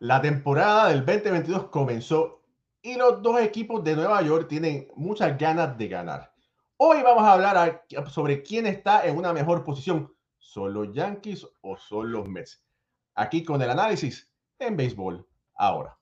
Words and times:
La 0.00 0.20
temporada 0.20 0.88
del 0.88 1.06
2022 1.06 1.68
comenzó 1.68 2.42
y 2.82 2.96
los 2.96 3.22
dos 3.22 3.40
equipos 3.40 3.82
de 3.82 3.96
Nueva 3.96 4.20
York 4.20 4.46
tienen 4.46 4.88
muchas 4.94 5.38
ganas 5.38 5.78
de 5.78 5.88
ganar. 5.88 6.34
Hoy 6.76 7.02
vamos 7.02 7.22
a 7.22 7.32
hablar 7.32 7.82
sobre 8.10 8.42
quién 8.42 8.66
está 8.66 9.06
en 9.06 9.16
una 9.16 9.32
mejor 9.32 9.64
posición. 9.64 10.14
¿Son 10.36 10.74
los 10.74 10.92
Yankees 10.92 11.46
o 11.62 11.78
son 11.78 12.12
los 12.12 12.28
Mets? 12.28 12.62
Aquí 13.14 13.42
con 13.42 13.62
el 13.62 13.70
análisis 13.70 14.30
en 14.58 14.76
béisbol 14.76 15.26
ahora. 15.54 15.95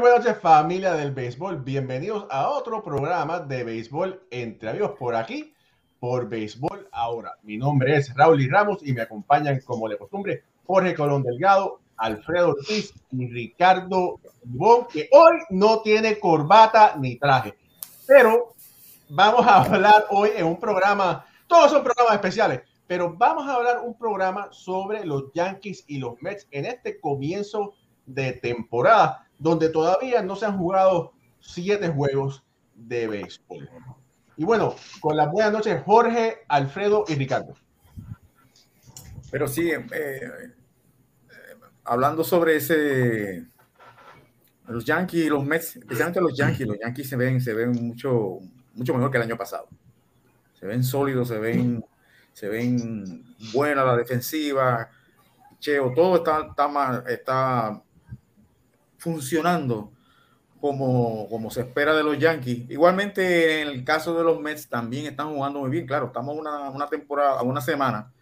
Buenas 0.00 0.24
noches 0.24 0.40
familia 0.40 0.94
del 0.94 1.12
béisbol, 1.12 1.58
bienvenidos 1.58 2.26
a 2.30 2.48
otro 2.48 2.82
programa 2.82 3.38
de 3.38 3.64
béisbol 3.64 4.22
entre 4.30 4.70
amigos 4.70 4.92
por 4.98 5.14
aquí, 5.14 5.52
por 5.98 6.26
béisbol 6.26 6.88
ahora. 6.90 7.32
Mi 7.42 7.58
nombre 7.58 7.96
es 7.96 8.14
Raúl 8.14 8.40
y 8.40 8.48
Ramos 8.48 8.78
y 8.82 8.94
me 8.94 9.02
acompañan 9.02 9.60
como 9.60 9.90
de 9.90 9.98
costumbre 9.98 10.44
Jorge 10.64 10.94
Colón 10.94 11.22
Delgado, 11.22 11.80
Alfredo 11.98 12.52
Ortiz 12.52 12.94
y 13.12 13.28
Ricardo 13.28 14.20
Ibón, 14.50 14.86
que 14.90 15.10
hoy 15.12 15.36
no 15.50 15.82
tiene 15.82 16.18
corbata 16.18 16.94
ni 16.98 17.16
traje, 17.16 17.58
pero 18.06 18.54
vamos 19.10 19.46
a 19.46 19.62
hablar 19.64 20.06
hoy 20.08 20.30
en 20.34 20.46
un 20.46 20.58
programa, 20.58 21.26
todos 21.46 21.72
son 21.72 21.84
programas 21.84 22.14
especiales, 22.14 22.62
pero 22.86 23.14
vamos 23.18 23.46
a 23.46 23.54
hablar 23.54 23.80
un 23.84 23.98
programa 23.98 24.48
sobre 24.50 25.04
los 25.04 25.30
Yankees 25.34 25.84
y 25.88 25.98
los 25.98 26.14
Mets 26.22 26.48
en 26.52 26.64
este 26.64 26.98
comienzo 26.98 27.74
de 28.06 28.32
temporada 28.32 29.26
donde 29.40 29.70
todavía 29.70 30.22
no 30.22 30.36
se 30.36 30.46
han 30.46 30.58
jugado 30.58 31.12
siete 31.40 31.88
juegos 31.88 32.44
de 32.74 33.08
béisbol. 33.08 33.68
Y 34.36 34.44
bueno, 34.44 34.76
con 35.00 35.16
las 35.16 35.32
buenas 35.32 35.52
noches, 35.52 35.82
Jorge, 35.84 36.44
Alfredo 36.46 37.04
y 37.08 37.14
Ricardo. 37.14 37.54
Pero 39.30 39.48
sí, 39.48 39.70
eh, 39.70 39.86
eh, 39.92 40.30
hablando 41.84 42.22
sobre 42.22 42.56
ese, 42.56 43.46
los 44.68 44.84
Yankees 44.84 45.28
los 45.28 45.44
Mets, 45.44 45.76
especialmente 45.76 46.20
los 46.20 46.36
Yankees, 46.36 46.66
los 46.66 46.78
Yankees 46.78 47.08
se 47.08 47.16
ven, 47.16 47.40
se 47.40 47.54
ven 47.54 47.70
mucho, 47.72 48.38
mucho 48.74 48.94
mejor 48.94 49.10
que 49.10 49.16
el 49.16 49.24
año 49.24 49.36
pasado. 49.36 49.68
Se 50.52 50.66
ven 50.66 50.84
sólidos, 50.84 51.28
se 51.28 51.38
ven, 51.38 51.84
se 52.34 52.48
ven 52.48 53.24
buena 53.52 53.84
la 53.84 53.96
defensiva, 53.96 54.90
cheo, 55.58 55.92
todo 55.94 56.16
está, 56.16 56.48
está, 56.50 57.04
está 57.08 57.82
funcionando 59.00 59.90
como, 60.60 61.26
como 61.28 61.50
se 61.50 61.62
espera 61.62 61.94
de 61.96 62.04
los 62.04 62.18
Yankees. 62.18 62.70
Igualmente, 62.70 63.62
en 63.62 63.68
el 63.68 63.82
caso 63.82 64.16
de 64.16 64.22
los 64.22 64.38
Mets, 64.40 64.68
también 64.68 65.06
están 65.06 65.32
jugando 65.32 65.60
muy 65.60 65.70
bien. 65.70 65.86
Claro, 65.86 66.06
estamos 66.06 66.36
una, 66.36 66.70
una 66.70 66.86
temporada, 66.86 67.42
una 67.42 67.60
semana, 67.60 68.12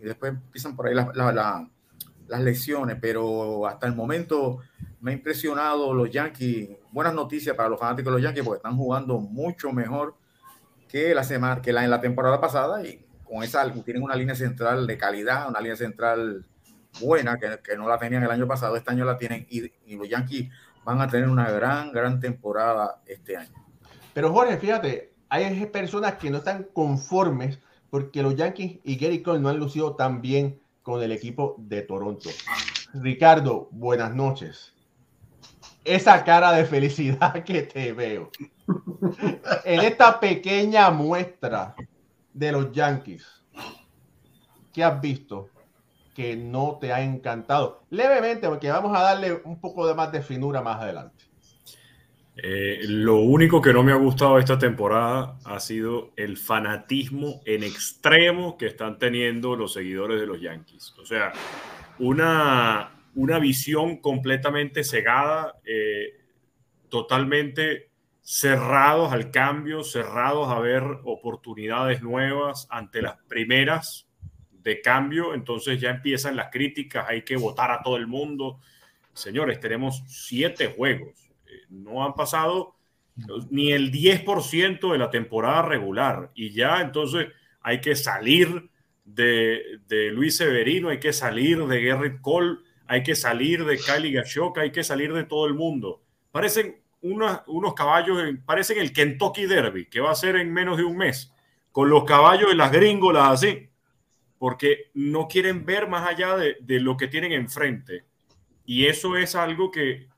y 0.00 0.04
después 0.04 0.32
empiezan 0.32 0.76
por 0.76 0.86
ahí 0.86 0.94
las 0.94 2.40
lesiones, 2.40 2.96
pero 3.00 3.66
hasta 3.66 3.86
el 3.86 3.94
momento 3.94 4.58
me 5.00 5.10
ha 5.10 5.14
impresionado 5.14 5.92
los 5.92 6.10
Yankees. 6.10 6.70
Buenas 6.92 7.14
noticias 7.14 7.56
para 7.56 7.68
los 7.68 7.80
fanáticos 7.80 8.12
de 8.12 8.18
los 8.18 8.22
Yankees, 8.22 8.44
porque 8.44 8.58
están 8.58 8.76
jugando 8.76 9.18
mucho 9.18 9.72
mejor 9.72 10.14
que 10.88 11.14
la 11.14 11.24
semana, 11.24 11.60
que 11.60 11.72
la, 11.72 11.82
en 11.82 11.90
la 11.90 12.00
temporada 12.00 12.40
pasada, 12.40 12.86
y 12.86 13.04
con 13.24 13.42
esa 13.42 13.68
tienen 13.72 14.02
una 14.04 14.14
línea 14.14 14.36
central 14.36 14.86
de 14.86 14.96
calidad, 14.96 15.48
una 15.48 15.60
línea 15.60 15.76
central 15.76 16.46
buena, 17.00 17.38
que, 17.38 17.60
que, 17.62 17.76
no 17.76 17.88
la 17.88 17.98
tenían 17.98 18.22
el 18.22 18.30
año 18.30 18.46
pasado, 18.46 18.76
este 18.76 18.90
año 18.90 19.04
la 19.04 19.16
tienen 19.16 19.46
y, 19.48 19.96
los 19.96 20.08
Yankees 20.08 20.50
van 20.84 21.00
a 21.00 21.08
tener 21.08 21.28
una 21.28 21.50
gran, 21.50 21.92
gran 21.92 22.20
temporada 22.20 23.02
este 23.06 23.36
año. 23.36 23.66
Pero 24.14 24.32
Jorge, 24.32 24.56
fíjate, 24.56 25.12
hay 25.28 25.66
personas 25.66 26.14
que 26.14 26.30
no 26.30 26.38
están 26.38 26.64
conformes 26.72 27.58
porque 27.90 28.22
los 28.22 28.36
Yankees 28.36 28.78
y 28.84 28.96
Gary 28.96 29.22
Cole 29.22 29.40
no 29.40 29.48
han 29.48 29.58
lucido 29.58 29.96
tan 29.96 30.20
bien 30.20 30.60
con 30.82 31.02
el 31.02 31.12
equipo 31.12 31.56
de 31.58 31.82
Toronto. 31.82 32.30
Ricardo, 32.94 33.68
buenas 33.72 34.14
noches. 34.14 34.72
Esa 35.84 36.24
cara 36.24 36.52
de 36.52 36.64
felicidad 36.64 37.42
que 37.44 37.62
te 37.62 37.92
veo 37.92 38.30
en 39.64 39.80
esta 39.80 40.18
pequeña 40.18 40.90
muestra 40.90 41.74
de 42.32 42.52
los 42.52 42.72
Yankees. 42.72 43.26
¿Qué 44.72 44.84
has 44.84 45.00
visto? 45.00 45.48
Que 46.16 46.34
no 46.34 46.78
te 46.80 46.94
ha 46.94 47.02
encantado? 47.02 47.82
Levemente, 47.90 48.48
porque 48.48 48.70
vamos 48.70 48.96
a 48.96 49.02
darle 49.02 49.38
un 49.44 49.60
poco 49.60 49.86
de 49.86 49.94
más 49.94 50.10
de 50.10 50.22
finura 50.22 50.62
más 50.62 50.80
adelante. 50.80 51.26
Eh, 52.38 52.80
lo 52.88 53.16
único 53.16 53.60
que 53.60 53.74
no 53.74 53.82
me 53.82 53.92
ha 53.92 53.96
gustado 53.96 54.38
esta 54.38 54.58
temporada 54.58 55.36
ha 55.44 55.60
sido 55.60 56.12
el 56.16 56.38
fanatismo 56.38 57.42
en 57.44 57.62
extremo 57.62 58.56
que 58.56 58.66
están 58.66 58.98
teniendo 58.98 59.56
los 59.56 59.74
seguidores 59.74 60.18
de 60.18 60.26
los 60.26 60.40
Yankees. 60.40 60.94
O 60.98 61.04
sea, 61.04 61.32
una, 61.98 62.92
una 63.14 63.38
visión 63.38 63.98
completamente 63.98 64.84
cegada, 64.84 65.56
eh, 65.66 66.18
totalmente 66.88 67.90
cerrados 68.22 69.12
al 69.12 69.30
cambio, 69.30 69.84
cerrados 69.84 70.48
a 70.48 70.60
ver 70.60 70.82
oportunidades 71.04 72.00
nuevas 72.00 72.66
ante 72.70 73.02
las 73.02 73.18
primeras 73.28 74.06
de 74.66 74.80
cambio, 74.80 75.32
entonces 75.32 75.80
ya 75.80 75.90
empiezan 75.90 76.34
las 76.34 76.50
críticas, 76.50 77.06
hay 77.08 77.22
que 77.22 77.36
votar 77.36 77.70
a 77.70 77.82
todo 77.82 77.96
el 77.96 78.08
mundo. 78.08 78.58
Señores, 79.14 79.60
tenemos 79.60 80.02
siete 80.08 80.66
juegos, 80.66 81.30
eh, 81.46 81.66
no 81.68 82.04
han 82.04 82.14
pasado 82.14 82.74
ni 83.48 83.70
el 83.70 83.92
10% 83.92 84.90
de 84.90 84.98
la 84.98 85.08
temporada 85.08 85.62
regular 85.62 86.32
y 86.34 86.50
ya 86.50 86.80
entonces 86.80 87.28
hay 87.62 87.80
que 87.80 87.94
salir 87.94 88.68
de, 89.04 89.78
de 89.86 90.10
Luis 90.10 90.36
Severino, 90.36 90.88
hay 90.88 90.98
que 90.98 91.12
salir 91.12 91.64
de 91.64 91.80
Gerrit 91.80 92.20
Cole, 92.20 92.58
hay 92.88 93.04
que 93.04 93.14
salir 93.14 93.64
de 93.64 93.78
Kylie 93.78 94.12
Gashoka, 94.12 94.62
hay 94.62 94.72
que 94.72 94.82
salir 94.82 95.12
de 95.12 95.22
todo 95.22 95.46
el 95.46 95.54
mundo. 95.54 96.02
Parecen 96.32 96.82
unos 97.00 97.74
caballos, 97.74 98.18
parecen 98.44 98.78
el 98.78 98.92
Kentucky 98.92 99.46
Derby, 99.46 99.86
que 99.86 100.00
va 100.00 100.10
a 100.10 100.16
ser 100.16 100.34
en 100.34 100.52
menos 100.52 100.76
de 100.76 100.82
un 100.82 100.96
mes, 100.96 101.32
con 101.70 101.88
los 101.88 102.04
caballos 102.04 102.48
de 102.48 102.56
las 102.56 102.72
gringolas 102.72 103.30
así 103.30 103.70
porque 104.38 104.90
no 104.94 105.28
quieren 105.28 105.64
ver 105.64 105.88
más 105.88 106.06
allá 106.06 106.36
de, 106.36 106.80
lo 106.80 106.96
que 106.96 107.08
tienen 107.08 107.32
enfrente. 107.32 108.04
Y 108.64 108.86
eso 108.86 109.16
es 109.16 109.34
algo 109.34 109.70
que, 109.70 110.08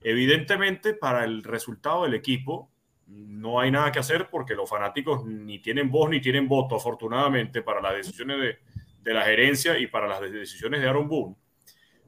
evidentemente 0.00 0.94
para 0.94 1.24
el 1.24 1.42
resultado 1.44 2.04
del 2.04 2.14
equipo 2.14 2.70
no 3.06 3.60
hay 3.60 3.70
nada 3.70 3.92
que 3.92 3.98
hacer 3.98 4.28
porque 4.30 4.54
los 4.54 4.68
fanáticos 4.68 5.24
ni 5.26 5.58
tienen 5.58 5.90
voz 5.90 6.08
ni 6.08 6.20
tienen 6.20 6.48
voto, 6.48 6.76
afortunadamente, 6.76 7.62
para 7.62 7.80
las 7.80 7.94
decisiones 7.94 8.56
de, 9.02 9.14
la 9.14 9.22
gerencia 9.22 9.78
y 9.78 9.86
para 9.86 10.08
las 10.08 10.20
decisiones 10.20 10.80
de 10.80 10.88
Aaron 10.88 11.08
Boone. 11.08 11.36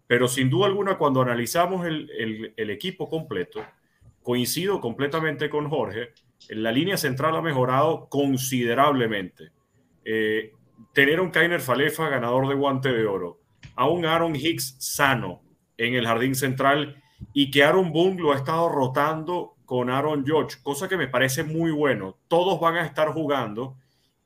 Pero 0.07 0.29
sin 0.29 0.49
duda 0.49 0.67
alguna, 0.67 0.97
cuando 0.97 1.21
analizamos 1.21 1.87
el, 1.87 2.55
equipo 2.57 3.09
completo, 3.09 3.65
coincido 4.23 4.81
completamente 4.81 5.51
con 5.51 5.69
Jorge, 5.69 6.13
la 6.49 6.73
línea 6.73 6.97
central 6.97 7.37
ha 7.37 7.43
mejorado 7.43 8.09
considerablemente. 8.09 9.51
Eh, 10.05 10.53
tener 10.93 11.21
un 11.21 11.31
Kainer 11.31 11.61
Falefa 11.61 12.09
ganador 12.09 12.49
de 12.49 12.55
guante 12.55 12.93
de 12.93 13.07
oro, 13.07 13.41
a 13.77 13.89
un 13.89 14.07
Aaron 14.07 14.37
Hicks 14.37 14.77
sano 14.79 15.43
en 15.77 15.95
el 15.95 16.07
jardín 16.07 16.35
central 16.35 17.03
y 17.33 17.51
que 17.51 17.65
Aaron 17.65 17.93
Boone 17.93 18.21
lo 18.21 18.33
ha 18.33 18.37
estado 18.37 18.69
rotando 18.69 19.55
con 19.65 19.91
Aaron 19.91 20.25
George, 20.25 20.59
cosa 20.63 20.89
que 20.89 20.97
me 20.97 21.09
parece 21.09 21.43
muy 21.43 21.71
bueno. 21.71 22.19
Todos 22.29 22.61
van 22.61 22.77
a 22.77 22.87
estar 22.87 23.09
jugando 23.09 23.77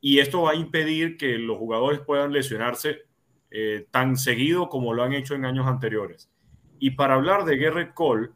y 0.01 0.19
esto 0.19 0.43
va 0.43 0.51
a 0.51 0.55
impedir 0.55 1.17
que 1.17 1.37
los 1.37 1.57
jugadores 1.57 1.99
puedan 2.01 2.31
lesionarse 2.31 3.03
eh, 3.51 3.87
tan 3.91 4.17
seguido 4.17 4.69
como 4.69 4.93
lo 4.93 5.03
han 5.03 5.13
hecho 5.13 5.35
en 5.35 5.45
años 5.45 5.67
anteriores. 5.67 6.29
Y 6.79 6.91
para 6.91 7.15
hablar 7.15 7.45
de 7.45 7.57
Garrett 7.57 7.93
Cole, 7.93 8.29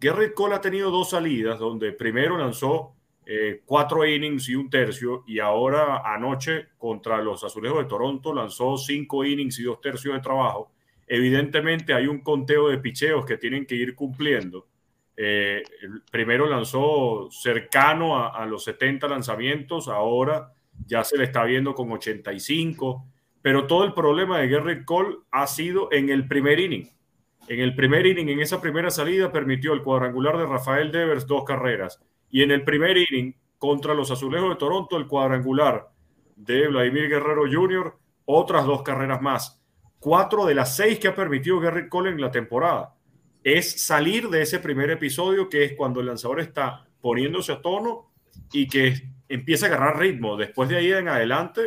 Garrett 0.00 0.34
Cole 0.34 0.54
ha 0.54 0.60
tenido 0.60 0.90
dos 0.90 1.10
salidas 1.10 1.58
donde 1.58 1.92
primero 1.92 2.36
lanzó 2.36 2.95
eh, 3.28 3.62
cuatro 3.64 4.06
innings 4.06 4.48
y 4.48 4.54
un 4.54 4.70
tercio, 4.70 5.24
y 5.26 5.40
ahora 5.40 6.02
anoche 6.04 6.68
contra 6.78 7.20
los 7.20 7.42
Azulejos 7.42 7.78
de 7.78 7.88
Toronto 7.88 8.32
lanzó 8.32 8.76
cinco 8.78 9.24
innings 9.24 9.58
y 9.58 9.64
dos 9.64 9.80
tercios 9.80 10.14
de 10.14 10.20
trabajo. 10.20 10.72
Evidentemente 11.08 11.92
hay 11.92 12.06
un 12.06 12.20
conteo 12.20 12.68
de 12.68 12.78
picheos 12.78 13.26
que 13.26 13.36
tienen 13.36 13.66
que 13.66 13.74
ir 13.74 13.96
cumpliendo. 13.96 14.68
Eh, 15.16 15.64
primero 16.08 16.48
lanzó 16.48 17.28
cercano 17.30 18.32
a, 18.32 18.46
los 18.46 18.62
70 18.62 19.08
lanzamientos, 19.08 19.88
ahora 19.88 20.52
ya 20.86 21.02
se 21.02 21.18
le 21.18 21.24
está 21.24 21.42
viendo 21.44 21.74
con 21.74 21.90
85, 21.90 23.06
pero 23.42 23.66
todo 23.66 23.82
el 23.82 23.92
problema 23.92 24.38
de 24.38 24.48
Garrett 24.48 24.84
Cole 24.84 25.16
ha 25.32 25.48
sido 25.48 25.90
en 25.90 26.10
el 26.10 26.28
primer 26.28 26.60
inning. 26.60 26.88
En 27.48 27.58
el 27.58 27.74
primer 27.74 28.06
inning, 28.06 28.28
en 28.28 28.40
esa 28.40 28.60
primera 28.60 28.90
salida, 28.90 29.32
permitió 29.32 29.72
el 29.72 29.82
cuadrangular 29.82 30.38
de 30.38 30.46
Rafael 30.46 30.92
Devers 30.92 31.26
dos 31.26 31.44
carreras. 31.44 32.00
Y 32.36 32.42
en 32.42 32.50
el 32.50 32.64
primer 32.64 32.98
inning, 32.98 33.34
contra 33.56 33.94
los 33.94 34.10
Azulejos 34.10 34.50
de 34.50 34.56
Toronto, 34.56 34.98
el 34.98 35.06
cuadrangular 35.06 35.88
de 36.36 36.68
Vladimir 36.68 37.08
Guerrero 37.08 37.44
Jr., 37.50 37.96
otras 38.26 38.66
dos 38.66 38.82
carreras 38.82 39.22
más. 39.22 39.64
Cuatro 39.98 40.44
de 40.44 40.54
las 40.54 40.76
seis 40.76 40.98
que 40.98 41.08
ha 41.08 41.14
permitido 41.14 41.58
Garrett 41.60 41.88
Cole 41.88 42.10
en 42.10 42.20
la 42.20 42.30
temporada. 42.30 42.94
Es 43.42 43.82
salir 43.86 44.28
de 44.28 44.42
ese 44.42 44.58
primer 44.58 44.90
episodio, 44.90 45.48
que 45.48 45.64
es 45.64 45.72
cuando 45.78 46.00
el 46.00 46.08
lanzador 46.08 46.40
está 46.40 46.86
poniéndose 47.00 47.52
a 47.52 47.62
tono 47.62 48.12
y 48.52 48.68
que 48.68 48.92
empieza 49.30 49.64
a 49.64 49.68
agarrar 49.70 49.98
ritmo. 49.98 50.36
Después 50.36 50.68
de 50.68 50.76
ahí 50.76 50.92
en 50.92 51.08
adelante, 51.08 51.62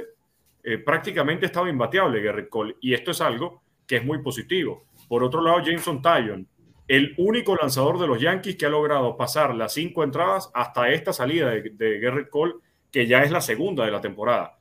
eh, 0.62 0.78
prácticamente 0.78 1.48
estaba 1.48 1.68
imbateable 1.68 2.22
Garrett 2.22 2.48
Cole. 2.48 2.76
Y 2.80 2.94
esto 2.94 3.10
es 3.10 3.22
algo 3.22 3.64
que 3.88 3.96
es 3.96 4.06
muy 4.06 4.22
positivo. 4.22 4.86
Por 5.08 5.24
otro 5.24 5.42
lado, 5.42 5.64
Jameson 5.64 6.00
Tyon, 6.00 6.48
el 6.90 7.14
único 7.18 7.56
lanzador 7.56 8.00
de 8.00 8.08
los 8.08 8.20
Yankees 8.20 8.56
que 8.56 8.66
ha 8.66 8.70
logrado 8.70 9.16
pasar 9.16 9.54
las 9.54 9.74
cinco 9.74 10.04
entradas 10.04 10.50
hasta 10.56 10.90
esta 10.90 11.14
salida 11.14 11.52
de, 11.52 11.62
de 11.70 12.30
Cole, 12.30 12.56
que 12.92 13.06
ya 13.06 13.22
es 13.22 13.30
la 13.30 13.42
segunda 13.42 13.86
de 13.86 13.92
la 13.92 14.02
temporada. 14.02 14.58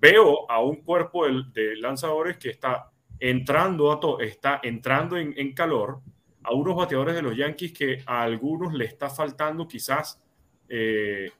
Veo 0.00 0.50
a 0.50 0.60
un 0.60 0.82
cuerpo 0.82 1.24
de, 1.26 1.76
lanzadores 1.76 2.36
que 2.36 2.50
está 2.50 2.90
entrando, 3.20 3.92
a 3.92 4.24
está 4.24 4.60
entrando 4.60 5.16
en, 5.16 5.34
en 5.36 5.54
calor 5.54 6.00
a 6.42 6.52
unos 6.52 6.74
bateadores 6.74 7.14
de 7.14 7.22
los 7.22 7.36
Yankees 7.36 7.72
que 7.72 8.02
a 8.06 8.22
algunos 8.22 8.74
le 8.74 8.84
está 8.84 9.08
faltando 9.08 9.68
quizás 9.68 10.20
eh, 10.68 11.30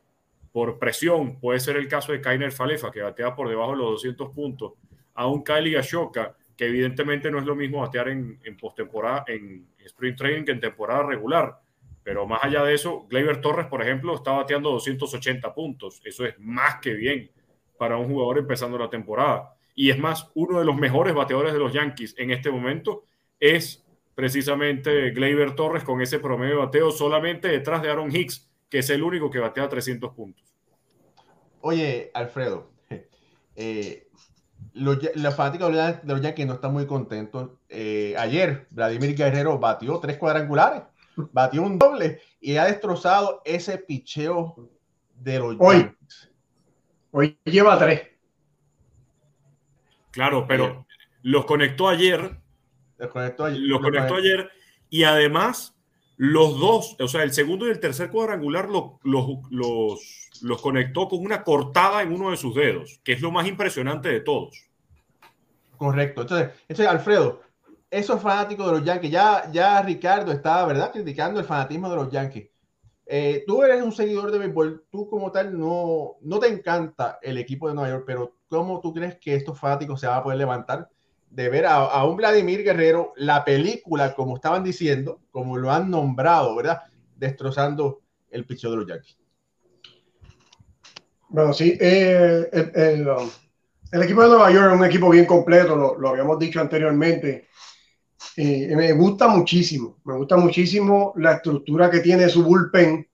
por 0.52 0.78
presión. 0.78 1.40
Puede 1.40 1.58
ser 1.58 1.76
el 1.76 1.88
caso 1.88 2.12
de 2.12 2.20
Kainer 2.20 2.52
Falefa, 2.52 2.92
que 2.92 3.02
batea 3.02 3.34
por 3.34 3.48
debajo 3.48 3.72
de 3.72 3.78
los 3.78 3.90
200 3.90 4.30
puntos, 4.30 4.74
a 5.14 5.26
un 5.26 5.42
Kylie 5.42 5.76
Ashoka, 5.76 6.36
que 6.56 6.66
evidentemente 6.66 7.30
no 7.30 7.38
es 7.38 7.44
lo 7.44 7.54
mismo 7.54 7.80
batear 7.80 8.08
en, 8.08 8.40
en 8.42 8.56
postemporada, 8.56 9.24
en 9.28 9.66
sprint 9.84 10.16
training 10.16 10.44
que 10.44 10.52
en 10.52 10.60
temporada 10.60 11.02
regular. 11.02 11.60
Pero 12.02 12.26
más 12.26 12.42
allá 12.44 12.62
de 12.62 12.74
eso, 12.74 13.06
Gleyber 13.08 13.40
Torres, 13.40 13.66
por 13.66 13.82
ejemplo, 13.82 14.14
está 14.14 14.30
bateando 14.32 14.70
280 14.70 15.52
puntos. 15.52 16.00
Eso 16.04 16.24
es 16.24 16.38
más 16.38 16.80
que 16.80 16.94
bien 16.94 17.30
para 17.76 17.96
un 17.96 18.06
jugador 18.06 18.38
empezando 18.38 18.78
la 18.78 18.88
temporada. 18.88 19.54
Y 19.74 19.90
es 19.90 19.98
más, 19.98 20.30
uno 20.34 20.58
de 20.58 20.64
los 20.64 20.76
mejores 20.76 21.14
bateadores 21.14 21.52
de 21.52 21.58
los 21.58 21.72
Yankees 21.72 22.14
en 22.16 22.30
este 22.30 22.50
momento 22.50 23.04
es 23.38 23.84
precisamente 24.14 25.10
Gleyber 25.10 25.54
Torres 25.54 25.84
con 25.84 26.00
ese 26.00 26.18
promedio 26.18 26.54
de 26.54 26.60
bateo 26.66 26.90
solamente 26.90 27.48
detrás 27.48 27.82
de 27.82 27.90
Aaron 27.90 28.14
Hicks, 28.14 28.48
que 28.70 28.78
es 28.78 28.88
el 28.90 29.02
único 29.02 29.30
que 29.30 29.38
batea 29.38 29.68
300 29.68 30.14
puntos. 30.14 30.42
Oye, 31.60 32.10
Alfredo, 32.14 32.70
eh, 33.56 34.05
los, 34.76 35.34
fanáticos 35.34 35.72
de 35.72 36.00
los 36.04 36.20
Yankees 36.20 36.46
no 36.46 36.54
están 36.54 36.72
muy 36.72 36.86
contentos. 36.86 37.50
Eh, 37.68 38.14
ayer, 38.18 38.66
Vladimir 38.70 39.16
Guerrero 39.16 39.58
batió 39.58 39.98
tres 39.98 40.18
cuadrangulares, 40.18 40.82
batió 41.32 41.62
un 41.62 41.78
doble 41.78 42.20
y 42.40 42.56
ha 42.56 42.66
destrozado 42.66 43.42
ese 43.44 43.78
picheo 43.78 44.68
de 45.14 45.38
los 45.38 45.56
hoy, 45.58 45.76
Yankees. 45.78 46.30
Hoy 47.10 47.38
lleva 47.44 47.78
tres. 47.78 48.02
Claro, 50.10 50.46
pero 50.46 50.86
los 51.22 51.46
conectó 51.46 51.88
ayer. 51.88 52.38
Los 52.98 53.10
conectó 53.10 53.44
ayer. 53.46 53.60
Los 53.60 53.80
conectó 53.80 54.16
ayer 54.16 54.50
y 54.90 55.04
además 55.04 55.74
los 56.16 56.58
dos, 56.58 56.96
o 56.98 57.08
sea, 57.08 57.22
el 57.22 57.32
segundo 57.32 57.66
y 57.66 57.70
el 57.70 57.80
tercer 57.80 58.10
cuadrangular 58.10 58.68
los, 58.68 58.92
los, 59.02 59.26
los, 59.50 60.25
conectó 60.60 61.08
con 61.08 61.24
una 61.24 61.42
cortada 61.42 62.02
en 62.02 62.12
uno 62.12 62.30
de 62.30 62.36
sus 62.36 62.54
dedos, 62.54 63.00
que 63.04 63.12
es 63.12 63.20
lo 63.20 63.30
más 63.30 63.46
impresionante 63.46 64.08
de 64.08 64.20
todos. 64.20 64.68
Correcto. 65.76 66.22
Entonces, 66.22 66.50
entonces 66.68 66.86
Alfredo, 66.86 67.42
esos 67.90 68.20
fanáticos 68.20 68.66
de 68.66 68.72
los 68.72 68.84
Yankees, 68.84 69.10
ya, 69.10 69.50
ya 69.52 69.82
Ricardo 69.82 70.32
estaba, 70.32 70.66
¿verdad?, 70.66 70.92
criticando 70.92 71.40
el 71.40 71.46
fanatismo 71.46 71.88
de 71.88 71.96
los 71.96 72.10
Yankees. 72.10 72.48
Eh, 73.08 73.44
tú 73.46 73.62
eres 73.62 73.82
un 73.82 73.92
seguidor 73.92 74.32
de 74.32 74.38
béisbol, 74.38 74.86
tú 74.90 75.08
como 75.08 75.30
tal 75.30 75.56
no, 75.56 76.16
no 76.22 76.38
te 76.40 76.48
encanta 76.48 77.18
el 77.22 77.38
equipo 77.38 77.68
de 77.68 77.74
Nueva 77.74 77.90
York, 77.90 78.04
pero 78.06 78.36
¿cómo 78.48 78.80
tú 78.80 78.92
crees 78.92 79.16
que 79.20 79.34
estos 79.34 79.58
fanáticos 79.58 80.00
se 80.00 80.08
van 80.08 80.18
a 80.18 80.22
poder 80.24 80.38
levantar 80.38 80.88
de 81.30 81.48
ver 81.48 81.66
a, 81.66 82.04
un 82.04 82.16
Vladimir 82.16 82.62
Guerrero, 82.62 83.12
la 83.16 83.44
película, 83.44 84.14
como 84.14 84.36
estaban 84.36 84.64
diciendo, 84.64 85.20
como 85.30 85.56
lo 85.56 85.70
han 85.70 85.90
nombrado, 85.90 86.54
¿verdad? 86.56 86.82
Destrozando 87.14 88.00
el 88.30 88.46
picho 88.46 88.70
de 88.70 88.76
los 88.76 88.86
Yankees. 88.86 89.18
Bueno, 91.28 91.52
sí, 91.52 91.76
eh, 91.80 92.48
um, 92.52 93.30
el, 93.92 94.02
equipo 94.02 94.22
de 94.22 94.28
Nueva 94.28 94.50
York 94.50 94.72
es 94.72 94.78
un 94.78 94.84
equipo 94.84 95.10
bien 95.10 95.26
completo, 95.26 95.96
lo, 95.98 96.08
habíamos 96.08 96.38
dicho 96.38 96.60
anteriormente. 96.60 97.48
y 98.36 98.66
me 98.74 98.92
gusta 98.92 99.28
muchísimo, 99.28 99.98
me 100.04 100.14
gusta 100.14 100.36
muchísimo 100.36 101.12
la 101.16 101.32
estructura 101.34 101.90
que 101.90 102.00
tiene 102.00 102.28
su 102.28 102.44
bullpen 102.44 103.08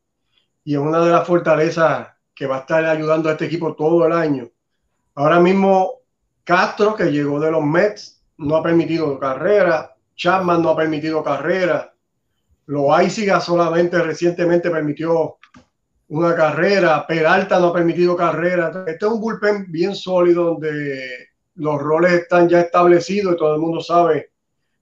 y 0.64 0.74
es 0.74 0.80
una 0.80 1.00
de 1.04 1.10
las 1.10 1.26
fortalezas 1.26 2.08
que 2.34 2.46
va 2.46 2.58
a 2.58 2.60
estar 2.60 2.84
ayudando 2.84 3.28
a 3.28 3.32
este 3.32 3.46
equipo 3.46 3.74
todo 3.74 4.06
el 4.06 4.12
año. 4.12 4.50
Ahora 5.14 5.40
mismo 5.40 6.02
Castro, 6.44 6.96
que 6.96 7.12
llegó 7.12 7.38
de 7.38 7.50
los 7.50 7.64
Mets, 7.64 8.22
no 8.38 8.56
ha 8.56 8.62
permitido 8.62 9.18
carrera. 9.18 9.96
Chapman 10.16 10.62
no 10.62 10.70
ha 10.70 10.76
permitido 10.76 11.22
carrera. 11.22 11.94
Loaiziga 12.66 13.40
solamente 13.40 14.02
recientemente 14.02 14.70
permitió 14.70 15.36
una 16.12 16.34
carrera. 16.34 17.06
Peralta 17.06 17.58
no 17.58 17.68
ha 17.68 17.72
permitido 17.72 18.14
carrera. 18.14 18.84
Este 18.86 19.06
es 19.06 19.12
un 19.12 19.20
bullpen 19.20 19.72
bien 19.72 19.94
sólido 19.94 20.44
donde 20.44 21.30
los 21.54 21.80
roles 21.80 22.12
están 22.12 22.48
ya 22.48 22.60
establecidos 22.60 23.34
y 23.34 23.38
todo 23.38 23.54
el 23.54 23.60
mundo 23.60 23.80
sabe 23.80 24.32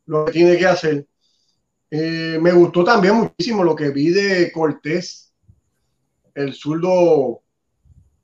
lo 0.06 0.24
que 0.24 0.32
tiene 0.32 0.58
que 0.58 0.66
hacer. 0.66 1.06
Eh, 1.88 2.38
me 2.40 2.52
gustó 2.52 2.82
también 2.82 3.14
muchísimo 3.14 3.62
lo 3.62 3.76
que 3.76 3.90
vi 3.90 4.10
de 4.10 4.50
Cortés, 4.50 5.32
el 6.34 6.52
zurdo 6.52 7.42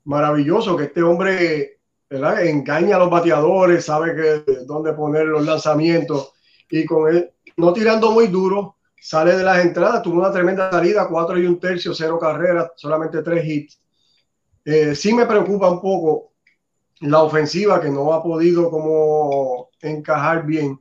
maravilloso, 0.03 0.75
que 0.75 0.85
este 0.85 1.01
hombre 1.01 1.79
Engaña 2.09 2.95
a 2.95 2.99
los 2.99 3.09
bateadores, 3.09 3.83
sabe 3.83 4.15
que, 4.15 4.53
dónde 4.65 4.93
poner 4.93 5.25
los 5.25 5.45
lanzamientos 5.45 6.31
y 6.69 6.85
con 6.85 7.13
él, 7.13 7.31
no 7.57 7.73
tirando 7.73 8.11
muy 8.11 8.27
duro, 8.27 8.76
sale 8.99 9.35
de 9.35 9.43
las 9.43 9.63
entradas, 9.63 10.01
tuvo 10.01 10.19
una 10.19 10.31
tremenda 10.31 10.71
salida, 10.71 11.07
cuatro 11.07 11.39
y 11.39 11.45
un 11.45 11.59
tercio, 11.59 11.93
cero 11.93 12.19
carreras, 12.19 12.71
solamente 12.75 13.21
tres 13.21 13.45
hits. 13.45 13.81
Eh, 14.65 14.95
sí 14.95 15.13
me 15.13 15.25
preocupa 15.25 15.69
un 15.69 15.81
poco 15.81 16.33
la 17.01 17.21
ofensiva 17.21 17.79
que 17.79 17.89
no 17.89 18.13
ha 18.13 18.23
podido 18.23 18.69
como 18.69 19.69
encajar 19.81 20.45
bien. 20.45 20.79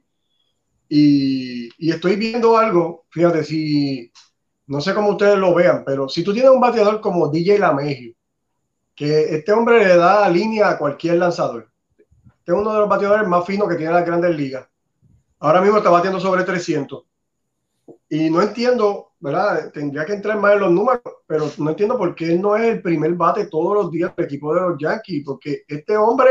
Y, 0.89 1.69
y, 1.79 1.91
estoy 1.91 2.17
viendo 2.17 2.57
algo, 2.57 3.07
fíjate, 3.11 3.43
si 3.45 4.13
no 4.67 4.81
sé 4.81 4.95
cómo 4.95 5.11
ustedes 5.11 5.37
lo 5.39 5.55
vean, 5.55 5.85
pero 5.85 6.09
si 6.09 6.23
tú 6.23 6.33
tienes 6.33 6.51
un 6.51 6.61
bateador 6.61 7.01
como 7.01 7.29
DJ 7.29 7.59
Lamegio, 7.59 8.15
que 8.95 9.35
este 9.37 9.53
hombre 9.53 9.85
le 9.85 9.97
da 9.97 10.29
línea 10.29 10.71
a 10.71 10.79
cualquier 10.79 11.19
lanzador. 11.19 11.71
Este 11.99 12.53
es 12.53 12.59
uno 12.59 12.73
de 12.73 12.81
los 12.81 12.89
bateadores 12.89 13.29
más 13.29 13.45
finos 13.45 13.69
que 13.69 13.77
tiene 13.77 13.93
las 13.93 14.07
grandes 14.07 14.35
ligas. 14.35 14.67
Ahora 15.39 15.61
mismo 15.61 15.79
está 15.79 15.91
batiendo 15.91 16.19
sobre 16.19 16.45
300. 16.45 17.05
Y 18.09 18.31
no 18.31 18.43
entiendo, 18.43 19.13
¿verdad? 19.21 19.71
Tendría 19.73 20.05
que 20.05 20.15
entrar 20.15 20.39
más 20.39 20.55
en 20.55 20.61
los 20.61 20.71
números, 20.73 21.03
pero 21.27 21.51
no 21.59 21.71
entiendo 21.71 21.97
por 21.97 22.15
qué 22.15 22.33
él 22.33 22.41
no 22.41 22.57
es 22.57 22.65
el 22.65 22.83
primer 22.83 23.15
bate 23.15 23.47
todos 23.47 23.75
los 23.75 23.91
días 23.91 24.15
del 24.17 24.27
equipo 24.27 24.55
de 24.55 24.61
los 24.61 24.79
Yankees, 24.79 25.23
porque 25.25 25.63
este 25.69 25.97
hombre 25.97 26.31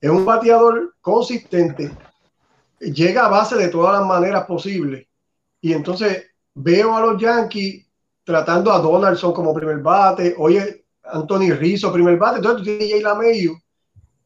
es 0.00 0.10
un 0.10 0.24
bateador 0.24 0.94
consistente, 1.00 1.90
llega 2.80 3.26
a 3.26 3.28
base 3.28 3.56
de 3.56 3.68
todas 3.68 3.98
las 3.98 4.06
maneras 4.06 4.44
posibles. 4.46 5.06
Y 5.60 5.72
entonces 5.72 6.26
veo 6.54 6.96
a 6.96 7.00
los 7.00 7.20
Yankees 7.20 7.86
tratando 8.24 8.72
a 8.72 8.78
Donaldson 8.78 9.32
como 9.32 9.54
primer 9.54 9.78
bate. 9.78 10.34
Oye, 10.38 10.84
Anthony 11.02 11.52
Rizzo, 11.58 11.92
primer 11.92 12.16
bate. 12.16 12.36
Entonces 12.36 12.58
tú 12.58 12.64
tienes 12.64 13.04
a 13.04 13.08
Lameyu, 13.08 13.56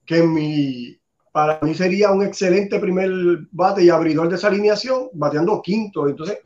que 0.05 0.23
mi, 0.23 0.99
para 1.33 1.59
mí 1.63 1.75
sería 1.75 2.11
un 2.11 2.23
excelente 2.23 2.79
primer 2.79 3.11
bate 3.51 3.85
y 3.85 3.91
abridor 3.91 4.29
de 4.29 4.37
esa 4.37 4.49
alineación, 4.49 5.09
bateando 5.15 5.63
quinto. 5.63 6.09
Entonces, 6.09 6.39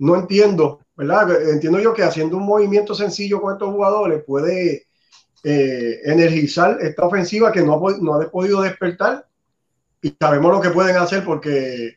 no 0.00 0.16
entiendo, 0.16 0.80
¿verdad? 0.96 1.50
Entiendo 1.50 1.78
yo 1.78 1.92
que 1.92 2.02
haciendo 2.02 2.38
un 2.38 2.46
movimiento 2.46 2.94
sencillo 2.94 3.40
con 3.40 3.52
estos 3.52 3.70
jugadores 3.70 4.24
puede 4.24 4.86
eh, 5.44 6.00
energizar 6.04 6.78
esta 6.80 7.04
ofensiva 7.04 7.52
que 7.52 7.62
no 7.62 7.74
ha, 7.74 7.98
no 7.98 8.14
ha 8.14 8.30
podido 8.30 8.62
despertar 8.62 9.26
y 10.00 10.14
sabemos 10.18 10.52
lo 10.52 10.60
que 10.60 10.70
pueden 10.70 10.96
hacer 10.96 11.22
porque 11.22 11.96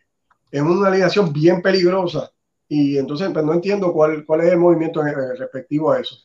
es 0.51 0.61
una 0.61 0.89
alineación 0.89 1.31
bien 1.31 1.61
peligrosa 1.61 2.29
y 2.67 2.97
entonces 2.97 3.29
pues, 3.31 3.45
no 3.45 3.53
entiendo 3.53 3.93
cuál, 3.93 4.25
cuál 4.25 4.41
es 4.41 4.51
el 4.51 4.57
movimiento 4.57 5.01
respectivo 5.01 5.93
a 5.93 6.01
eso. 6.01 6.17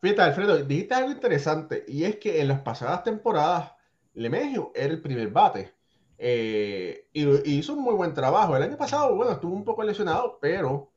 Fíjate, 0.00 0.22
Alfredo, 0.22 0.56
dijiste 0.58 0.94
algo 0.94 1.10
interesante 1.10 1.84
y 1.88 2.04
es 2.04 2.16
que 2.16 2.40
en 2.40 2.48
las 2.48 2.60
pasadas 2.60 3.02
temporadas 3.02 3.72
Lemegio 4.14 4.70
era 4.76 4.92
el 4.92 5.02
primer 5.02 5.30
bate 5.30 5.74
eh, 6.18 7.08
y, 7.12 7.50
hizo 7.50 7.72
un 7.72 7.82
muy 7.82 7.94
buen 7.94 8.14
trabajo. 8.14 8.56
El 8.56 8.62
año 8.62 8.76
pasado, 8.76 9.16
bueno, 9.16 9.32
estuvo 9.32 9.54
un 9.54 9.64
poco 9.64 9.82
lesionado, 9.82 10.38
pero 10.40 10.92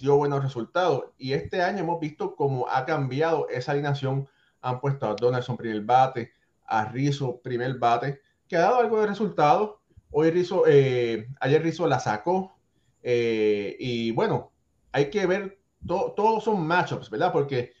dio 0.00 0.16
buenos 0.16 0.42
resultados. 0.42 1.06
Y 1.18 1.32
este 1.32 1.62
año 1.62 1.80
hemos 1.80 2.00
visto 2.00 2.34
cómo 2.34 2.68
ha 2.68 2.84
cambiado 2.84 3.48
esa 3.48 3.72
alineación. 3.72 4.28
Han 4.60 4.80
puesto 4.80 5.06
a 5.06 5.14
Donaldson 5.14 5.56
primer 5.56 5.82
bate, 5.82 6.32
a 6.64 6.86
Rizzo 6.86 7.40
primer 7.40 7.78
bate, 7.78 8.20
que 8.48 8.56
ha 8.56 8.60
dado 8.60 8.78
algo 8.78 9.00
de 9.00 9.06
resultados. 9.06 9.76
Hoy 10.10 10.30
Rizzo, 10.30 10.64
eh, 10.66 11.28
ayer 11.40 11.62
Rizzo 11.62 11.86
la 11.86 12.00
sacó. 12.00 12.56
Eh, 13.02 13.76
y 13.78 14.10
bueno, 14.12 14.52
hay 14.92 15.10
que 15.10 15.26
ver, 15.26 15.58
todos 15.86 16.44
son 16.44 16.66
matchups, 16.66 17.10
¿verdad? 17.10 17.32
Porque 17.32 17.72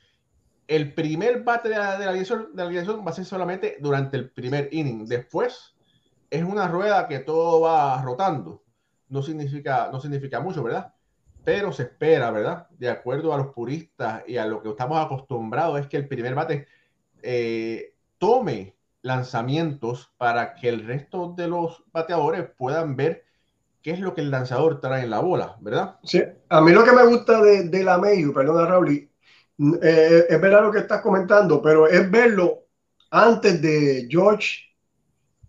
el 0.68 0.94
primer 0.94 1.42
bate 1.42 1.68
de 1.68 1.76
la, 1.76 1.98
de, 1.98 2.04
alineación, 2.04 2.50
de 2.52 2.56
la 2.56 2.64
alineación 2.64 3.04
va 3.06 3.10
a 3.10 3.14
ser 3.14 3.24
solamente 3.24 3.76
durante 3.80 4.16
el 4.16 4.30
primer 4.30 4.68
inning. 4.72 5.06
Después 5.06 5.74
es 6.30 6.44
una 6.44 6.68
rueda 6.68 7.08
que 7.08 7.20
todo 7.20 7.60
va 7.60 8.02
rotando. 8.02 8.62
No 9.08 9.22
significa, 9.22 9.88
no 9.92 10.00
significa 10.00 10.40
mucho, 10.40 10.62
¿verdad? 10.62 10.92
Pero 11.46 11.70
se 11.70 11.84
espera, 11.84 12.32
¿verdad? 12.32 12.66
De 12.70 12.88
acuerdo 12.88 13.32
a 13.32 13.36
los 13.36 13.54
puristas 13.54 14.24
y 14.26 14.36
a 14.36 14.46
lo 14.46 14.60
que 14.60 14.70
estamos 14.70 14.98
acostumbrados, 14.98 15.78
es 15.78 15.86
que 15.86 15.96
el 15.96 16.08
primer 16.08 16.34
bate 16.34 16.66
eh, 17.22 17.94
tome 18.18 18.74
lanzamientos 19.02 20.12
para 20.16 20.56
que 20.56 20.68
el 20.68 20.84
resto 20.84 21.34
de 21.36 21.46
los 21.46 21.84
bateadores 21.92 22.50
puedan 22.58 22.96
ver 22.96 23.22
qué 23.80 23.92
es 23.92 24.00
lo 24.00 24.12
que 24.12 24.22
el 24.22 24.32
lanzador 24.32 24.80
trae 24.80 25.04
en 25.04 25.10
la 25.10 25.20
bola, 25.20 25.56
¿verdad? 25.60 26.00
Sí, 26.02 26.20
a 26.48 26.60
mí 26.60 26.72
lo 26.72 26.82
que 26.82 26.90
me 26.90 27.06
gusta 27.06 27.40
de, 27.40 27.84
la 27.84 27.96
Mayu, 27.96 28.34
perdona 28.34 28.66
Raúl, 28.66 28.88
eh, 28.90 30.26
es 30.28 30.40
verdad 30.40 30.62
lo 30.62 30.72
que 30.72 30.80
estás 30.80 31.00
comentando, 31.00 31.62
pero 31.62 31.86
es 31.86 32.10
verlo 32.10 32.64
antes 33.12 33.62
de 33.62 34.08
George 34.10 34.64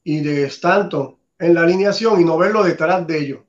y 0.04 0.20
de 0.20 0.44
Stanton 0.44 1.18
en 1.39 1.56
la 1.56 1.62
alineación 1.62 2.22
y 2.22 2.24
no 2.24 2.38
verlo 2.38 2.63
detrás 2.63 3.08
de 3.08 3.18
ellos. 3.18 3.39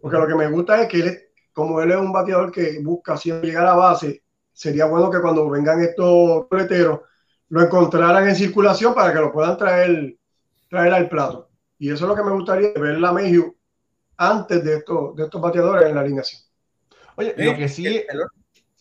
Porque 0.00 0.18
lo 0.18 0.28
que 0.28 0.36
me 0.36 0.46
gusta 0.46 0.80
es 0.80 0.88
que 0.88 1.00
él, 1.00 1.31
como 1.52 1.80
él 1.80 1.90
es 1.90 1.96
un 1.96 2.12
bateador 2.12 2.50
que 2.50 2.80
busca 2.82 3.16
siempre 3.16 3.48
llegar 3.48 3.66
a 3.66 3.74
base, 3.74 4.22
sería 4.52 4.86
bueno 4.86 5.10
que 5.10 5.20
cuando 5.20 5.48
vengan 5.48 5.80
estos 5.80 6.46
coleteros 6.48 7.00
lo 7.48 7.62
encontraran 7.62 8.28
en 8.28 8.36
circulación 8.36 8.94
para 8.94 9.12
que 9.12 9.20
lo 9.20 9.32
puedan 9.32 9.56
traer, 9.56 10.16
traer 10.68 10.94
al 10.94 11.08
plato. 11.08 11.50
Y 11.78 11.90
eso 11.90 12.04
es 12.04 12.08
lo 12.08 12.16
que 12.16 12.22
me 12.22 12.30
gustaría 12.30 12.72
ver 12.74 12.98
la 12.98 13.12
Mayhew 13.12 13.54
antes 14.16 14.64
de 14.64 14.76
estos, 14.76 15.16
de 15.16 15.24
estos 15.24 15.40
bateadores 15.40 15.88
en 15.88 15.94
la 15.94 16.00
alineación. 16.00 16.40
Oye, 17.16 17.34
lo 17.36 17.56
que 17.56 17.68
sí. 17.68 17.86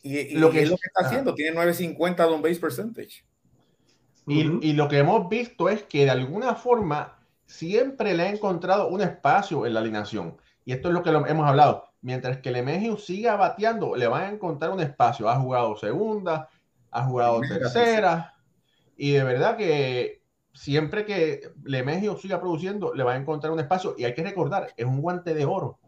y, 0.03 0.35
lo 0.35 0.51
que 0.51 0.61
es 0.61 0.69
lo 0.69 0.77
que 0.77 0.87
está 0.87 1.07
haciendo, 1.07 1.33
tiene 1.35 1.55
950 1.55 2.23
don 2.23 2.41
base 2.41 2.59
percentage. 2.59 3.25
Y, 4.27 4.73
lo 4.73 4.87
que 4.87 4.99
hemos 4.99 5.27
visto 5.27 5.67
es 5.67 5.83
que 5.83 6.05
de 6.05 6.11
alguna 6.11 6.55
forma 6.55 7.19
siempre 7.45 8.13
le 8.13 8.23
ha 8.23 8.29
encontrado 8.29 8.87
un 8.87 9.01
espacio 9.01 9.65
en 9.65 9.73
la 9.73 9.81
alineación. 9.81 10.37
Y 10.63 10.71
esto 10.71 10.87
es 10.87 10.93
lo 10.93 11.03
que 11.03 11.09
hemos 11.09 11.47
hablado. 11.47 11.90
Mientras 12.01 12.37
que 12.37 12.51
Lemegio 12.51 12.97
siga 12.97 13.35
bateando, 13.35 13.95
le 13.95 14.07
van 14.07 14.23
a 14.23 14.29
encontrar 14.29 14.71
un 14.71 14.79
espacio. 14.79 15.29
Ha 15.29 15.39
jugado 15.39 15.75
segunda, 15.77 16.49
ha 16.89 17.03
jugado 17.03 17.41
tercera. 17.41 18.33
Y 18.97 19.11
de 19.11 19.23
verdad 19.23 19.55
que 19.55 20.23
siempre 20.53 21.05
que 21.05 21.51
Lemegio 21.63 22.17
siga 22.17 22.39
produciendo, 22.39 22.93
le 22.93 23.03
va 23.03 23.13
a 23.13 23.17
encontrar 23.17 23.53
un 23.53 23.59
espacio. 23.59 23.95
Y 23.97 24.05
hay 24.05 24.13
que 24.13 24.23
recordar, 24.23 24.73
es 24.75 24.85
un 24.85 25.01
guante 25.01 25.33
de 25.33 25.45
oro. 25.45 25.79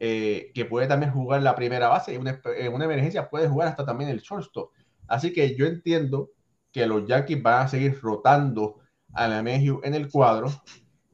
Eh, 0.00 0.50
que 0.54 0.64
puede 0.64 0.86
también 0.86 1.12
jugar 1.12 1.42
la 1.42 1.54
primera 1.54 1.88
base 1.88 2.12
y 2.12 2.16
una, 2.16 2.40
en 2.56 2.74
una 2.74 2.84
emergencia 2.84 3.30
puede 3.30 3.48
jugar 3.48 3.68
hasta 3.68 3.86
también 3.86 4.10
el 4.10 4.20
shortstop. 4.20 4.70
Así 5.06 5.32
que 5.32 5.54
yo 5.54 5.66
entiendo 5.66 6.30
que 6.72 6.86
los 6.86 7.06
Yankees 7.06 7.42
van 7.42 7.62
a 7.62 7.68
seguir 7.68 7.98
rotando 8.00 8.80
a 9.12 9.28
la 9.28 9.42
Mayhew 9.42 9.80
en 9.84 9.94
el 9.94 10.10
cuadro, 10.10 10.50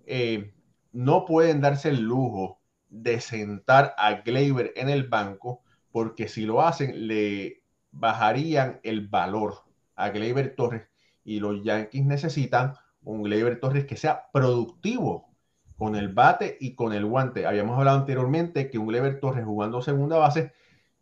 eh, 0.07 0.53
no 0.93 1.25
pueden 1.25 1.61
darse 1.61 1.91
el 1.91 2.01
lujo 2.01 2.60
de 2.91 3.21
sentar 3.21 3.95
a 3.97 4.15
Gleyber 4.23 4.73
en 4.77 4.89
el 4.89 5.09
banco, 5.09 5.63
porque 5.91 6.29
si 6.29 6.45
lo 6.45 6.63
hacen, 6.63 7.07
le 7.07 7.63
bajarían 7.93 8.81
el 8.83 9.09
valor 9.09 9.55
a 9.97 10.11
Gleyber 10.11 10.55
Torres. 10.55 10.89
Y 11.25 11.41
los 11.41 11.63
Yankees 11.63 12.05
necesitan 12.05 12.75
un 13.03 13.23
Gleyber 13.23 13.61
Torres 13.61 13.87
que 13.87 13.97
sea 13.97 14.25
productivo 14.33 15.31
con 15.77 15.97
el 15.97 16.09
bate 16.09 16.59
y 16.61 16.75
con 16.75 16.93
el 16.93 17.07
guante. 17.07 17.47
Habíamos 17.47 17.79
hablado 17.79 17.99
anteriormente 17.99 18.71
que 18.71 18.79
un 18.79 18.89
Gleyber 18.89 19.19
Torres 19.21 19.45
jugando 19.45 19.81
segunda 19.81 20.19
base 20.19 20.53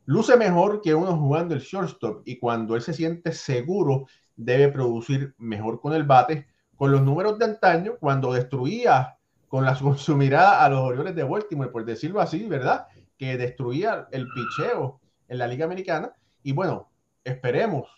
luce 0.05 0.37
mejor 0.37 0.81
que 0.81 0.95
uno 0.95 1.17
jugando 1.17 1.55
el 1.55 1.61
shortstop. 1.61 2.23
Y 2.25 2.39
cuando 2.39 2.77
él 2.77 2.83
se 2.83 2.93
siente 2.93 3.33
seguro 3.33 4.07
debe 4.37 4.69
producir 4.69 5.35
mejor 5.37 5.81
con 5.81 5.93
el 5.93 6.05
bate, 6.05 6.47
con 6.77 6.93
los 6.93 7.03
números 7.03 7.39
de 7.39 7.47
antaño, 7.47 7.97
cuando 7.99 8.33
destruía 8.33 9.18
con, 9.49 9.65
la, 9.65 9.75
su 9.97 10.17
mirada 10.17 10.65
a 10.65 10.69
los 10.69 10.81
Orioles 10.81 11.15
de 11.15 11.25
Baltimore, 11.25 11.71
por 11.71 11.85
decirlo 11.85 12.21
así, 12.21 12.45
¿verdad? 12.47 12.87
Que 13.17 13.37
destruía 13.37 14.09
el 14.13 14.29
picheo 14.29 15.01
en 15.27 15.39
la 15.39 15.47
Liga 15.47 15.65
Americana. 15.65 16.13
Y 16.43 16.53
bueno, 16.53 16.91
esperemos, 17.25 17.89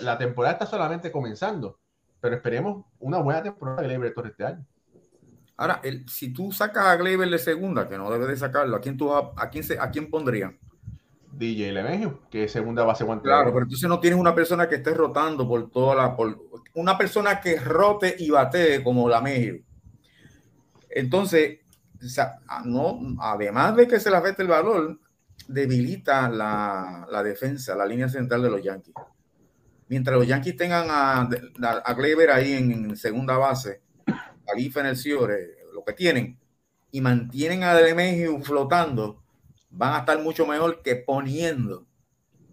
la 0.00 0.18
temporada 0.18 0.54
está 0.54 0.66
solamente 0.66 1.12
comenzando, 1.12 1.78
pero 2.20 2.34
esperemos 2.34 2.84
una 2.98 3.18
buena 3.18 3.42
temporada 3.42 3.80
de 3.80 3.88
Gleyber 3.88 4.14
Torres 4.14 4.32
este 4.32 4.44
año. 4.44 4.66
Ahora, 5.56 5.80
el, 5.82 6.08
si 6.08 6.32
tú 6.32 6.50
sacas 6.52 6.86
a 6.86 6.96
Gleyber 6.96 7.28
de 7.28 7.38
segunda, 7.38 7.86
que 7.86 7.98
no 7.98 8.10
debe 8.10 8.26
de 8.26 8.36
sacarlo, 8.36 8.76
¿a 8.76 8.80
quién, 8.80 8.96
tú, 8.96 9.12
a, 9.14 9.50
quién, 9.50 9.62
se, 9.62 9.78
a 9.78 9.90
quién 9.90 10.10
pondrían? 10.10 10.58
DJ 11.32 11.72
Lemegio, 11.72 12.22
que 12.30 12.44
es 12.44 12.52
segunda 12.52 12.82
base 12.84 13.04
guante. 13.04 13.24
Claro, 13.24 13.52
pero 13.52 13.64
entonces 13.64 13.88
no 13.88 14.00
tienes 14.00 14.18
una 14.18 14.34
persona 14.34 14.68
que 14.68 14.76
esté 14.76 14.92
rotando 14.94 15.46
por 15.46 15.70
toda 15.70 15.94
la. 15.94 16.16
Por, 16.16 16.38
una 16.74 16.98
persona 16.98 17.40
que 17.40 17.56
rote 17.56 18.16
y 18.18 18.30
batee 18.30 18.82
como 18.82 19.08
la 19.08 19.18
Lemegio. 19.18 19.62
Entonces, 20.90 21.60
no, 22.64 23.16
además 23.20 23.76
de 23.76 23.86
que 23.86 24.00
se 24.00 24.10
le 24.10 24.16
afecte 24.16 24.42
el 24.42 24.48
valor, 24.48 24.98
debilita 25.46 26.28
la, 26.28 27.06
la, 27.10 27.22
defensa, 27.22 27.74
la 27.74 27.86
línea 27.86 28.08
central 28.08 28.42
de 28.42 28.50
los 28.50 28.62
Yankees. 28.62 28.94
Mientras 29.88 30.16
los 30.16 30.26
Yankees 30.26 30.56
tengan 30.56 30.86
a, 30.88 31.28
a, 31.84 31.96
Kleber 31.96 32.30
ahí 32.30 32.52
en, 32.52 32.96
segunda 32.96 33.36
base, 33.36 33.82
a 34.06 34.56
Leaf 34.56 34.76
el 34.76 34.96
Ciore, 34.96 35.56
lo 35.74 35.84
que 35.84 35.92
tienen, 35.92 36.38
y 36.92 37.00
mantienen 37.00 37.64
a 37.64 37.74
Lemegio 37.74 38.40
flotando, 38.40 39.22
van 39.70 39.94
a 39.94 39.98
estar 40.00 40.20
mucho 40.20 40.46
mejor 40.46 40.82
que 40.82 40.96
poniendo 40.96 41.86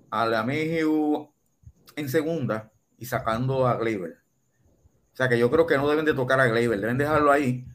a 0.09 0.25
la 0.25 0.43
Mejiu 0.43 1.31
en 1.95 2.09
segunda 2.09 2.71
y 2.97 3.05
sacando 3.05 3.67
a 3.67 3.77
Gleyber. 3.77 4.17
O 5.13 5.15
sea 5.15 5.27
que 5.27 5.39
yo 5.39 5.49
creo 5.49 5.65
que 5.65 5.77
no 5.77 5.89
deben 5.89 6.05
de 6.05 6.13
tocar 6.13 6.39
a 6.39 6.47
Gleyber, 6.47 6.79
deben 6.79 6.97
dejarlo 6.97 7.31
ahí 7.31 7.65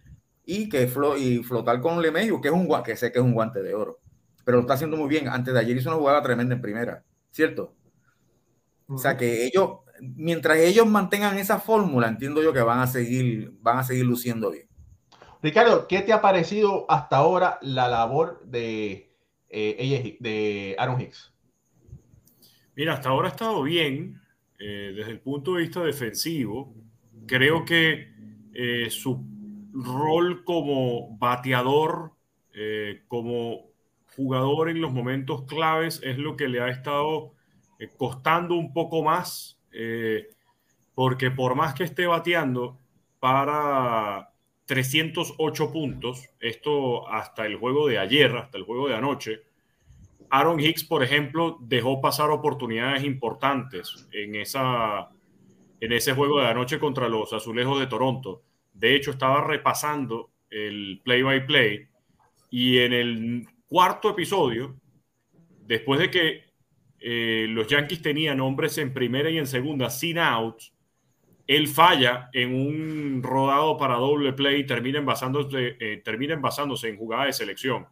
y 0.45 0.69
que 0.69 0.91
y 1.19 1.39
flotar 1.43 1.81
con 1.81 2.03
Lemeju, 2.03 2.41
que 2.41 2.49
es 2.49 2.55
un 2.55 2.69
que 2.83 2.97
sé 2.97 3.13
que 3.13 3.19
es 3.19 3.25
un 3.25 3.35
guante 3.35 3.63
de 3.63 3.75
oro, 3.75 4.01
pero 4.45 4.57
lo 4.59 4.63
está 4.63 4.75
haciendo 4.75 4.97
muy 4.97 5.09
bien. 5.09 5.29
Antes 5.29 5.55
de 5.55 5.61
ayer 5.61 5.77
hizo 5.77 5.91
una 5.91 5.99
jugada 5.99 6.23
tremenda 6.23 6.55
en 6.55 6.61
primera, 6.61 7.05
¿cierto? 7.31 7.75
O 8.89 8.99
sea 8.99 9.17
que 9.17 9.47
ellos, 9.47 9.79
mientras 10.01 10.59
ellos 10.59 10.87
mantengan 10.87 11.39
esa 11.39 11.59
fórmula, 11.59 12.09
entiendo 12.09 12.43
yo 12.43 12.53
que 12.53 12.61
van 12.61 12.81
a 12.81 12.87
seguir, 12.87 13.53
van 13.61 13.79
a 13.79 13.85
seguir 13.85 14.05
luciendo 14.05 14.51
bien. 14.51 14.69
Ricardo, 15.43 15.89
¿qué 15.89 16.03
te 16.03 16.13
ha 16.13 16.21
parecido 16.21 16.87
hasta 16.89 17.17
ahora 17.17 17.59
la 17.63 17.89
labor 17.89 18.45
de 18.45 19.11
eh, 19.49 20.17
de 20.21 20.77
Aaron 20.79 21.01
Hicks? 21.01 21.33
Mira, 22.75 22.95
hasta 22.95 23.11
ahora 23.11 23.29
ha 23.29 23.33
estado 23.33 23.63
bien 23.63 24.21
eh, 24.59 24.93
desde 24.95 25.11
el 25.11 25.21
punto 25.21 25.55
de 25.55 25.63
vista 25.63 25.83
defensivo. 25.83 26.75
Creo 27.27 27.65
que 27.65 28.13
eh, 28.55 28.89
su 28.91 29.32
rol 29.73 30.45
como 30.45 31.17
bateador, 31.19 32.13
como 33.09 33.71
jugador 34.17 34.69
en 34.69 34.81
los 34.81 34.93
momentos 34.93 35.45
claves, 35.45 36.01
es 36.05 36.19
lo 36.19 36.37
que 36.37 36.49
le 36.49 36.61
ha 36.61 36.69
estado 36.69 37.33
costando 37.97 38.55
un 38.55 38.73
poco 38.73 39.03
más, 39.03 39.59
porque 40.95 41.31
por 41.31 41.55
más 41.55 41.75
que 41.75 41.85
esté 41.85 42.07
bateando 42.07 42.79
para 43.19 44.33
308 44.67 45.73
puntos, 45.73 46.31
esto 46.41 47.09
hasta 47.09 47.47
el 47.47 47.57
juego 47.57 47.87
de 47.87 47.99
ayer, 47.99 48.35
hasta 48.37 48.59
el 48.59 48.65
juego 48.65 48.89
de 48.89 48.97
anoche. 48.97 49.43
Aaron 50.31 50.59
Hicks, 50.59 50.85
por 50.85 51.03
ejemplo, 51.03 51.59
dejó 51.61 52.01
pasar 52.01 52.31
oportunidades 52.31 53.05
importantes 53.05 54.09
en, 54.13 54.35
esa, 54.35 55.11
en 55.81 55.93
ese 55.93 56.15
juego 56.15 56.41
de 56.41 56.47
anoche 56.47 56.79
contra 56.79 57.09
los 57.09 57.33
Azulejos 57.35 57.81
de 57.81 57.87
Toronto. 57.87 58.43
De 58.73 58.95
hecho, 58.95 59.13
estaba 59.13 59.47
repasando 59.47 60.31
el 60.51 61.01
play-by-play 61.05 61.89
y 62.51 62.79
en 62.79 62.93
el 62.93 63.47
cuarto 63.67 64.11
episodio, 64.11 64.77
después 65.67 65.99
de 66.01 66.11
que 66.11 66.45
eh, 66.99 67.47
los 67.49 67.67
Yankees 67.67 68.03
tenían 68.03 68.41
hombres 68.41 68.79
en 68.79 68.93
primera 68.93 69.31
y 69.31 69.39
en 69.39 69.47
segunda 69.47 69.91
sin 69.91 70.19
outs, 70.19 70.73
él 71.47 71.67
falla 71.69 72.31
en 72.33 72.55
un 72.55 73.23
rodado 73.23 73.77
para 73.77 73.97
doble 73.97 74.33
play 74.33 74.61
y 74.61 74.67
termina 74.67 75.01
basándose, 75.01 75.77
eh, 75.81 76.01
termina 76.05 76.35
en 76.35 76.97
jugada 76.97 77.27
de 77.27 77.33
selección. 77.33 77.87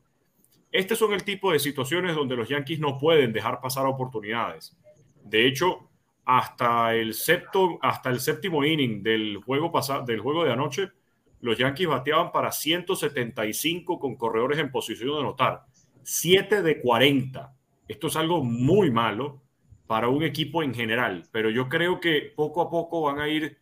Este 0.70 0.94
son 0.94 1.12
el 1.12 1.24
tipo 1.24 1.50
de 1.50 1.58
situaciones 1.58 2.14
donde 2.14 2.36
los 2.36 2.48
Yankees 2.48 2.78
no 2.78 2.96
pueden 2.96 3.32
dejar 3.32 3.60
pasar 3.60 3.86
oportunidades. 3.86 4.76
De 5.24 5.46
hecho, 5.46 5.89
hasta 6.32 6.94
el, 6.94 7.12
hasta 7.82 8.08
el 8.08 8.20
séptimo 8.20 8.64
inning 8.64 9.02
del 9.02 9.38
juego, 9.38 9.72
del 10.06 10.20
juego 10.20 10.44
de 10.44 10.52
anoche, 10.52 10.90
los 11.40 11.58
Yankees 11.58 11.88
bateaban 11.88 12.30
para 12.30 12.52
175 12.52 13.98
con 13.98 14.14
corredores 14.14 14.60
en 14.60 14.70
posición 14.70 15.10
de 15.10 15.20
anotar. 15.22 15.64
7 16.04 16.62
de 16.62 16.80
40. 16.80 17.52
Esto 17.88 18.06
es 18.06 18.14
algo 18.14 18.44
muy 18.44 18.92
malo 18.92 19.42
para 19.88 20.06
un 20.06 20.22
equipo 20.22 20.62
en 20.62 20.72
general, 20.72 21.24
pero 21.32 21.50
yo 21.50 21.68
creo 21.68 21.98
que 21.98 22.32
poco 22.36 22.62
a 22.62 22.70
poco 22.70 23.02
van 23.02 23.18
a 23.18 23.28
ir 23.28 23.58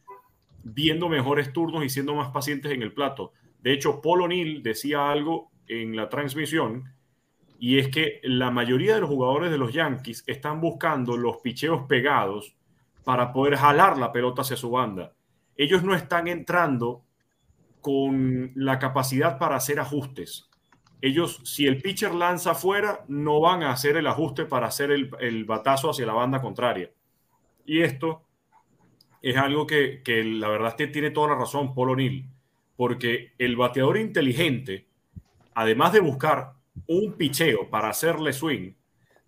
viendo 0.63 1.09
mejores 1.09 1.55
turnos 1.55 1.83
y 1.87 1.89
siendo 1.89 2.15
más 2.15 2.31
pacientes 2.33 2.71
en 2.73 2.83
el 2.83 2.93
plato. 2.93 3.33
De 3.63 3.73
hecho, 3.73 4.03
Paul 4.03 4.23
O'Neill 4.23 4.63
decía 4.63 5.11
algo 5.11 5.53
en 5.69 5.97
la 5.97 6.11
transmisión 6.11 6.85
y 7.59 7.79
es 7.79 7.89
que 7.89 8.21
la 8.25 8.51
mayoría 8.51 8.95
de 8.95 9.01
los 9.01 9.09
jugadores 9.09 9.51
de 9.51 9.57
los 9.57 9.73
Yankees 9.73 10.23
están 10.27 10.61
buscando 10.61 11.17
los 11.17 11.39
picheos 11.39 11.87
pegados 11.89 12.58
para 13.09 13.33
poder 13.33 13.57
jalar 13.57 13.97
la 13.97 14.13
pelota 14.13 14.43
hacia 14.43 14.59
su 14.59 14.71
banda. 14.71 15.15
Ellos 15.57 15.83
no 15.83 15.95
están 15.95 16.29
entrando 16.29 17.07
con 17.81 18.53
la 18.55 18.79
capacidad 18.79 19.39
para 19.39 19.57
hacer 19.57 19.81
ajustes. 19.81 20.51
Ellos, 21.01 21.41
si 21.43 21.67
el 21.67 21.81
pitcher 21.81 22.15
lanza 22.15 22.51
afuera, 22.51 23.07
no 23.09 23.41
van 23.41 23.63
a 23.63 23.73
hacer 23.73 23.97
el 23.97 24.07
ajuste 24.07 24.45
para 24.45 24.67
hacer 24.67 24.91
el, 24.91 25.11
el 25.21 25.47
batazo 25.47 25.89
hacia 25.89 26.05
la 26.05 26.13
banda 26.13 26.43
contraria. 26.43 26.91
Y 27.65 27.81
esto 27.81 28.27
es 29.23 29.39
algo 29.39 29.67
que, 29.67 30.03
que 30.05 30.23
la 30.23 30.51
verdad 30.51 30.69
es 30.69 30.75
que 30.75 30.89
tiene 30.89 31.11
toda 31.11 31.29
la 31.29 31.37
razón 31.37 31.75
Paul 31.75 31.93
O'Neill, 31.93 32.29
porque 32.77 33.33
el 33.39 33.57
bateador 33.57 33.97
inteligente, 33.97 34.87
además 35.55 35.95
de 35.95 36.01
buscar 36.01 36.53
un 36.87 37.15
picheo 37.15 37.71
para 37.71 37.89
hacerle 37.89 38.35
swing, 38.35 38.75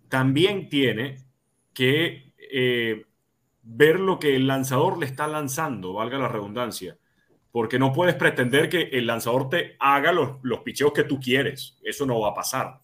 también 0.07 0.69
tiene 0.69 1.17
que 1.73 2.31
eh, 2.37 3.07
ver 3.63 3.99
lo 3.99 4.19
que 4.19 4.35
el 4.35 4.47
lanzador 4.47 4.97
le 4.97 5.05
está 5.05 5.27
lanzando, 5.27 5.93
valga 5.93 6.17
la 6.17 6.27
redundancia, 6.27 6.97
porque 7.51 7.79
no 7.79 7.93
puedes 7.93 8.15
pretender 8.15 8.69
que 8.69 8.83
el 8.93 9.07
lanzador 9.07 9.49
te 9.49 9.75
haga 9.79 10.11
los, 10.11 10.37
los 10.41 10.59
picheos 10.59 10.93
que 10.93 11.03
tú 11.03 11.19
quieres, 11.19 11.77
eso 11.83 12.05
no 12.05 12.19
va 12.19 12.29
a 12.29 12.33
pasar. 12.33 12.79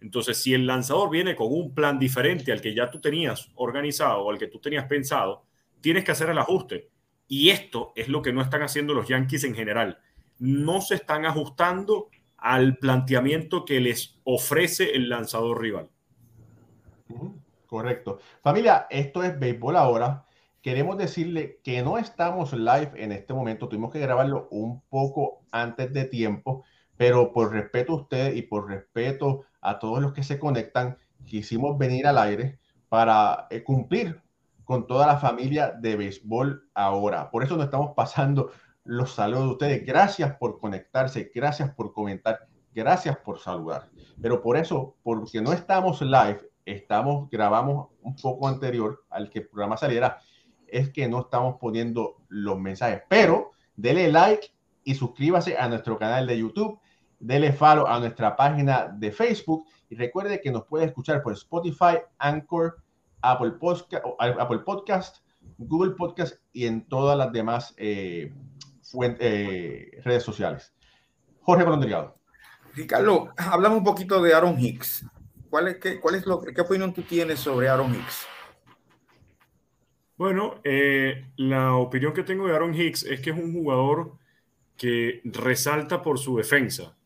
Entonces, 0.00 0.36
si 0.36 0.52
el 0.52 0.66
lanzador 0.66 1.10
viene 1.10 1.36
con 1.36 1.46
un 1.52 1.74
plan 1.74 1.98
diferente 1.98 2.50
al 2.50 2.60
que 2.60 2.74
ya 2.74 2.90
tú 2.90 3.00
tenías 3.00 3.50
organizado 3.54 4.22
o 4.22 4.30
al 4.30 4.38
que 4.38 4.48
tú 4.48 4.58
tenías 4.58 4.86
pensado, 4.86 5.44
tienes 5.80 6.04
que 6.04 6.10
hacer 6.10 6.28
el 6.28 6.38
ajuste. 6.38 6.90
Y 7.28 7.50
esto 7.50 7.92
es 7.94 8.08
lo 8.08 8.20
que 8.20 8.32
no 8.32 8.42
están 8.42 8.62
haciendo 8.62 8.94
los 8.94 9.06
Yankees 9.06 9.44
en 9.44 9.54
general. 9.54 9.98
No 10.38 10.80
se 10.80 10.96
están 10.96 11.24
ajustando 11.24 12.08
al 12.36 12.76
planteamiento 12.78 13.64
que 13.64 13.80
les 13.80 14.18
ofrece 14.24 14.96
el 14.96 15.08
lanzador 15.08 15.60
rival. 15.60 15.88
Correcto. 17.72 18.18
Familia, 18.42 18.86
esto 18.90 19.22
es 19.22 19.38
béisbol 19.38 19.76
ahora. 19.76 20.26
Queremos 20.60 20.98
decirle 20.98 21.58
que 21.64 21.80
no 21.80 21.96
estamos 21.96 22.52
live 22.52 22.92
en 22.96 23.12
este 23.12 23.32
momento. 23.32 23.66
Tuvimos 23.66 23.90
que 23.90 23.98
grabarlo 23.98 24.46
un 24.50 24.82
poco 24.90 25.40
antes 25.50 25.90
de 25.90 26.04
tiempo, 26.04 26.64
pero 26.98 27.32
por 27.32 27.50
respeto 27.50 27.94
a 27.94 27.96
ustedes 28.02 28.36
y 28.36 28.42
por 28.42 28.68
respeto 28.68 29.46
a 29.62 29.78
todos 29.78 30.02
los 30.02 30.12
que 30.12 30.22
se 30.22 30.38
conectan, 30.38 30.98
quisimos 31.24 31.78
venir 31.78 32.06
al 32.06 32.18
aire 32.18 32.58
para 32.90 33.46
eh, 33.48 33.64
cumplir 33.64 34.20
con 34.64 34.86
toda 34.86 35.06
la 35.06 35.16
familia 35.16 35.70
de 35.70 35.96
béisbol 35.96 36.68
ahora. 36.74 37.30
Por 37.30 37.42
eso 37.42 37.56
nos 37.56 37.64
estamos 37.64 37.94
pasando 37.96 38.50
los 38.84 39.14
saludos 39.14 39.44
de 39.44 39.52
ustedes. 39.52 39.86
Gracias 39.86 40.36
por 40.36 40.58
conectarse, 40.60 41.32
gracias 41.34 41.74
por 41.74 41.94
comentar, 41.94 42.48
gracias 42.74 43.16
por 43.16 43.38
saludar. 43.38 43.88
Pero 44.20 44.42
por 44.42 44.58
eso, 44.58 44.98
porque 45.02 45.40
no 45.40 45.54
estamos 45.54 46.02
live, 46.02 46.51
estamos, 46.64 47.28
grabamos 47.30 47.88
un 48.02 48.16
poco 48.16 48.48
anterior 48.48 49.04
al 49.10 49.30
que 49.30 49.40
el 49.40 49.48
programa 49.48 49.76
saliera, 49.76 50.18
es 50.66 50.90
que 50.90 51.08
no 51.08 51.20
estamos 51.20 51.56
poniendo 51.60 52.16
los 52.28 52.58
mensajes. 52.58 53.02
Pero 53.08 53.52
dele 53.76 54.10
like 54.10 54.52
y 54.84 54.94
suscríbase 54.94 55.56
a 55.56 55.68
nuestro 55.68 55.98
canal 55.98 56.26
de 56.26 56.38
YouTube, 56.38 56.78
dele 57.20 57.52
follow 57.52 57.86
a 57.86 57.98
nuestra 57.98 58.36
página 58.36 58.88
de 58.88 59.12
Facebook 59.12 59.66
y 59.88 59.94
recuerde 59.96 60.40
que 60.40 60.50
nos 60.50 60.64
puede 60.64 60.86
escuchar 60.86 61.22
por 61.22 61.34
Spotify, 61.34 61.98
Anchor, 62.18 62.76
Apple 63.20 63.52
Podcast, 63.52 64.04
Apple 64.18 64.60
Podcast 64.60 65.22
Google 65.58 65.92
Podcast 65.92 66.36
y 66.52 66.66
en 66.66 66.86
todas 66.88 67.16
las 67.16 67.32
demás 67.32 67.74
eh, 67.76 68.32
eh, 69.20 70.00
redes 70.04 70.22
sociales. 70.22 70.72
Jorge 71.40 71.64
Colón 71.64 72.14
Ricardo, 72.74 73.32
hablamos 73.36 73.78
un 73.78 73.84
poquito 73.84 74.22
de 74.22 74.34
Aaron 74.34 74.58
Hicks. 74.58 75.04
¿Cuál 75.52 75.68
es, 75.68 75.76
qué, 75.76 76.00
cuál 76.00 76.14
es 76.14 76.24
lo, 76.24 76.40
¿Qué 76.40 76.62
opinión 76.62 76.94
tú 76.94 77.02
tienes 77.02 77.38
sobre 77.38 77.68
Aaron 77.68 77.94
Hicks? 77.94 78.26
Bueno, 80.16 80.62
eh, 80.64 81.26
la 81.36 81.74
opinión 81.74 82.14
que 82.14 82.22
tengo 82.22 82.46
de 82.46 82.54
Aaron 82.54 82.72
Hicks 82.72 83.02
es 83.02 83.20
que 83.20 83.28
es 83.28 83.36
un 83.36 83.52
jugador 83.52 84.14
que 84.78 85.20
resalta 85.24 86.02
por 86.02 86.18
su 86.18 86.38
defensa 86.38 86.96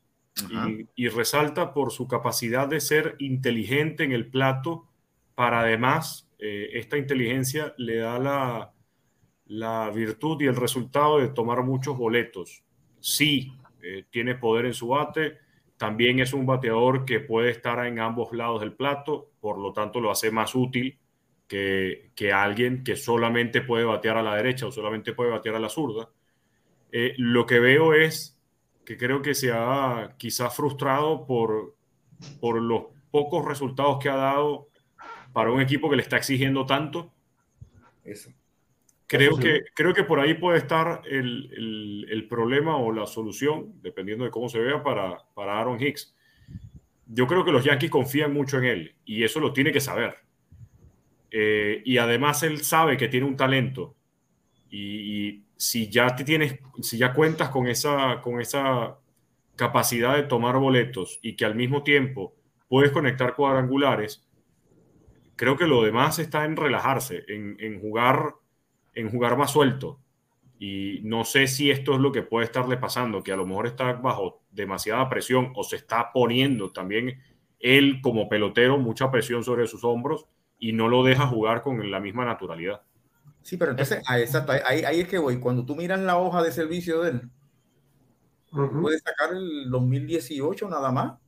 y, 0.49 0.87
y, 0.95 1.09
resalta 1.09 1.75
por 1.75 1.91
su 1.91 2.07
capacidad 2.07 2.69
de 2.69 2.79
ser 2.79 3.17
inteligente 3.19 4.05
en 4.05 4.13
el 4.13 4.29
plato 4.31 4.87
para 5.35 5.63
además 5.63 6.31
eh, 6.39 6.71
esta 6.75 6.99
inteligencia 6.99 7.75
le 7.79 7.97
da 7.97 8.21
la, 8.21 8.73
la 9.47 9.91
virtud 9.91 10.41
y 10.41 10.47
el 10.47 10.55
resultado 10.55 11.19
de 11.19 11.31
tomar 11.31 11.65
muchos 11.65 11.99
boletos. 11.99 12.63
Sí, 13.01 13.53
eh, 13.83 14.05
tiene 14.09 14.37
poder 14.37 14.67
en 14.67 14.75
su 14.75 14.87
bate, 14.87 15.39
también 15.77 16.21
es 16.21 16.33
un 16.33 16.47
bateador 16.47 17.05
que 17.05 17.21
puede 17.21 17.51
estar 17.51 17.85
en 17.87 17.99
ambos 17.99 18.33
lados 18.33 18.61
del 18.61 18.73
plato, 18.73 19.31
por 19.41 19.59
lo 19.59 19.73
tanto 19.73 20.01
lo 20.01 20.11
hace 20.11 20.31
más 20.31 20.55
útil 20.55 20.99
que, 21.47 22.11
que 22.15 22.33
alguien 22.33 22.83
que 22.83 22.97
solamente 22.97 23.61
puede 23.61 23.85
batear 23.85 24.17
a 24.17 24.23
la 24.23 24.37
derecha 24.37 24.67
o 24.67 24.73
solamente 24.73 25.13
puede 25.13 25.31
batear 25.31 25.57
a 25.57 25.61
la 25.61 25.69
zurda. 25.69 26.09
Eh, 26.93 27.15
lo 27.19 27.45
que 27.47 27.61
veo 27.61 27.93
es 27.93 28.39
que 28.85 28.97
creo 28.97 29.21
que 29.21 29.35
se 29.35 29.53
ha 29.53 30.15
quizás 30.17 30.55
frustrado 30.55 31.27
por, 31.27 31.75
por 32.41 32.61
los 32.63 32.85
pocos 33.11 33.45
resultados 33.45 33.99
que 33.99 34.09
ha 34.09 34.17
dado 34.17 34.69
para 35.33 35.51
un 35.51 35.61
equipo 35.61 35.91
que 35.91 35.97
le 35.97 36.03
está 36.03 36.17
exigiendo 36.17 36.65
tanto. 36.65 37.13
Eso. 38.05 38.31
Creo 39.09 39.37
que, 39.37 39.65
creo 39.75 39.95
que 39.95 40.03
por 40.03 40.19
ahí 40.19 40.35
puede 40.35 40.59
estar 40.59 41.03
el, 41.09 41.49
el, 41.57 42.07
el, 42.11 42.27
problema 42.27 42.77
o 42.77 42.91
la 42.91 43.07
solución, 43.07 43.75
dependiendo 43.81 44.25
de 44.25 44.33
cómo 44.33 44.49
se 44.49 44.59
vea, 44.59 44.83
para, 44.83 45.19
para 45.35 45.61
Aaron 45.61 45.81
Hicks. 45.81 46.17
Yo 47.07 47.29
creo 47.29 47.45
que 47.45 47.53
los 47.53 47.65
Yankees 47.65 47.91
confían 47.91 48.33
mucho 48.33 48.59
en 48.59 48.65
él 48.65 48.97
y 49.05 49.23
eso 49.23 49.39
lo 49.39 49.53
tiene 49.53 49.71
que 49.71 49.81
saber. 49.81 50.17
Eh, 51.31 51.83
y 51.85 51.99
además 51.99 52.43
él 52.43 52.63
sabe 52.65 52.97
que 52.97 53.07
tiene 53.07 53.27
un 53.27 53.37
talento 53.37 53.95
y, 54.71 55.29
y, 55.29 55.45
si 55.57 55.89
ya 55.89 56.15
te 56.15 56.25
tienes, 56.25 56.59
si 56.83 56.99
ya 56.99 57.15
cuentas 57.15 57.49
con 57.51 57.67
esa, 57.67 58.21
con 58.23 58.41
esa 58.41 58.99
capacidad 59.55 60.17
de 60.17 60.25
tomar 60.25 60.59
boletos 60.59 61.19
y 61.23 61.35
que 61.37 61.45
al 61.45 61.55
mismo 61.55 61.83
tiempo 61.83 62.35
puedes 62.69 62.91
conectar 62.91 63.35
cuadrangulares, 63.35 64.27
creo 65.37 65.57
que 65.57 65.67
lo 65.67 65.83
demás 65.83 66.19
está 66.19 66.45
en 66.45 66.57
relajarse, 66.57 67.25
en, 67.29 67.57
en 67.61 67.81
jugar 67.81 68.35
en 68.97 69.11
jugar 69.11 69.37
más 69.37 69.53
suelto. 69.53 70.01
Y 70.59 71.01
no 71.05 71.25
sé 71.25 71.47
si 71.47 71.71
esto 71.71 71.95
es 71.95 72.01
lo 72.01 72.11
que 72.11 72.23
puede 72.23 72.47
estarle 72.47 72.79
pasando, 72.79 73.23
que 73.23 73.31
a 73.31 73.37
lo 73.37 73.47
mejor 73.47 73.67
está 73.67 73.93
bajo 73.93 74.43
demasiada 74.51 75.09
presión 75.09 75.53
o 75.55 75.63
se 75.63 75.77
está 75.77 76.11
poniendo 76.13 76.73
también 76.73 77.21
él 77.61 78.01
como 78.03 78.29
pelotero 78.29 78.79
mucha 78.79 79.11
presión 79.11 79.45
sobre 79.45 79.67
sus 79.67 79.85
hombros 79.85 80.27
y 80.59 80.73
no 80.73 80.89
lo 80.89 81.05
deja 81.05 81.27
jugar 81.27 81.63
con 81.63 81.91
la 81.91 82.01
misma 82.01 82.25
naturalidad. 82.25 82.83
Sí, 83.43 83.59
pero 83.59 83.73
entonces, 83.73 84.03
ah, 84.09 84.19
exacto, 84.19 84.53
ahí, 84.53 84.83
ahí 84.83 85.01
es 85.01 85.09
que 85.09 85.19
voy. 85.19 85.39
Cuando 85.39 85.65
tú 85.65 85.77
miras 85.77 86.01
la 86.01 86.17
hoja 86.17 86.43
de 86.43 86.51
servicio 86.51 87.03
de 87.03 87.11
él, 87.11 87.31
uh 88.53 88.57
-huh. 88.57 88.81
puedes 88.81 89.03
sacar 89.03 89.35
el 89.35 89.71
2018 89.71 90.69
nada 90.69 90.91
más. 90.91 91.19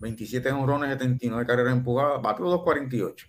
27 0.00 0.50
honrones, 0.50 0.90
79 0.90 1.46
carreras 1.46 1.72
empujadas, 1.72 2.20
bate 2.20 2.42
248. 2.42 3.28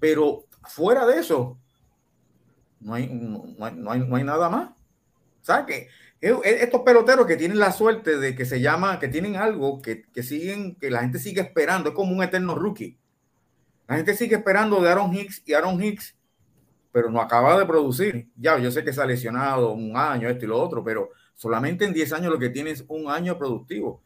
Pero 0.00 0.44
fuera 0.64 1.06
de 1.06 1.20
eso, 1.20 1.58
no 2.80 2.94
hay, 2.94 3.08
no 3.08 3.64
hay, 3.64 3.74
no 3.74 3.90
hay, 3.90 4.00
no 4.00 4.16
hay 4.16 4.24
nada 4.24 4.48
más. 4.48 4.70
¿Sabes 5.42 5.66
qué? 5.66 5.88
Estos 6.20 6.80
peloteros 6.80 7.26
que 7.26 7.36
tienen 7.36 7.58
la 7.58 7.72
suerte 7.72 8.18
de 8.18 8.34
que 8.34 8.44
se 8.44 8.60
llama, 8.60 8.98
que 8.98 9.08
tienen 9.08 9.36
algo 9.36 9.80
que, 9.80 10.04
que, 10.12 10.22
siguen, 10.22 10.74
que 10.76 10.90
la 10.90 11.00
gente 11.00 11.18
sigue 11.18 11.40
esperando, 11.40 11.90
es 11.90 11.94
como 11.94 12.12
un 12.12 12.22
eterno 12.22 12.54
rookie. 12.54 12.98
La 13.86 13.96
gente 13.96 14.14
sigue 14.14 14.36
esperando 14.36 14.80
de 14.80 14.90
Aaron 14.90 15.14
Hicks 15.14 15.42
y 15.46 15.52
Aaron 15.52 15.80
Hicks, 15.82 16.16
pero 16.90 17.10
no 17.10 17.20
acaba 17.20 17.58
de 17.58 17.66
producir. 17.66 18.28
Ya, 18.36 18.58
yo 18.58 18.70
sé 18.70 18.82
que 18.82 18.92
se 18.92 19.00
ha 19.00 19.06
lesionado 19.06 19.72
un 19.72 19.96
año, 19.96 20.28
esto 20.28 20.44
y 20.44 20.48
lo 20.48 20.60
otro, 20.60 20.82
pero 20.82 21.10
solamente 21.34 21.84
en 21.84 21.92
10 21.92 22.12
años 22.14 22.32
lo 22.32 22.38
que 22.38 22.48
tiene 22.48 22.70
es 22.70 22.84
un 22.88 23.10
año 23.10 23.38
productivo. 23.38 24.02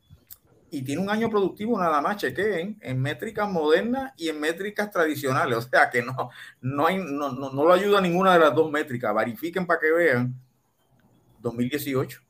Y 0.70 0.82
tiene 0.82 1.02
un 1.02 1.10
año 1.10 1.28
productivo 1.28 1.78
nada 1.78 2.00
más, 2.00 2.16
chequeen, 2.18 2.78
en 2.80 3.00
métricas 3.00 3.50
modernas 3.50 4.12
y 4.16 4.28
en 4.28 4.40
métricas 4.40 4.90
tradicionales. 4.90 5.58
O 5.58 5.62
sea 5.62 5.90
que 5.90 6.02
no, 6.02 6.30
no, 6.60 6.86
hay, 6.86 6.98
no, 6.98 7.32
no, 7.32 7.50
no 7.50 7.64
lo 7.64 7.72
ayuda 7.72 8.00
ninguna 8.00 8.34
de 8.34 8.40
las 8.40 8.54
dos 8.54 8.70
métricas. 8.70 9.14
Verifiquen 9.14 9.66
para 9.66 9.80
que 9.80 9.90
vean 9.90 10.34
2018. 11.40 12.20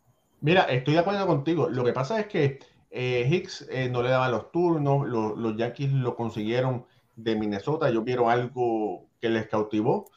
Mira, 0.40 0.62
estoy 0.62 0.94
de 0.94 1.00
acuerdo 1.00 1.26
contigo. 1.26 1.68
Lo 1.68 1.84
que 1.84 1.92
pasa 1.92 2.18
es 2.18 2.26
que 2.26 2.58
eh, 2.90 3.28
Hicks 3.30 3.68
eh, 3.70 3.88
no 3.88 4.02
le 4.02 4.08
daban 4.08 4.32
los 4.32 4.50
turnos, 4.50 5.06
los, 5.06 5.56
Yankees 5.56 5.92
lo 5.92 6.16
consiguieron 6.16 6.86
de 7.16 7.36
Minnesota. 7.36 7.88
Ellos 7.88 8.04
vieron 8.04 8.30
algo 8.30 9.06
que 9.20 9.28
les 9.28 9.48
cautivó 9.48 10.10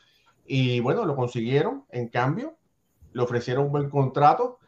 y 0.46 0.80
bueno, 0.80 1.06
lo 1.06 1.16
consiguieron. 1.16 1.86
En 1.90 2.08
cambio, 2.08 2.58
le 3.12 3.22
ofrecieron 3.22 3.66
un 3.66 3.72
buen 3.72 3.90
contrato 3.90 4.60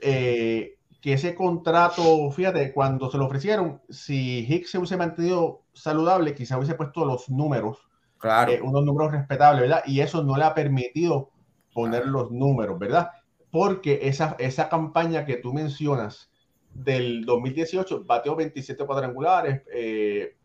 eh, 0.00 0.73
que 1.04 1.12
ese 1.12 1.34
contrato, 1.34 2.30
fíjate, 2.30 2.72
cuando 2.72 3.10
se 3.10 3.18
lo 3.18 3.26
ofrecieron, 3.26 3.82
si 3.90 4.46
Hicks 4.48 4.70
se 4.70 4.78
hubiese 4.78 4.96
mantenido 4.96 5.66
saludable, 5.74 6.34
quizá 6.34 6.56
hubiese 6.56 6.76
puesto 6.76 7.04
los 7.04 7.28
números, 7.28 7.76
Claro. 8.16 8.50
eh, 8.50 8.62
unos 8.62 8.86
números 8.86 9.12
respetables, 9.12 9.60
¿verdad? 9.60 9.82
Y 9.84 10.00
eso 10.00 10.24
no 10.24 10.34
le 10.38 10.44
ha 10.44 10.54
permitido 10.54 11.30
poner 11.74 12.06
los 12.06 12.30
números, 12.30 12.78
¿verdad? 12.78 13.10
Porque 13.50 13.98
esa, 14.04 14.34
esa 14.38 14.70
campaña 14.70 15.26
que 15.26 15.36
tú 15.36 15.52
mencionas 15.52 16.32
del 16.72 17.26
2018 17.26 18.04
bateó 18.06 18.34
27 18.34 18.86
cuadrangulares, 18.86 19.60
eh, 19.74 20.38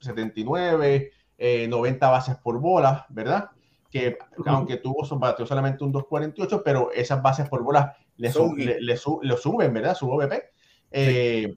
79, 0.00 1.12
eh, 1.36 1.68
90 1.68 2.08
bases 2.08 2.36
por 2.36 2.58
bola, 2.58 3.04
¿verdad? 3.10 3.50
Que 3.90 4.18
aunque 4.46 4.76
tuvo, 4.78 5.06
bateó 5.18 5.46
solamente 5.46 5.84
un 5.84 5.92
2.48, 5.92 6.62
pero 6.64 6.90
esas 6.92 7.22
bases 7.22 7.48
por 7.48 7.62
bola 7.62 7.96
le, 8.16 8.30
Son- 8.32 8.56
le, 8.66 8.80
le 9.22 9.36
suben, 9.36 9.72
¿verdad? 9.72 9.94
Su 9.94 10.10
OVP. 10.10 10.42
Eh, 10.90 11.56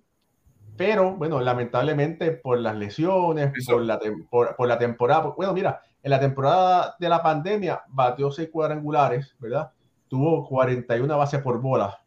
Pero 0.78 1.16
bueno, 1.16 1.42
lamentablemente 1.42 2.32
por 2.32 2.58
las 2.60 2.76
lesiones, 2.76 3.52
por 3.74 3.82
la, 3.84 4.00
por, 4.30 4.56
por 4.56 4.68
la 4.68 4.78
temporada, 4.78 5.34
bueno, 5.36 5.54
mira, 5.54 5.82
en 6.02 6.12
la 6.12 6.20
temporada 6.20 6.96
de 7.00 7.10
la 7.10 7.22
pandemia 7.22 7.84
bateó 7.90 8.32
6 8.32 8.50
cuadrangulares, 8.52 9.36
¿verdad? 9.40 9.72
Tuvo 10.08 10.48
41 10.48 11.18
bases 11.18 11.42
por 11.42 11.60
bola 11.62 11.98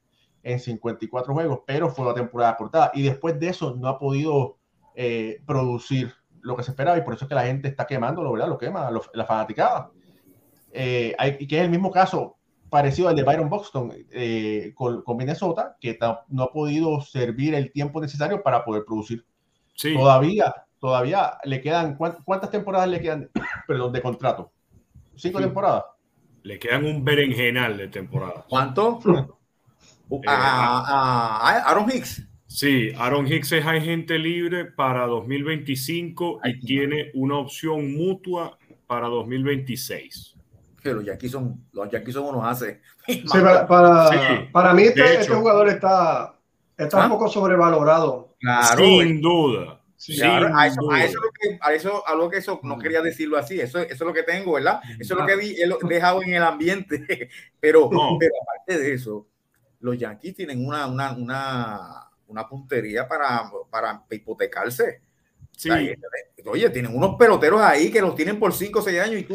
en 0.43 0.59
54 0.59 1.35
juegos, 1.35 1.61
pero 1.67 1.91
fue 1.91 2.05
una 2.07 2.15
temporada 2.15 2.57
cortada. 2.57 2.91
Y 2.95 3.03
después 3.03 3.39
de 3.39 3.49
eso 3.49 3.75
no 3.77 3.89
ha 3.89 3.99
podido 3.99 4.57
eh, 4.95 5.41
producir 5.47 6.13
lo 6.41 6.57
que 6.57 6.63
se 6.63 6.71
esperaba 6.73 6.97
y 6.99 7.03
por 7.03 7.15
eso 7.15 7.27
es 7.27 7.29
que 7.29 7.35
la 7.35 7.45
gente 7.45 7.69
está 7.69 7.87
quemándolo, 7.87 8.33
¿verdad? 8.33 8.49
Lo 8.49 8.59
quema, 8.59 8.91
lo- 8.91 9.03
la 9.13 9.25
fanaticada. 9.27 9.91
Eh, 10.73 11.15
hay- 11.19 11.47
que 11.47 11.59
es 11.59 11.63
el 11.65 11.71
mismo 11.71 11.91
caso 11.91 12.37
parecido 12.71 13.09
al 13.09 13.17
de 13.17 13.23
Byron 13.23 13.51
Buxton 13.51 13.93
eh, 14.11 14.73
con, 14.75 15.03
con 15.03 15.17
Minnesota, 15.19 15.77
que 15.81 15.95
ta- 15.95 16.25
no 16.29 16.45
ha 16.45 16.53
podido 16.53 17.01
servir 17.03 17.55
el 17.55 17.71
tiempo 17.71 18.01
necesario 18.01 18.43
para 18.43 18.65
poder 18.65 18.85
producir. 18.87 19.25
Sí, 19.75 19.95
Todavía, 19.95 20.55
todavía 20.81 21.35
le 21.45 21.61
quedan, 21.61 21.97
¿cuán- 21.97 22.17
¿cuántas 22.25 22.51
temporadas 22.51 22.89
le 22.89 23.01
quedan, 23.01 23.29
perdón, 23.69 23.93
de 23.93 24.01
contrato? 24.03 24.51
¿Cinco 25.17 25.39
Sí. 25.39 25.45
temporadas? 25.45 25.85
le 26.45 26.59
quedan 26.59 26.85
un 26.85 27.05
berenjenal 27.05 27.77
de 27.77 27.87
temporada. 27.89 28.45
¿Cuánto? 28.49 28.99
Uh, 30.09 30.21
a, 30.27 31.49
a- 31.49 31.71
Aaron 31.71 31.89
Hicks. 31.91 32.29
Sí, 32.47 32.91
Aaron 32.99 33.27
Hicks 33.27 33.53
es 33.53 33.65
agente 33.65 34.19
libre 34.19 34.67
para 34.67 35.07
2025 35.07 36.41
Ay, 36.43 36.53
y 36.53 36.67
tiene 36.67 37.11
una 37.15 37.39
opción 37.39 37.95
mutua 37.95 38.59
para 38.87 39.09
2026. 39.09 40.32
Que 40.83 40.93
los 40.93 41.05
Yankees 41.05 41.31
son, 41.31 41.65
los 41.73 41.91
Yankees 41.91 42.15
son 42.15 42.25
unos 42.25 42.45
hace. 42.45 42.81
Sí, 43.07 43.23
para, 43.31 43.67
para, 43.67 44.09
Sí, 44.09 44.49
para 44.53 44.75
mí 44.75 44.85
este, 44.85 45.21
este 45.21 45.33
jugador 45.35 45.69
está, 45.69 46.35
está 46.77 47.03
¿Ah? 47.03 47.07
un 47.07 47.13
poco 47.13 47.29
sobrevalorado. 47.29 48.35
Claro. 48.41 48.85
Sin 48.85 49.21
duda. 49.21 49.81
Sí, 49.97 50.15
sin 50.15 50.23
Claro, 50.25 50.57
a, 50.57 50.67
eso, 50.67 50.91
a 50.91 51.05
eso 51.05 51.21
lo 51.21 51.31
que, 51.31 51.59
a 51.61 51.73
eso, 51.75 52.07
a 52.09 52.15
lo 52.17 52.29
que 52.29 52.39
eso 52.39 52.59
no 52.65 52.77
quería 52.77 53.01
decirlo 53.03 53.39
así, 53.39 53.61
eso, 53.61 53.79
eso 53.79 53.93
es 53.93 54.01
lo 54.01 54.13
que 54.13 54.25
tengo, 54.25 54.55
¿verdad? 54.55 54.81
Eso 54.99 55.15
es 55.15 55.21
lo 55.21 55.77
que 55.79 55.87
he 55.87 55.95
dejado 55.95 56.23
en 56.25 56.35
el 56.35 56.43
ambiente, 56.43 57.29
pero, 57.61 57.89
No. 57.93 58.17
pero 58.19 58.33
aparte 58.43 58.83
de 58.83 58.95
eso, 58.95 59.29
los 59.79 59.97
Yankees 59.97 60.35
tienen 60.35 60.67
una, 60.67 60.87
una, 60.89 61.13
una, 61.13 62.11
una 62.27 62.49
puntería 62.49 63.07
para, 63.07 63.49
para 63.71 64.05
hipotecarse. 64.11 65.03
Sí, 65.53 65.71
O 65.71 65.75
sea, 65.75 65.83
eh, 65.83 65.97
Oye, 66.47 66.69
tienen 66.71 66.97
unos 66.97 67.15
peloteros 67.17 67.61
ahí 67.61 67.91
que 67.93 68.01
los 68.01 68.17
tienen 68.17 68.41
por 68.41 68.53
5 68.53 68.81
o 68.81 68.83
6 68.83 69.01
años 69.01 69.21
y 69.21 69.25
tú, 69.25 69.35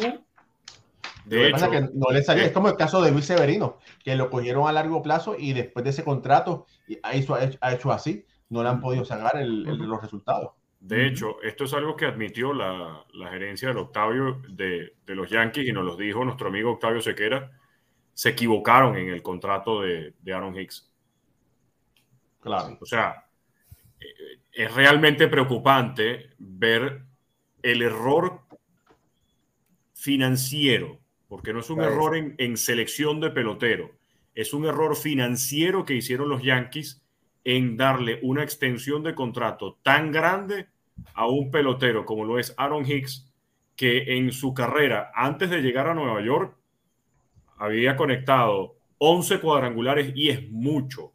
Lo 1.36 1.42
de 1.42 1.46
que 1.48 1.52
pasa 1.52 1.66
hecho, 1.68 1.74
es 1.76 1.90
que 1.90 1.94
no 1.98 2.12
le 2.12 2.24
salió. 2.24 2.44
eh, 2.44 2.48
Es 2.48 2.52
como 2.54 2.70
el 2.70 2.76
caso 2.78 3.02
de 3.02 3.12
Luis 3.12 3.26
Severino, 3.26 3.78
que 4.04 4.16
lo 4.16 4.30
cogieron 4.30 4.68
a 4.68 4.72
largo 4.72 5.02
plazo 5.02 5.36
y 5.38 5.54
después 5.54 5.84
de 5.84 5.90
ese 5.92 6.04
contrato 6.04 6.66
y 6.88 6.98
ha 7.04 7.13
hecho, 7.13 7.36
ha 7.36 7.44
hecho- 7.44 7.58
hecho 7.62 7.92
así. 7.92 8.26
No 8.50 8.63
le 8.63 8.70
han 8.70 8.80
podido 8.80 9.04
sacar 9.04 9.38
el- 9.42 9.68
el- 9.68 9.78
los 9.78 10.02
resultados. 10.02 10.52
de 10.80 11.06
hecho, 11.08 11.42
esto 11.42 11.66
es 11.66 11.74
algo 11.74 11.96
que 11.98 12.06
admitió 12.06 12.54
la, 12.54 13.04
la 13.13 13.30
gerencia 13.30 13.68
del 13.68 13.78
Octavio 13.80 14.42
de, 14.48 14.94
de 15.06 15.16
los 15.16 15.30
Yankees 15.30 15.68
y 15.68 15.74
nos 15.74 15.84
lo 15.84 15.98
dijo 15.98 16.24
nuestro 16.24 16.48
amigo 16.48 16.72
Octavio 16.72 17.02
Sequera. 17.02 17.52
Se 18.13 18.30
equivocaron 18.30 18.96
en 18.96 19.10
el 19.10 19.22
contrato 19.22 19.82
de, 19.82 20.13
de 20.22 20.34
Aaron 20.34 20.58
Hicks. 20.58 20.90
Claro. 22.40 22.78
O 22.80 22.86
sea, 22.86 23.26
eh, 24.00 24.40
es 24.54 24.74
realmente 24.74 25.28
preocupante 25.28 26.30
ver 26.38 27.02
el 27.63 27.82
error 27.82 28.42
financiero, 29.94 31.00
porque 31.28 31.54
no 31.54 31.60
es 31.60 31.70
un 31.70 31.80
Claro. 31.80 31.92
error 31.94 32.16
en, 32.16 32.36
en 32.38 32.58
selección 32.58 33.20
de 33.20 33.30
pelotero, 33.32 33.92
es 34.36 34.54
un 34.54 34.66
error 34.66 34.96
financiero 34.96 35.86
que 35.86 35.96
hicieron 35.96 36.30
los 36.30 36.44
Yankees 36.44 37.02
en 37.44 37.78
darle 37.78 38.20
una 38.24 38.44
extensión 38.44 39.04
de 39.04 39.16
contrato 39.16 39.78
tan 39.84 40.12
grande 40.12 40.68
a 41.13 41.28
un 41.28 41.50
pelotero 41.52 42.06
como 42.06 42.26
lo 42.26 42.40
es 42.40 42.54
Aaron 42.58 42.86
Hicks, 42.86 43.32
que 43.76 44.18
en 44.18 44.32
su 44.32 44.54
carrera, 44.54 45.12
antes 45.16 45.50
de 45.50 45.62
llegar 45.62 45.88
a 45.88 45.94
Nueva 45.94 46.22
York, 46.22 46.56
había 47.58 47.96
conectado 47.96 48.76
11 49.00 49.40
cuadrangulares 49.40 50.12
y 50.16 50.30
es 50.30 50.50
mucho 50.50 51.13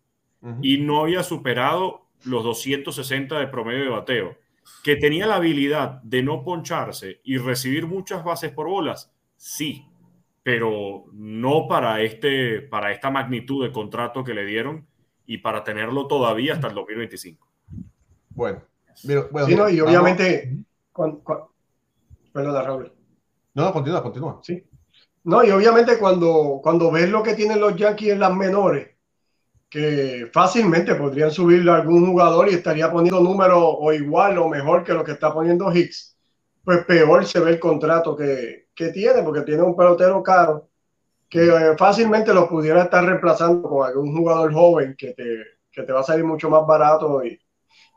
y 0.60 0.78
no 0.78 1.02
había 1.02 1.22
superado 1.22 2.08
los 2.24 2.42
260 2.42 3.38
de 3.38 3.46
promedio 3.46 3.84
de 3.84 3.90
bateo. 3.90 4.36
Que 4.82 4.96
tenía 4.96 5.26
la 5.26 5.36
habilidad 5.36 6.02
de 6.02 6.22
no 6.24 6.42
poncharse 6.42 7.20
y 7.22 7.36
recibir 7.38 7.86
muchas 7.86 8.24
bases 8.24 8.50
por 8.52 8.66
bolas, 8.68 9.12
sí, 9.36 9.86
pero 10.42 11.04
no 11.12 11.66
para, 11.68 12.00
este, 12.00 12.62
para 12.62 12.92
esta 12.92 13.10
magnitud 13.10 13.64
de 13.64 13.72
contrato 13.72 14.24
que 14.24 14.34
le 14.34 14.44
dieron 14.44 14.86
y 15.26 15.38
para 15.38 15.62
tenerlo 15.62 16.06
todavía 16.06 16.54
hasta 16.54 16.66
el 16.68 16.74
2025. 16.74 17.46
Bueno, 18.30 18.62
mira, 19.04 19.26
bueno, 19.30 19.46
Sí, 19.46 19.54
no, 19.54 19.68
y 19.68 19.80
obviamente, 19.80 20.56
cuan- 20.92 21.16
cuan- 21.22 21.42
perdona, 22.32 22.62
Raúl. 22.62 22.92
No, 23.54 23.64
no, 23.64 23.72
continúa, 23.72 24.02
continúa. 24.02 24.40
Sí. 24.42 24.64
No, 25.24 25.44
y 25.44 25.50
obviamente 25.50 25.98
cuando, 25.98 26.58
cuando 26.62 26.90
ves 26.90 27.08
lo 27.08 27.22
que 27.22 27.34
tienen 27.34 27.60
los 27.60 27.76
Yankees 27.76 28.10
en 28.12 28.20
las 28.20 28.34
menores, 28.34 28.88
que 29.68 30.28
fácilmente 30.32 30.94
podrían 30.96 31.30
subirle 31.30 31.70
a 31.70 31.76
algún 31.76 32.04
jugador 32.06 32.48
y 32.50 32.54
estaría 32.54 32.90
poniendo 32.90 33.20
números 33.20 33.58
o 33.62 33.92
igual 33.92 34.36
o 34.38 34.48
mejor 34.48 34.82
que 34.84 34.92
lo 34.92 35.04
que 35.04 35.12
está 35.12 35.32
poniendo 35.32 35.72
Hicks, 35.72 36.11
pues 36.64 36.84
peor 36.84 37.26
se 37.26 37.40
ve 37.40 37.52
el 37.52 37.60
contrato 37.60 38.16
que, 38.16 38.68
que 38.74 38.88
tiene, 38.90 39.22
porque 39.22 39.42
tiene 39.42 39.62
un 39.62 39.76
pelotero 39.76 40.22
caro 40.22 40.68
que 41.28 41.46
eh, 41.48 41.76
fácilmente 41.78 42.34
lo 42.34 42.48
pudiera 42.48 42.82
estar 42.84 43.04
reemplazando 43.04 43.68
con 43.68 43.86
algún 43.86 44.16
jugador 44.16 44.52
joven 44.52 44.94
que 44.98 45.12
te, 45.14 45.44
que 45.70 45.82
te 45.82 45.92
va 45.92 46.00
a 46.00 46.04
salir 46.04 46.24
mucho 46.24 46.50
más 46.50 46.66
barato 46.66 47.24
y, 47.24 47.40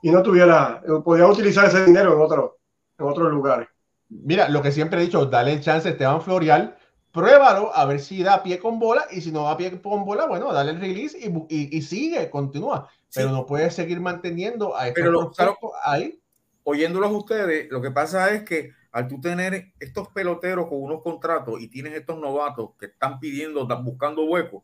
y 0.01 0.11
no 0.11 0.23
tuviera, 0.23 0.81
podría 1.03 1.27
utilizar 1.27 1.65
ese 1.65 1.85
dinero 1.85 2.13
en, 2.13 2.21
otro, 2.21 2.57
en 2.97 3.05
otros 3.05 3.31
lugares. 3.31 3.67
Mira, 4.09 4.49
lo 4.49 4.61
que 4.61 4.71
siempre 4.71 4.99
he 4.99 5.05
dicho, 5.05 5.25
dale 5.25 5.53
el 5.53 5.61
chance 5.61 5.87
a 5.87 5.91
Esteban 5.91 6.21
Florial, 6.21 6.77
pruébalo 7.11 7.75
a 7.75 7.85
ver 7.85 7.99
si 7.99 8.23
da 8.23 8.43
pie 8.43 8.59
con 8.59 8.79
bola 8.79 9.05
y 9.11 9.21
si 9.21 9.31
no 9.31 9.43
da 9.43 9.57
pie 9.57 9.81
con 9.81 10.05
bola, 10.05 10.27
bueno, 10.27 10.53
dale 10.53 10.71
el 10.71 10.79
release 10.79 11.17
y, 11.17 11.27
y- 11.49 11.77
y 11.77 11.81
sigue, 11.81 12.29
continúa. 12.29 12.87
Pero 13.13 13.29
Sí. 13.29 13.33
no 13.33 13.45
puedes 13.45 13.73
seguir 13.73 13.99
manteniendo 13.99 14.75
a 14.75 14.91
prospectos 14.93 15.71
ahí. 15.83 16.19
Oyéndolos 16.65 17.11
ustedes, 17.11 17.71
lo 17.71 17.81
que 17.81 17.91
pasa 17.91 18.33
es 18.33 18.43
que 18.43 18.71
al 18.91 19.07
tú 19.07 19.21
tener 19.21 19.73
estos 19.79 20.09
peloteros 20.09 20.67
con 20.67 20.81
unos 20.81 21.01
contratos 21.01 21.61
y 21.61 21.67
tienes 21.67 21.93
estos 21.93 22.19
novatos 22.19 22.71
que 22.79 22.87
están 22.87 23.19
pidiendo, 23.19 23.61
están 23.61 23.85
buscando 23.85 24.25
huecos, 24.25 24.63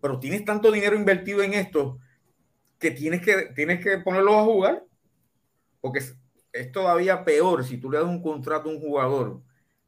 pero 0.00 0.18
tienes 0.18 0.44
tanto 0.44 0.70
dinero 0.70 0.94
invertido 0.94 1.42
en 1.42 1.54
esto 1.54 1.98
que 2.78 2.90
tienes 2.90 3.22
que, 3.22 3.52
tienes 3.54 3.82
que 3.82 3.98
ponerlos 3.98 4.34
a 4.34 4.42
jugar, 4.42 4.84
porque 5.80 6.00
es, 6.00 6.72
todavía 6.72 7.24
peor 7.24 7.64
si 7.64 7.78
tú 7.78 7.90
le 7.90 7.98
das 7.98 8.06
un 8.06 8.22
contrato 8.22 8.68
a 8.68 8.72
un 8.72 8.80
jugador 8.80 9.40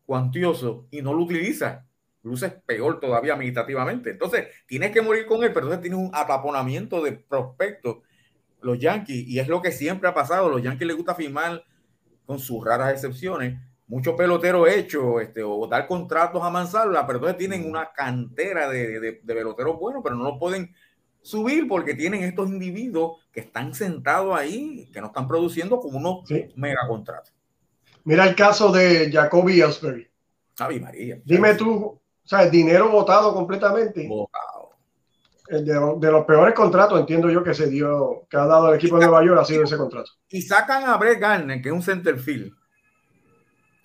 cuantioso 0.07 0.87
y 0.91 1.03
no 1.03 1.13
lo 1.13 1.25
utilizas. 1.25 1.85
Luces 2.23 2.55
peor 2.65 3.01
todavía 3.01 3.37
meditativamente. 3.37 4.11
Entonces, 4.11 4.47
tienes 4.67 4.93
que 4.93 5.03
morir 5.03 5.27
con 5.27 5.45
él, 5.45 5.53
pero 5.53 5.67
entonces 5.67 5.83
tienes 5.83 5.99
un 5.99 6.11
ataponamiento 6.15 7.03
de 7.03 7.13
prospectos 7.13 7.99
los 8.65 8.79
Yankees, 8.79 9.27
y 9.29 9.39
es 9.39 9.49
lo 9.49 9.63
que 9.63 9.71
siempre 9.73 10.09
ha 10.09 10.15
pasado, 10.15 10.49
los 10.49 10.63
Yankees 10.63 10.87
les 10.89 10.97
gusta 10.97 11.15
firmar 11.15 11.63
con 12.27 12.39
sus 12.39 12.65
raras 12.65 12.93
excepciones, 12.93 13.61
muchos 13.87 14.15
peloteros 14.15 14.69
hechos, 14.69 15.21
este, 15.23 15.43
o 15.43 15.67
dar 15.67 15.87
contratos 15.87 16.43
a 16.43 16.51
mansalva, 16.51 17.07
pero 17.07 17.19
entonces 17.19 17.39
tienen 17.39 17.69
una 17.69 17.93
cantera 17.93 18.69
de, 18.69 18.99
de, 18.99 19.21
de 19.23 19.35
peloteros 19.35 19.79
buenos, 19.79 20.03
pero 20.03 20.17
no 20.17 20.25
lo 20.25 20.39
pueden 20.39 20.75
subir 21.21 21.69
porque 21.69 21.95
tienen 21.95 22.23
estos 22.23 22.49
individuos 22.49 23.19
que 23.33 23.41
están 23.41 23.75
sentados 23.75 24.37
ahí, 24.37 24.91
que 24.93 25.01
no 25.01 25.09
están 25.09 25.29
produciendo 25.29 25.79
como 25.81 25.99
unos 25.99 26.29
Sí. 26.29 26.47
mega 26.57 26.87
contratos. 26.89 27.33
Mira 28.05 28.27
el 28.27 28.35
caso 28.35 28.71
de 28.73 29.11
Jacoby 29.13 29.61
Ellsbury. 29.63 30.09
Ave 30.59 30.81
María. 30.81 31.19
Dime 31.25 31.55
tú, 31.55 31.85
o 31.87 32.01
sea, 32.23 32.43
el 32.45 32.51
dinero 32.51 32.91
votado 32.91 33.35
completamente. 33.35 34.07
Botado. 34.07 34.64
El 35.49 35.65
de, 35.65 35.73
de 35.73 36.11
los 36.11 36.25
peores 36.25 36.55
contratos, 36.55 36.99
entiendo 36.99 37.31
yo, 37.31 37.43
que 37.45 37.53
se 37.53 37.69
dio, 37.69 38.27
que 38.31 38.37
ha 38.37 38.47
dado 38.47 38.71
el 38.71 38.77
equipo 38.77 38.99
de 38.99 39.07
Nueva 39.07 39.25
York, 39.25 39.41
ha 39.41 39.45
sido 39.45 39.65
ese 39.65 39.77
contrato. 39.77 40.11
Y 40.29 40.41
sacan 40.43 40.85
a 40.85 40.97
Brett 40.97 41.21
Garner, 41.21 41.61
que 41.61 41.69
es 41.69 41.75
un 41.75 41.83
center 41.83 42.19
field, 42.19 42.55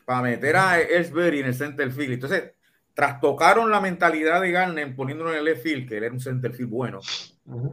para 0.06 0.22
meter 0.22 0.56
a 0.56 0.80
Ellsbury 0.80 1.40
en 1.40 1.48
el 1.48 1.54
center 1.54 1.92
field. 1.92 2.14
Entonces, 2.14 2.54
trastocaron 2.94 3.70
la 3.72 3.80
mentalidad 3.80 4.42
de 4.42 4.52
Garner 4.52 4.96
poniéndolo 4.96 5.32
en 5.32 5.38
el 5.38 5.46
left 5.46 5.64
field, 5.64 5.88
que 5.88 5.98
él 5.98 6.04
era 6.04 6.14
un 6.14 6.20
center 6.20 6.54
field 6.54 6.70
bueno. 6.70 7.00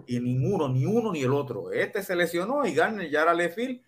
Y 0.07 0.21
ninguno, 0.21 0.69
ni 0.69 0.85
uno 0.87 1.13
ni 1.13 1.23
el 1.23 1.33
otro. 1.33 1.73
Este 1.73 2.03
se 2.03 2.15
lesionó 2.15 2.65
y 2.65 2.75
Garner 2.75 3.11
y 3.11 3.17
ahora 3.17 3.35
Lefield 3.35 3.81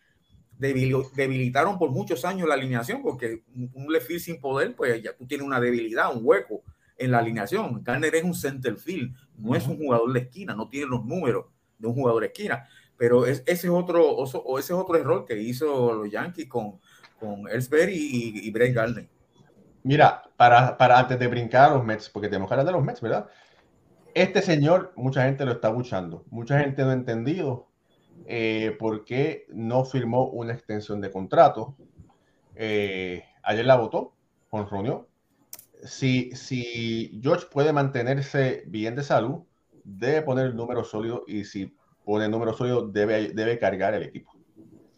debilitaron 0.59 1.79
por 1.79 1.91
muchos 1.91 2.25
años 2.25 2.49
la 2.49 2.55
alineación, 2.55 3.03
porque 3.03 3.45
un 3.55 3.93
Lefield 3.93 4.21
sin 4.21 4.41
poder, 4.41 4.75
pues 4.75 5.03
ya 5.03 5.15
tú 5.17 5.27
tienes 5.27 5.47
una 5.47 5.61
debilidad, 5.61 6.15
un 6.15 6.21
hueco 6.25 6.63
en 6.97 7.13
la 7.13 7.19
alineación. 7.19 7.83
Garner 7.83 8.15
es 8.15 8.25
un 8.25 8.35
center 8.35 8.77
field, 8.77 9.15
no 9.39 9.55
es 9.55 9.67
un 9.67 9.79
jugador 9.79 10.13
de 10.13 10.21
esquina, 10.21 10.55
no 10.55 10.69
tiene 10.69 10.87
los 10.87 11.05
números 11.05 11.47
de 11.79 11.89
un 11.89 11.95
jugador 11.95 12.21
de 12.21 12.27
esquina. 12.29 12.69
Pero 12.97 13.27
ese, 13.27 13.45
es 13.47 13.65
otro, 13.67 14.11
o 14.11 14.59
ese 14.59 14.73
es 14.73 14.79
otro 14.79 14.97
error 14.97 15.25
que 15.25 15.41
hizo 15.41 15.95
los 15.95 16.11
Yankees 16.11 16.49
con, 16.49 16.81
con 17.19 17.49
Ellsbury 17.49 17.95
y, 17.95 18.49
y 18.49 18.51
Brett 18.51 18.75
Garner. 18.75 19.09
Mira, 19.85 20.23
para, 20.37 20.77
para 20.77 20.99
antes 20.99 21.19
de 21.19 21.27
brincar 21.29 21.71
a 21.71 21.75
los 21.75 21.85
Mets, 21.85 22.11
porque 22.11 22.29
tenemos 22.29 22.49
que 22.49 22.55
hablar 22.55 22.67
de 22.67 22.73
los 22.73 22.85
Mets, 22.85 23.01
¿verdad? 23.01 23.29
Este 24.15 24.43
señor, 24.43 24.93
mucha 24.97 25.25
gente 25.25 25.45
lo 25.45 25.53
está 25.53 25.69
buchando. 25.69 26.25
Mucha 26.31 26.59
gente 26.59 26.83
no 26.83 26.91
ha 26.91 26.95
entendido 26.95 27.69
eh, 28.27 28.77
por 28.79 29.05
qué 29.05 29.47
no 29.51 29.85
firmó 29.85 30.29
una 30.29 30.53
extensión 30.53 31.01
de 31.01 31.11
contrato. 31.11 31.77
Eh, 32.57 33.25
ayer 33.43 33.65
la 33.65 33.77
votó, 33.77 34.15
con 34.51 34.69
reunión. 34.69 35.07
Si, 35.85 36.33
si 36.33 37.21
George 37.23 37.47
puede 37.51 37.73
mantenerse 37.73 38.65
bien 38.67 38.97
de 38.97 39.03
salud, 39.03 39.45
debe 39.85 40.23
poner 40.23 40.47
el 40.47 40.57
número 40.57 40.85
sólido 40.85 41.25
y 41.27 41.45
si 41.45 41.75
pone 42.05 42.27
el 42.27 42.31
número 42.31 42.53
sólido, 42.53 42.89
debe, 42.89 43.29
debe 43.29 43.59
cargar 43.59 43.95
el 43.95 44.03
equipo. 44.03 44.33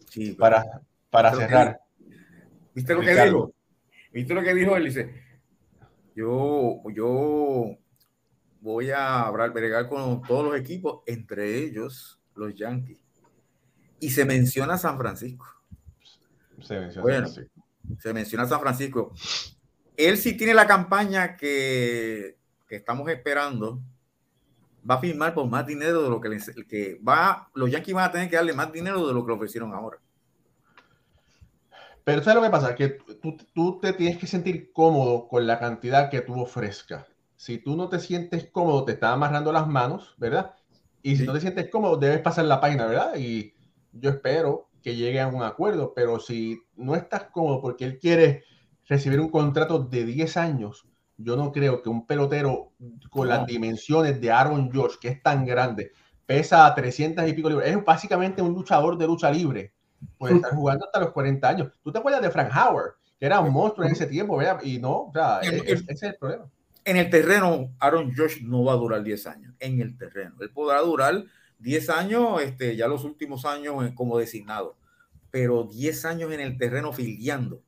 Sí, 0.09 0.33
para, 0.33 0.81
para 1.09 1.33
cerrar. 1.33 1.79
¿Viste 2.73 2.93
lo 2.93 3.01
que 3.01 3.23
dijo? 3.23 3.53
¿Viste 4.11 4.33
lo 4.33 4.41
que 4.41 4.53
dijo 4.53 4.75
él? 4.75 4.85
Dice, 4.85 5.13
yo, 6.15 6.81
yo 6.93 7.77
voy 8.59 8.91
a 8.91 9.21
hablar, 9.21 9.53
bregar 9.53 9.87
con 9.87 10.21
todos 10.21 10.45
los 10.45 10.59
equipos, 10.59 11.01
entre 11.05 11.63
ellos 11.63 12.19
los 12.35 12.55
Yankees. 12.55 12.99
Y 13.99 14.09
se 14.09 14.25
menciona 14.25 14.77
San 14.77 14.97
Francisco. 14.97 15.45
Se 16.61 16.79
menciona 16.79 17.01
bueno, 17.01 17.27
San 17.27 17.33
Francisco. 17.35 17.67
Se 17.99 18.13
menciona 18.13 18.47
San 18.47 18.59
Francisco. 18.59 19.13
Él 19.97 20.17
sí 20.17 20.35
tiene 20.35 20.53
la 20.53 20.67
campaña 20.67 21.37
que, 21.37 22.37
que 22.67 22.75
estamos 22.75 23.09
esperando. 23.09 23.79
Va 24.89 24.95
a 24.95 24.99
firmar 24.99 25.33
por 25.33 25.47
más 25.47 25.65
dinero 25.67 26.03
de 26.03 26.09
lo 26.09 26.19
que, 26.19 26.29
le, 26.29 26.39
que 26.67 26.99
va. 27.07 27.49
Los 27.53 27.69
Yankees 27.69 27.93
van 27.93 28.05
a 28.05 28.11
tener 28.11 28.29
que 28.29 28.35
darle 28.35 28.53
más 28.53 28.71
dinero 28.71 29.07
de 29.07 29.13
lo 29.13 29.23
que 29.23 29.31
le 29.31 29.35
ofrecieron 29.35 29.73
ahora. 29.73 29.99
Pero 32.03 32.23
¿sabes 32.23 32.35
lo 32.35 32.41
que 32.41 32.49
pasa? 32.49 32.75
Que 32.75 32.89
tú, 33.21 33.37
tú, 33.53 33.79
te 33.79 33.93
tienes 33.93 34.17
que 34.17 34.25
sentir 34.25 34.71
cómodo 34.73 35.27
con 35.27 35.45
la 35.45 35.59
cantidad 35.59 36.09
que 36.09 36.21
tú 36.21 36.39
ofrezcas. 36.39 37.05
Si 37.35 37.59
tú 37.59 37.75
no 37.75 37.89
te 37.89 37.99
sientes 37.99 38.49
cómodo, 38.51 38.85
te 38.85 38.93
está 38.93 39.11
amarrando 39.11 39.51
las 39.51 39.67
manos, 39.67 40.15
¿verdad? 40.17 40.55
Y 41.03 41.15
si 41.15 41.25
no 41.25 41.33
te 41.33 41.41
sientes 41.41 41.69
cómodo, 41.69 41.97
debes 41.97 42.19
pasar 42.19 42.45
la 42.45 42.59
página, 42.59 42.85
¿verdad? 42.85 43.15
Y 43.17 43.53
yo 43.91 44.09
espero 44.09 44.69
que 44.81 44.95
llegue 44.95 45.19
a 45.19 45.27
un 45.27 45.43
acuerdo, 45.43 45.93
pero 45.95 46.19
si 46.19 46.61
no 46.75 46.95
estás 46.95 47.25
cómodo 47.25 47.61
porque 47.61 47.85
él 47.85 47.99
quiere 47.99 48.43
recibir 48.91 49.21
un 49.21 49.29
contrato 49.29 49.79
de 49.79 50.05
10 50.05 50.35
años, 50.35 50.85
yo 51.15 51.37
no 51.37 51.53
creo 51.53 51.81
que 51.81 51.87
un 51.87 52.05
pelotero 52.05 52.73
con 53.09 53.29
las 53.29 53.45
dimensiones 53.47 54.19
de 54.19 54.31
Aaron 54.31 54.69
George, 54.69 54.97
que 54.99 55.07
es 55.07 55.23
tan 55.23 55.45
grande, 55.45 55.93
pesa 56.25 56.73
300 56.75 57.25
y 57.25 57.33
pico 57.33 57.49
libras, 57.49 57.69
es 57.69 57.85
básicamente 57.85 58.41
un 58.41 58.53
luchador 58.53 58.97
de 58.97 59.07
lucha 59.07 59.31
libre 59.31 59.73
puede 60.17 60.35
estar 60.35 60.53
jugando 60.53 60.85
hasta 60.85 60.99
los 60.99 61.11
40 61.11 61.47
años. 61.47 61.71
¿Tú 61.81 61.91
te 61.91 61.99
acuerdas 61.99 62.21
de 62.21 62.31
Frank 62.31 62.51
Howard? 62.53 62.95
Que 63.17 63.27
era 63.27 63.39
un 63.39 63.53
monstruo 63.53 63.85
en 63.85 63.93
ese 63.93 64.07
tiempo, 64.07 64.35
¿verdad? 64.35 64.59
Y 64.63 64.79
no, 64.79 65.03
o 65.03 65.11
sea, 65.13 65.39
e-, 65.41 65.71
ese 65.71 65.85
es 65.87 66.03
el 66.03 66.15
problema. 66.15 66.49
En 66.83 66.97
el 66.97 67.09
terreno, 67.09 67.71
Aaron 67.79 68.13
Josh 68.15 68.41
no 68.41 68.63
va 68.63 68.73
a 68.73 68.77
durar 68.77 69.03
10 69.03 69.27
años. 69.27 69.55
En 69.59 69.79
el 69.79 69.97
terreno. 69.97 70.35
Él 70.41 70.49
podrá 70.49 70.81
durar 70.81 71.23
10 71.59 71.89
años, 71.91 72.41
este, 72.41 72.75
ya 72.75 72.87
los 72.87 73.05
últimos 73.05 73.45
años 73.45 73.75
como 73.93 74.17
designado. 74.17 74.75
Pero 75.29 75.63
10 75.63 76.05
años 76.05 76.33
en 76.33 76.41
el 76.41 76.57
terreno 76.57 76.91
filiando. 76.91 77.61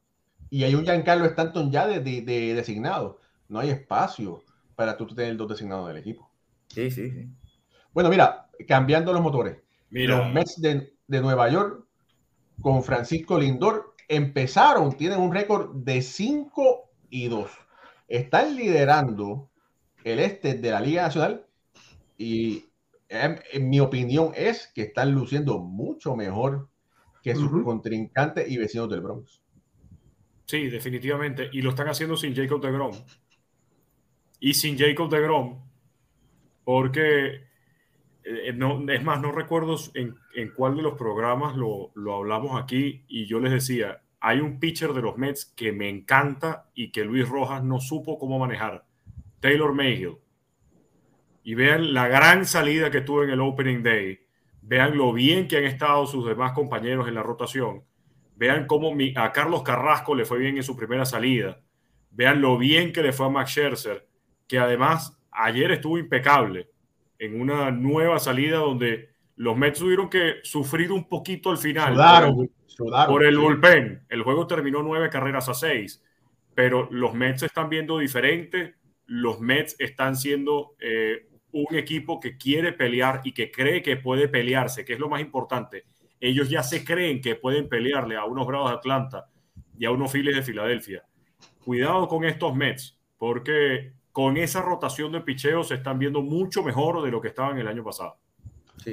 Y 0.53 0.63
hay 0.65 0.75
un 0.75 0.83
Giancarlo 0.83 1.25
Stanton 1.25 1.71
ya 1.71 1.87
de, 1.87 1.99
de, 1.99 2.53
designado. 2.53 3.19
No 3.49 3.57
hay 3.57 3.71
espacio 3.71 4.43
para 4.75 4.95
tú 4.95 5.07
tener 5.07 5.35
dos 5.35 5.49
designados 5.49 5.87
del 5.87 5.97
equipo. 5.97 6.29
Sí, 6.67 6.91
sí, 6.91 7.09
sí. 7.09 7.27
Bueno, 7.91 8.11
mira, 8.11 8.51
cambiando 8.67 9.11
los 9.13 9.23
motores. 9.23 9.57
Mira. 9.89 10.15
Los 10.15 10.31
Mets 10.31 10.61
de, 10.61 10.93
de 11.07 11.21
Nueva 11.21 11.49
York 11.49 11.83
con 12.61 12.83
Francisco 12.83 13.39
Lindor 13.39 13.95
empezaron, 14.07 14.95
tienen 14.95 15.21
un 15.21 15.33
récord 15.33 15.73
de 15.73 16.03
5 16.03 16.91
y 17.09 17.29
2. 17.29 17.49
Están 18.07 18.55
liderando 18.55 19.49
el 20.03 20.19
este 20.19 20.53
de 20.53 20.69
la 20.69 20.81
Liga 20.81 21.01
Nacional 21.01 21.47
y 22.15 22.65
en, 23.09 23.69
mi 23.71 23.79
opinión 23.79 24.33
es 24.35 24.67
que 24.67 24.83
están 24.83 25.13
luciendo 25.13 25.57
mucho 25.57 26.15
mejor 26.15 26.69
que 27.23 27.33
sus 27.33 27.63
contrincantes 27.63 28.47
y 28.51 28.57
vecinos 28.57 28.87
del 28.91 29.01
Bronx. 29.01 29.42
Sí, 30.45 30.69
definitivamente. 30.69 31.49
Y 31.51 31.61
lo 31.61 31.69
están 31.71 31.87
haciendo 31.87 32.17
sin 32.17 32.35
Jacob 32.35 32.61
de 32.61 32.71
Grom. 32.71 32.95
Y 34.39 34.53
sin 34.53 34.77
Jacob 34.77 35.09
de 35.09 35.21
Grom, 35.21 35.63
porque 36.65 37.47
eh, 38.23 38.53
no, 38.53 38.83
es 38.89 39.03
más, 39.03 39.21
no 39.21 39.31
recuerdo 39.31 39.77
en, 39.93 40.15
en 40.35 40.51
cuál 40.53 40.75
de 40.75 40.81
los 40.81 40.97
programas 40.97 41.55
lo, 41.55 41.91
lo, 41.95 42.15
hablamos 42.15 42.61
aquí 42.61 43.03
y 43.07 43.25
yo 43.25 43.39
les 43.39 43.51
decía, 43.51 44.01
hay 44.19 44.39
un 44.39 44.59
pitcher 44.59 44.93
de 44.93 45.01
los 45.01 45.17
Mets 45.17 45.45
que 45.45 45.71
me 45.71 45.89
encanta 45.89 46.69
y 46.73 46.91
que 46.91 47.03
Luis 47.03 47.27
Rojas 47.27 47.63
no 47.63 47.79
supo 47.79 48.17
cómo 48.17 48.39
manejar, 48.39 48.85
Taylor 49.39 49.73
Mayhill. 49.73 50.17
Y 51.45 51.55
vean 51.55 51.93
la 51.93 52.07
gran 52.07 52.45
salida 52.45 52.89
que 52.89 53.01
tuvo 53.01 53.23
en 53.23 53.31
el 53.31 53.41
Opening 53.41 53.83
Day, 53.83 54.19
vean 54.61 54.97
lo 54.97 55.11
bien 55.11 55.47
que 55.47 55.57
han 55.57 55.65
estado 55.65 56.05
sus 56.05 56.25
demás 56.25 56.53
compañeros 56.53 57.07
en 57.09 57.15
la 57.15 57.23
rotación, 57.23 57.83
vean 58.35 58.65
cómo 58.67 58.95
a 59.15 59.31
Carlos 59.31 59.63
Carrasco 59.63 60.15
le 60.15 60.25
fue 60.25 60.39
bien 60.39 60.57
en 60.57 60.63
su 60.63 60.75
primera 60.75 61.05
salida, 61.05 61.61
vean 62.11 62.41
lo 62.41 62.57
bien 62.57 62.91
que 62.91 63.03
le 63.03 63.13
fue 63.13 63.27
a 63.27 63.29
Max 63.29 63.51
Scherzer, 63.51 64.07
que 64.47 64.59
además 64.59 65.19
ayer 65.31 65.71
estuvo 65.71 65.97
impecable 65.97 66.69
en 67.19 67.39
una 67.39 67.71
nueva 67.71 68.19
salida 68.19 68.57
donde 68.57 69.13
los 69.35 69.57
Mets 69.57 69.79
tuvieron 69.79 70.09
que 70.09 70.35
sufrir 70.43 70.91
un 70.91 71.07
poquito 71.07 71.49
al 71.49 71.57
final 71.57 71.95
por 73.07 73.23
el, 73.23 73.37
bullpen. 73.37 74.05
El 74.09 74.23
juego 74.23 74.45
terminó 74.47 74.83
nueve 74.83 75.09
carreras 75.09 75.49
a 75.49 75.53
seis, 75.53 76.03
pero 76.53 76.87
los 76.91 77.13
Mets 77.13 77.43
están 77.43 77.69
viendo 77.69 77.97
diferente. 77.97 78.75
Los 79.05 79.39
Mets 79.39 79.75
están 79.79 80.15
siendo 80.15 80.75
eh, 80.79 81.27
un 81.51 81.75
equipo 81.75 82.19
que 82.19 82.37
quiere 82.37 82.73
pelear 82.73 83.21
y 83.23 83.33
que 83.33 83.51
cree 83.51 83.81
que 83.81 83.97
puede 83.97 84.27
pelearse, 84.27 84.85
que 84.85 84.93
es 84.93 84.99
lo 84.99 85.09
más 85.09 85.21
importante. 85.21 85.85
Ellos 86.25 86.49
ya 86.49 86.63
se 86.63 86.85
creen 86.85 87.19
que 87.19 87.35
pueden 87.35 87.67
pelearle 87.67 88.15
a 88.15 88.23
unos 88.23 88.47
grados 88.47 88.69
de 88.69 88.77
Atlanta 88.77 89.27
y 89.77 89.83
a 89.83 89.91
unos 89.91 90.09
Phillies 90.09 90.37
de 90.37 90.41
Filadelfia. 90.41 91.03
Cuidado 91.65 92.07
con 92.07 92.23
estos 92.23 92.55
Mets, 92.55 92.97
porque 93.17 93.91
con 94.13 94.37
esa 94.37 94.61
rotación 94.61 95.11
de 95.11 95.19
picheo 95.19 95.65
se 95.65 95.75
están 95.75 95.99
viendo 95.99 96.21
mucho 96.21 96.63
mejor 96.63 97.03
de 97.03 97.11
lo 97.11 97.19
que 97.19 97.27
estaban 97.27 97.57
el 97.57 97.67
año 97.67 97.83
pasado. 97.83 98.15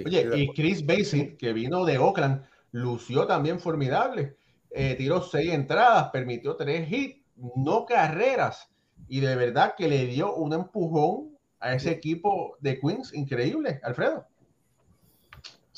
Oye, 0.05 0.29
y 0.35 0.49
Chris 0.49 0.85
Basin, 0.85 1.37
que 1.37 1.53
vino 1.53 1.85
de 1.85 1.99
Oakland, 1.99 2.43
lució 2.73 3.29
también 3.29 3.61
formidable. 3.61 4.35
Eh, 4.73 4.97
tiró 4.97 5.23
seis 5.23 5.53
entradas, 5.53 6.11
permitió 6.13 6.57
tres 6.57 6.91
hits, 6.91 7.23
no 7.55 7.87
carreras. 7.87 8.69
Y 9.07 9.21
de 9.21 9.37
verdad 9.37 9.77
que 9.79 9.87
le 9.87 10.07
dio 10.07 10.35
un 10.35 10.53
empujón 10.53 11.39
a 11.61 11.75
ese 11.75 11.93
equipo 11.93 12.57
de 12.59 12.81
Queens 12.81 13.15
increíble, 13.15 13.79
Alfredo. 13.85 14.27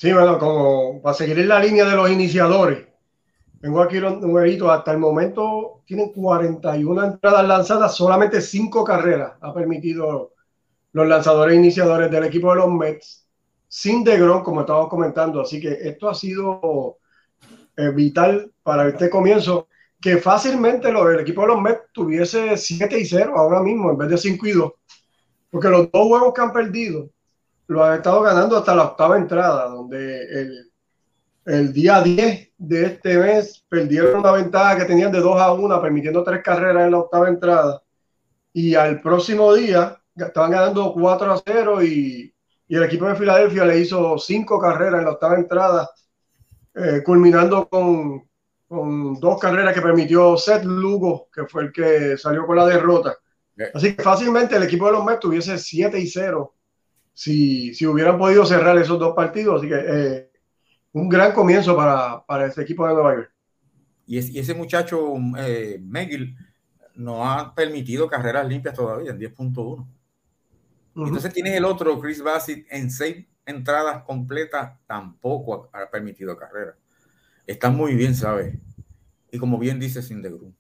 Sí, 0.03 0.13
bueno, 0.13 0.37
como 0.37 1.01
para 1.01 1.15
seguir 1.15 1.39
en 1.39 1.47
la 1.47 1.61
línea 1.61 1.85
de 1.85 1.95
los 1.95 2.11
iniciadores, 2.11 2.89
Tengo 3.61 3.81
aquí 3.81 4.01
los 4.01 4.21
numeritos. 4.21 4.69
Hasta 4.69 4.91
el 4.91 4.99
momento 4.99 5.83
tienen 5.87 6.13
41 6.13 7.05
entradas 7.05 7.47
lanzadas, 7.47 7.95
solamente 7.95 8.41
5 8.41 8.83
carreras 8.83 9.35
ha 9.41 9.55
permitido 9.55 10.33
los 10.93 11.07
lanzadores 11.07 11.57
iniciadores 11.57 12.11
del 12.11 12.25
equipo 12.25 12.51
de 12.51 12.57
los 12.57 12.73
Mets, 12.73 13.29
sin 13.69 14.03
DeGrom, 14.03 14.43
como 14.43 14.63
estamos 14.63 14.89
comentando. 14.89 15.41
Así 15.41 15.61
que 15.61 15.71
esto 15.71 16.09
ha 16.09 16.17
sido 16.17 16.99
eh, 17.77 17.91
vital 17.91 18.51
para 18.65 18.89
este 18.89 19.09
comienzo, 19.09 19.69
que 20.01 20.17
fácilmente 20.17 20.89
el 20.89 21.21
equipo 21.21 21.43
de 21.43 21.47
los 21.47 21.61
Mets 21.61 21.93
tuviese 21.93 22.57
7 22.57 22.99
y 22.99 23.07
0 23.07 23.35
ahora 23.37 23.63
mismo, 23.63 23.93
en 23.93 23.99
vez 23.99 24.09
de 24.11 24.19
5 24.19 24.47
y 24.49 24.51
2. 24.51 24.73
Porque 25.49 25.69
los 25.69 25.93
dos 25.93 26.09
juegos 26.09 26.35
que 26.35 26.41
han 26.41 26.53
perdido 26.53 27.09
lo 27.69 27.85
han 27.85 27.97
estado 27.97 28.21
ganando 28.23 28.57
hasta 28.57 28.75
la 28.75 28.85
octava 28.85 29.17
entrada, 29.17 29.69
donde 29.69 30.23
el 30.23 30.73
el 31.45 31.73
día 31.73 32.01
10 32.01 32.53
de 32.57 32.85
este 32.85 33.19
mes 33.19 33.65
perdieron 33.69 34.21
una 34.21 34.33
ventaja 34.33 34.77
que 34.77 34.85
tenían 34.85 35.11
de 35.11 35.21
2 35.21 35.41
a 35.41 35.53
1, 35.53 35.83
permitiendo 35.83 36.23
tres 36.23 36.43
carreras 36.43 36.85
en 36.85 36.93
la 36.93 36.99
octava 36.99 37.29
entrada. 37.29 37.83
Y 38.53 38.75
al 38.75 39.01
próximo 39.01 39.53
día 39.55 39.99
estaban 40.15 40.53
ganando 40.53 40.93
4 40.93 41.33
a 41.33 41.43
0 41.45 41.83
y, 41.83 42.33
y 42.69 42.77
el 42.77 42.85
equipo 42.85 43.07
de 43.07 43.17
Filadelfia 43.17 43.65
le 43.65 43.79
hizo 43.81 44.19
5 44.19 44.59
carreras 44.59 45.01
en 45.01 45.05
la 45.07 45.13
octava 45.13 45.35
entrada, 45.37 45.91
eh, 46.75 47.03
culminando 47.05 47.69
con, 47.69 48.29
con, 48.69 49.15
dos 49.19 49.41
carreras 49.41 49.75
que 49.75 49.83
permitió 49.83 50.37
Seth 50.37 50.65
Lugo, 50.65 51.29
que 51.35 51.47
fue 51.47 51.65
el 51.65 51.73
que 51.73 52.17
salió 52.17 52.47
con 52.47 52.57
la 52.57 52.67
derrota. 52.67 53.17
Así 53.75 53.95
que 53.95 54.03
fácilmente 54.03 54.57
el 54.57 54.63
equipo 54.63 54.87
de 54.87 54.93
los 54.93 55.05
Mets 55.05 55.21
tuviese 55.21 55.59
7 55.59 55.99
y 55.99 56.07
0 56.07 56.55
si, 57.13 57.75
si 57.75 57.87
hubieran 57.87 58.19
podido 58.19 58.45
cerrar 58.47 58.77
esos 58.79 58.99
dos 58.99 59.15
partidos. 59.15 59.61
Así 59.61 59.69
que 59.69 59.77
eh, 59.77 60.31
un 60.93 61.09
gran 61.09 61.33
comienzo 61.33 61.77
para, 61.77 62.25
para 62.27 62.47
ese 62.47 62.63
equipo 62.63 62.87
de 62.87 62.95
Nueva 62.95 63.15
York. 63.17 63.33
Y, 64.07 64.19
y 64.19 64.39
ese 64.39 64.55
muchacho, 64.55 65.15
eh, 65.39 65.79
McGill, 65.83 66.37
no 66.95 67.29
ha 67.29 67.55
permitido 67.55 68.09
carreras 68.09 68.47
limpias 68.47 68.75
todavía 68.75 69.11
en 69.13 69.19
10.1. 69.19 69.89
Uh 70.95 71.05
-huh. 71.05 71.07
Entonces 71.07 71.33
tienes 71.33 71.55
el 71.55 71.65
otro, 71.65 71.99
Chris 72.01 72.23
Bassett, 72.23 72.67
en 72.71 72.91
seis 72.91 73.27
entradas 73.47 74.03
completas, 74.05 74.79
tampoco 74.87 75.71
ha, 75.73 75.83
ha 75.83 75.91
permitido 75.91 76.37
carreras. 76.37 76.77
Está 77.47 77.71
muy 77.71 77.95
bien, 77.95 78.15
¿sabes? 78.15 78.57
Y 79.31 79.39
como 79.39 79.59
bien 79.59 79.81
dice 79.81 80.03
Sindegru. 80.03 80.55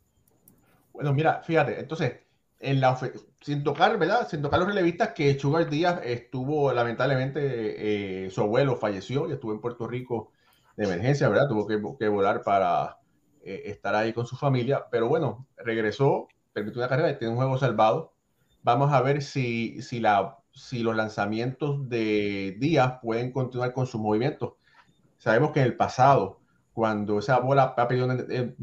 Bueno, 0.92 1.12
mira, 1.14 1.42
fíjate, 1.42 1.80
entonces, 1.80 2.14
en 2.62 2.80
la 2.80 2.98
sin 3.40 3.64
tocar, 3.64 3.98
¿verdad? 3.98 4.28
Sin 4.28 4.40
tocar 4.40 4.60
los 4.60 4.68
relevistas 4.68 5.10
que 5.10 5.38
Sugar 5.38 5.68
Díaz 5.68 6.00
estuvo, 6.04 6.72
lamentablemente, 6.72 8.26
eh, 8.26 8.30
su 8.30 8.40
abuelo 8.40 8.76
falleció 8.76 9.28
y 9.28 9.32
estuvo 9.32 9.52
en 9.52 9.60
Puerto 9.60 9.88
Rico 9.88 10.30
de 10.76 10.84
emergencia, 10.84 11.28
¿verdad? 11.28 11.48
Tuvo 11.48 11.66
que, 11.66 11.82
que 11.98 12.08
volar 12.08 12.42
para 12.42 12.98
eh, 13.42 13.62
estar 13.66 13.94
ahí 13.96 14.12
con 14.12 14.26
su 14.26 14.36
familia, 14.36 14.86
pero 14.90 15.08
bueno, 15.08 15.48
regresó, 15.56 16.28
permitió 16.52 16.80
una 16.80 16.88
carrera 16.88 17.10
y 17.10 17.18
tiene 17.18 17.32
un 17.32 17.36
juego 17.36 17.58
salvado. 17.58 18.14
Vamos 18.62 18.92
a 18.92 19.02
ver 19.02 19.22
si, 19.22 19.82
si, 19.82 19.98
la, 19.98 20.38
si 20.52 20.84
los 20.84 20.94
lanzamientos 20.94 21.88
de 21.88 22.56
Díaz 22.60 23.00
pueden 23.02 23.32
continuar 23.32 23.72
con 23.72 23.88
sus 23.88 24.00
movimientos. 24.00 24.52
Sabemos 25.18 25.50
que 25.50 25.60
en 25.60 25.66
el 25.66 25.76
pasado, 25.76 26.38
cuando 26.72 27.18
esa 27.18 27.40
bola 27.40 27.74
ha 27.76 27.88
perdido, 27.88 28.08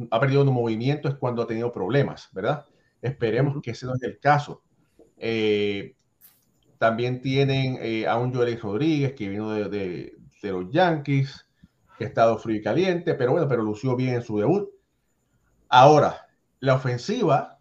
ha 0.10 0.20
perdido 0.22 0.44
un 0.44 0.54
movimiento, 0.54 1.10
es 1.10 1.16
cuando 1.16 1.42
ha 1.42 1.48
tenido 1.48 1.74
problemas, 1.74 2.30
¿verdad? 2.32 2.66
Esperemos 3.02 3.62
que 3.62 3.72
ese 3.72 3.86
no 3.86 3.96
es 3.96 4.04
el 4.04 4.20
caso. 4.20 4.64
Eh, 5.18 5.96
también 6.78 7.22
tienen 7.22 7.78
eh, 7.82 8.08
a 8.08 8.18
un 8.18 8.34
Joel 8.34 8.60
Rodríguez 8.60 9.14
que 9.14 9.30
vino 9.30 9.52
de, 9.52 9.70
de, 9.70 10.18
de, 10.42 10.52
los 10.52 10.70
Yankees, 10.72 11.46
que 11.98 12.06
ha 12.06 12.08
estado 12.08 12.38
frío 12.38 12.58
y 12.58 12.62
caliente, 12.62 13.14
pero 13.16 13.32
bueno, 13.32 13.48
pero 13.48 13.64
lució 13.64 13.96
bien 13.96 14.16
en 14.16 14.22
su 14.24 14.38
debut. 14.38 14.70
Ahora, 15.68 16.28
la 16.60 16.76
ofensiva 16.76 17.60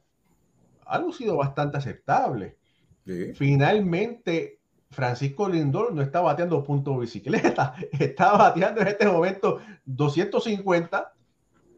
ha 0.87 0.99
lucido 0.99 1.37
bastante 1.37 1.79
aceptable. 1.79 2.57
Sí. 3.05 3.33
Finalmente, 3.35 4.59
Francisco 4.91 5.49
Lindor 5.49 5.93
no 5.93 6.03
está 6.03 6.21
bateando 6.21 6.65
punto 6.65 6.97
bicicleta, 6.99 7.75
está 7.99 8.33
bateando 8.33 8.81
en 8.81 8.89
este 8.89 9.07
momento 9.07 9.61
250 9.85 11.13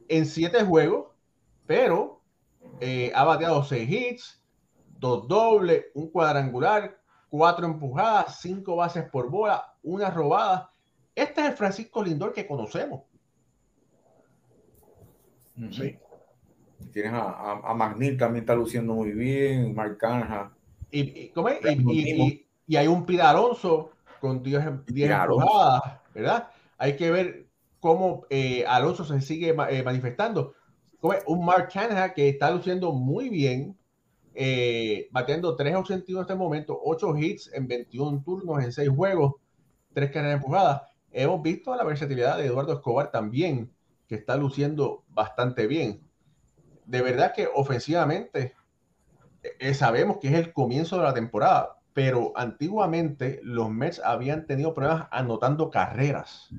en 0.08 0.26
7 0.26 0.64
juegos, 0.64 1.08
pero 1.66 2.19
eh, 2.80 3.12
ha 3.14 3.24
bateado 3.24 3.62
6 3.62 3.90
hits, 3.90 4.42
dos 4.98 5.26
dobles, 5.28 5.86
un 5.94 6.10
cuadrangular, 6.10 6.98
cuatro 7.28 7.66
empujadas, 7.66 8.40
cinco 8.40 8.76
bases 8.76 9.04
por 9.10 9.30
bola, 9.30 9.74
una 9.82 10.10
robada. 10.10 10.70
Este 11.14 11.40
es 11.40 11.48
el 11.48 11.56
Francisco 11.56 12.02
Lindor 12.02 12.32
que 12.32 12.46
conocemos. 12.46 13.02
Sí. 15.70 15.98
Tienes 16.92 17.12
a, 17.12 17.22
a, 17.22 17.70
a 17.70 17.74
Magnil 17.74 18.16
también 18.16 18.44
está 18.44 18.54
luciendo 18.54 18.94
muy 18.94 19.12
bien, 19.12 19.74
Mark. 19.74 19.98
Y, 20.90 21.00
y, 21.00 21.32
y, 21.34 22.22
y, 22.22 22.46
y, 22.66 22.76
hay 22.76 22.86
un 22.88 23.04
Pida 23.06 23.30
Alonso 23.30 23.92
con 24.20 24.42
10 24.42 24.66
empujadas, 24.66 25.82
¿verdad? 26.14 26.48
Hay 26.78 26.96
que 26.96 27.10
ver 27.10 27.46
cómo 27.78 28.26
eh, 28.30 28.64
Alonso 28.66 29.04
se 29.04 29.20
sigue 29.20 29.54
eh, 29.70 29.82
manifestando. 29.82 30.54
Un 31.02 31.44
Mark 31.44 31.70
Canha 31.72 32.12
que 32.12 32.28
está 32.28 32.50
luciendo 32.50 32.92
muy 32.92 33.30
bien, 33.30 33.76
eh, 34.34 35.08
batiendo 35.10 35.56
3.81 35.56 36.16
en 36.16 36.20
este 36.20 36.34
momento, 36.34 36.78
8 36.84 37.16
hits 37.16 37.50
en 37.54 37.66
21 37.66 38.22
turnos 38.22 38.62
en 38.62 38.72
6 38.72 38.88
juegos, 38.90 39.34
3 39.94 40.10
carreras 40.10 40.36
empujadas. 40.36 40.82
Hemos 41.10 41.42
visto 41.42 41.74
la 41.74 41.84
versatilidad 41.84 42.36
de 42.36 42.46
Eduardo 42.46 42.74
Escobar 42.74 43.10
también, 43.10 43.72
que 44.06 44.16
está 44.16 44.36
luciendo 44.36 45.04
bastante 45.08 45.66
bien. 45.66 46.02
De 46.84 47.00
verdad 47.00 47.32
que 47.34 47.48
ofensivamente 47.52 48.54
eh, 49.42 49.74
sabemos 49.74 50.18
que 50.18 50.28
es 50.28 50.34
el 50.34 50.52
comienzo 50.52 50.98
de 50.98 51.04
la 51.04 51.14
temporada, 51.14 51.78
pero 51.94 52.32
antiguamente 52.36 53.40
los 53.42 53.70
Mets 53.70 54.00
habían 54.04 54.46
tenido 54.46 54.74
problemas 54.74 55.08
anotando 55.10 55.70
carreras. 55.70 56.50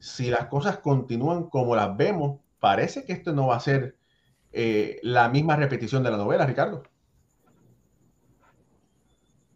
Si 0.00 0.30
las 0.30 0.46
cosas 0.46 0.78
continúan 0.78 1.44
como 1.44 1.76
las 1.76 1.96
vemos, 1.96 2.40
parece 2.62 3.04
que 3.04 3.12
esto 3.12 3.32
no 3.32 3.48
va 3.48 3.56
a 3.56 3.60
ser 3.60 3.96
eh, 4.52 5.00
la 5.02 5.28
misma 5.28 5.56
repetición 5.56 6.04
de 6.04 6.12
la 6.12 6.16
novela, 6.16 6.46
Ricardo. 6.46 6.84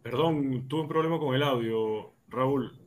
Perdón, 0.03 0.67
tuve 0.67 0.81
un 0.81 0.87
problema 0.89 1.17
con 1.17 1.33
el 1.33 1.41
audio, 1.41 2.11
Raúl. 2.27 2.85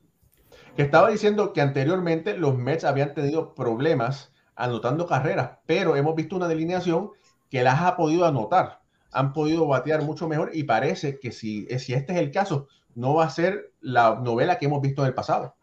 Que 0.76 0.83
estaba 0.83 1.09
diciendo 1.09 1.54
que 1.54 1.62
anteriormente 1.62 2.37
los 2.37 2.59
Mets 2.59 2.85
habían 2.85 3.14
tenido 3.14 3.54
problemas 3.54 4.30
anotando 4.56 5.06
carreras, 5.06 5.52
pero 5.64 5.96
hemos 5.96 6.14
visto 6.14 6.37
una 6.37 6.48
delineación 6.48 7.12
que 7.48 7.62
las 7.62 7.80
ha 7.80 7.96
podido 7.96 8.26
anotar. 8.26 8.83
Han 9.12 9.33
podido 9.33 9.66
batear 9.66 10.02
mucho 10.02 10.28
mejor 10.28 10.50
y 10.52 10.64
parece 10.64 11.18
que 11.18 11.33
si, 11.33 11.64
si 11.78 11.94
este 11.94 12.12
es 12.12 12.18
el 12.18 12.30
caso, 12.30 12.68
no 12.94 13.14
va 13.14 13.24
a 13.24 13.30
ser 13.30 13.72
la 13.80 14.20
novela 14.22 14.59
que 14.59 14.66
hemos 14.66 14.83
visto 14.83 15.00
en 15.00 15.09
el 15.09 15.14
pasado. 15.14 15.56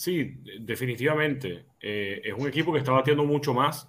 Sí, 0.00 0.38
definitivamente. 0.60 1.66
Eh, 1.78 2.22
es 2.24 2.32
un 2.32 2.48
equipo 2.48 2.72
que 2.72 2.78
está 2.78 2.90
batiendo 2.90 3.22
mucho 3.24 3.52
más 3.52 3.86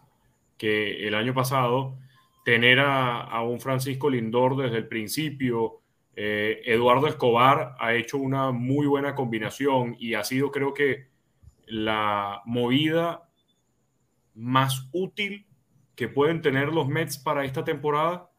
que 0.58 1.08
el 1.08 1.16
año 1.16 1.34
pasado. 1.34 1.98
Tener 2.44 2.82
a, 2.82 3.22
a 3.22 3.44
un 3.44 3.62
Francisco 3.62 4.10
Lindor 4.10 4.58
desde 4.58 4.76
el 4.76 4.90
principio, 4.90 5.80
eh, 6.18 6.64
Eduardo 6.66 7.08
Escobar 7.08 7.78
ha 7.80 7.94
hecho 7.94 8.18
una 8.18 8.52
muy 8.52 8.88
buena 8.88 9.16
combinación 9.16 9.96
y 10.00 10.16
ha 10.16 10.26
sido, 10.26 10.52
creo 10.52 10.74
que, 10.74 11.08
la 11.66 12.42
movida 12.44 13.30
más 14.36 14.90
útil 14.92 15.48
que 15.96 16.10
pueden 16.10 16.42
tener 16.42 16.74
los 16.74 16.90
Mets 16.90 17.20
para 17.20 17.46
esta 17.46 17.64
temporada 17.64 18.31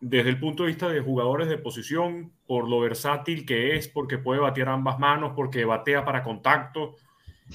desde 0.00 0.30
el 0.30 0.38
punto 0.38 0.62
de 0.62 0.68
vista 0.68 0.88
de 0.88 1.00
jugadores 1.00 1.48
de 1.48 1.58
posición, 1.58 2.32
por 2.46 2.68
lo 2.68 2.80
versátil 2.80 3.44
que 3.44 3.76
es, 3.76 3.88
porque 3.88 4.18
puede 4.18 4.40
batear 4.40 4.68
ambas 4.68 4.98
manos, 4.98 5.32
porque 5.34 5.64
batea 5.64 6.04
para 6.04 6.22
contacto. 6.22 6.96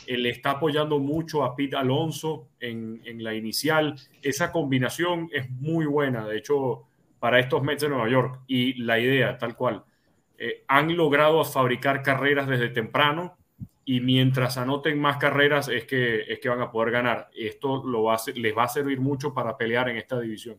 Él 0.08 0.26
está 0.26 0.52
apoyando 0.52 1.00
mucho 1.00 1.44
a 1.44 1.56
Pete 1.56 1.76
Alonso 1.76 2.50
en, 2.60 3.02
en, 3.06 3.24
la 3.24 3.34
inicial. 3.34 3.96
Esa 4.22 4.52
combinación 4.52 5.30
es 5.32 5.50
muy 5.50 5.86
buena, 5.86 6.28
de 6.28 6.38
hecho, 6.38 6.84
para 7.20 7.40
estos 7.40 7.62
Mets 7.62 7.84
de 7.84 7.90
Nueva 7.90 8.10
York. 8.10 8.42
Y 8.48 8.82
la 8.84 9.00
idea, 9.00 9.38
tal 9.38 9.56
cual, 9.56 9.84
eh, 10.38 10.64
han 10.68 10.96
logrado 10.98 11.44
fabricar 11.46 12.02
carreras 12.02 12.48
desde 12.48 12.70
temprano 12.70 13.38
y 13.86 14.00
mientras 14.00 14.58
anoten 14.58 15.00
más 15.00 15.18
carreras 15.18 15.68
es 15.68 15.86
que, 15.86 16.22
es 16.22 16.40
que 16.40 16.50
van 16.50 16.62
a 16.62 16.72
poder 16.72 16.92
ganar. 16.92 17.30
Esto 17.36 17.84
lo 17.86 18.04
va 18.04 18.16
a, 18.16 18.18
les 18.36 18.58
va 18.58 18.64
a 18.64 18.68
servir 18.68 19.00
mucho 19.00 19.34
para 19.34 19.58
pelear 19.58 19.90
en 19.90 19.98
esta 19.98 20.20
división. 20.20 20.58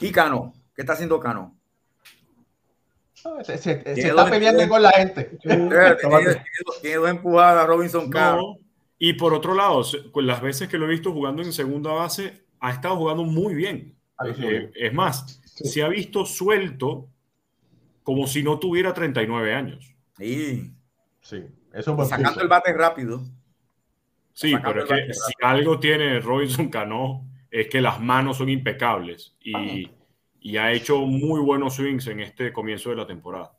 ¿Y 0.00 0.10
Cano? 0.10 0.54
¿Qué 0.78 0.82
está 0.82 0.92
haciendo 0.92 1.18
Cano? 1.18 1.58
Se, 3.42 3.58
se, 3.58 3.82
se 3.82 4.00
está 4.00 4.30
peleando 4.30 4.68
con 4.68 4.80
la 4.80 4.92
gente. 4.92 5.24
Tiene, 5.42 6.94
dos 6.94 7.10
empujadas 7.10 7.66
Robinson 7.66 8.08
Cano. 8.08 8.36
No. 8.36 8.56
Y 8.96 9.14
por 9.14 9.34
otro 9.34 9.54
lado, 9.54 9.82
las 10.14 10.40
veces 10.40 10.68
que 10.68 10.78
lo 10.78 10.86
he 10.86 10.90
visto 10.90 11.12
jugando 11.12 11.42
en 11.42 11.52
segunda 11.52 11.90
base, 11.90 12.44
ha 12.60 12.70
estado 12.70 12.94
jugando 12.94 13.24
muy 13.24 13.56
bien. 13.56 13.96
Eh, 14.24 14.70
es 14.72 14.94
más, 14.94 15.40
sí. 15.46 15.64
se 15.66 15.82
ha 15.82 15.88
visto 15.88 16.24
suelto 16.24 17.08
como 18.04 18.28
si 18.28 18.44
no 18.44 18.60
tuviera 18.60 18.94
39 18.94 19.52
años. 19.52 19.96
Sí, 20.16 20.72
sí. 21.20 21.44
Eso 21.72 22.00
es 22.00 22.08
Sacando 22.08 22.28
punto. 22.28 22.42
el 22.42 22.48
bate 22.48 22.72
rápido. 22.72 23.24
Sí, 24.32 24.54
pero 24.62 24.84
es 24.84 24.88
que 24.88 25.12
si 25.12 25.32
algo 25.42 25.80
tiene 25.80 26.20
Robinson 26.20 26.68
Cano 26.68 27.26
es 27.50 27.66
que 27.66 27.80
las 27.80 28.00
manos 28.00 28.36
son 28.36 28.48
impecables 28.48 29.34
y, 29.40 29.86
ah. 29.86 29.90
Y, 30.40 30.56
ha 30.56 30.72
hecho 30.72 30.98
muy 30.98 31.40
buenos 31.40 31.74
swings 31.74 32.06
en 32.08 32.20
este 32.20 32.52
comienzo 32.52 32.90
de 32.90 32.96
la 32.96 33.06
temporada. 33.06 33.52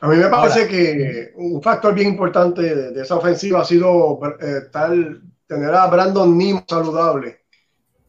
A 0.00 0.08
mí 0.08 0.16
me 0.16 0.28
parece 0.28 0.60
Ahora, 0.60 0.70
que 0.70 1.32
un 1.36 1.62
factor 1.62 1.94
bien 1.94 2.08
importante 2.08 2.62
de, 2.62 2.90
de 2.92 3.02
esa 3.02 3.16
ofensiva 3.16 3.62
ha 3.62 3.64
sido 3.64 4.20
eh, 4.40 4.68
tal, 4.70 5.22
tener 5.46 5.74
a 5.74 5.86
Brandon 5.86 6.36
Nimo 6.36 6.64
saludable. 6.68 7.44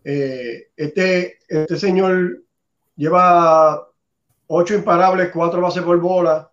Eh, 0.04 0.68
este, 0.76 1.40
este 1.48 1.78
señor 1.78 2.44
lleva 2.96 3.88
ocho 4.48 4.76
imparables, 4.76 5.32
cuatro 5.34 5.62
bases 5.62 5.84
por 5.84 6.00
bola, 6.00 6.52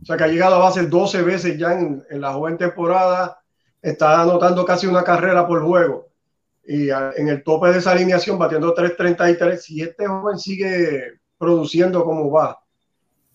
o 0.00 0.04
sea 0.04 0.16
que 0.16 0.24
ha 0.24 0.28
llegado 0.28 0.56
a 0.56 0.60
base 0.60 0.86
12 0.86 1.22
veces 1.22 1.58
ya 1.58 1.72
en, 1.72 2.04
en, 2.10 2.20
la 2.20 2.32
joven 2.32 2.58
temporada, 2.58 3.42
está 3.80 4.22
anotando 4.22 4.64
casi 4.64 4.86
una 4.86 5.02
carrera 5.02 5.46
por 5.46 5.62
juego 5.62 6.11
y 6.64 6.90
en 6.90 7.28
el 7.28 7.42
tope 7.42 7.68
de 7.68 7.78
esa 7.78 7.92
alineación 7.92 8.38
batiendo 8.38 8.74
3.33, 8.74 9.56
si 9.56 9.82
este 9.82 10.06
joven 10.06 10.38
sigue 10.38 11.20
produciendo 11.38 12.04
como 12.04 12.30
va, 12.30 12.60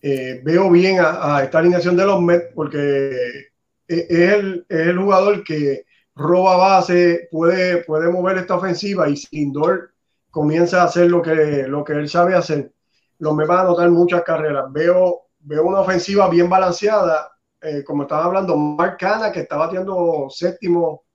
eh, 0.02 0.42
veo 0.44 0.70
bien 0.70 1.00
a, 1.00 1.38
a, 1.38 1.44
esta 1.44 1.60
alineación 1.60 1.98
de 1.98 2.06
los 2.06 2.22
Mets 2.22 2.54
porque 2.54 3.50
es 3.88 4.10
el, 4.10 4.66
es 4.70 4.88
el 4.88 4.98
jugador 4.98 5.44
que 5.44 5.86
roba 6.16 6.56
base, 6.58 7.28
puede, 7.32 7.84
puede 7.84 8.10
mover 8.10 8.38
esta 8.38 8.56
ofensiva 8.56 9.10
y 9.10 9.16
Lindor 9.32 9.92
comienza 10.32 10.82
a 10.82 10.86
hacer 10.86 11.10
lo 11.10 11.22
que, 11.22 11.66
lo 11.68 11.84
que 11.84 11.94
él 11.94 12.10
sabe 12.10 12.36
hacer, 12.36 12.72
los 13.20 13.36
Mets 13.36 13.50
van 13.50 13.60
a 13.60 13.62
anotar 13.62 13.90
muchas 13.90 14.24
carreras. 14.24 14.72
Veo 14.72 15.28
veo 15.48 15.64
una 15.64 15.80
ofensiva 15.80 16.30
bien 16.30 16.50
balanceada. 16.50 17.32
Eh, 17.62 17.84
como 17.84 18.04
estaba 18.04 18.26
hablando, 18.26 18.56
Mark 18.56 18.98
Cana, 19.00 19.32
que 19.32 19.42
estaba 19.42 19.66
batiendo 19.66 20.28
séptimo, 20.30 21.06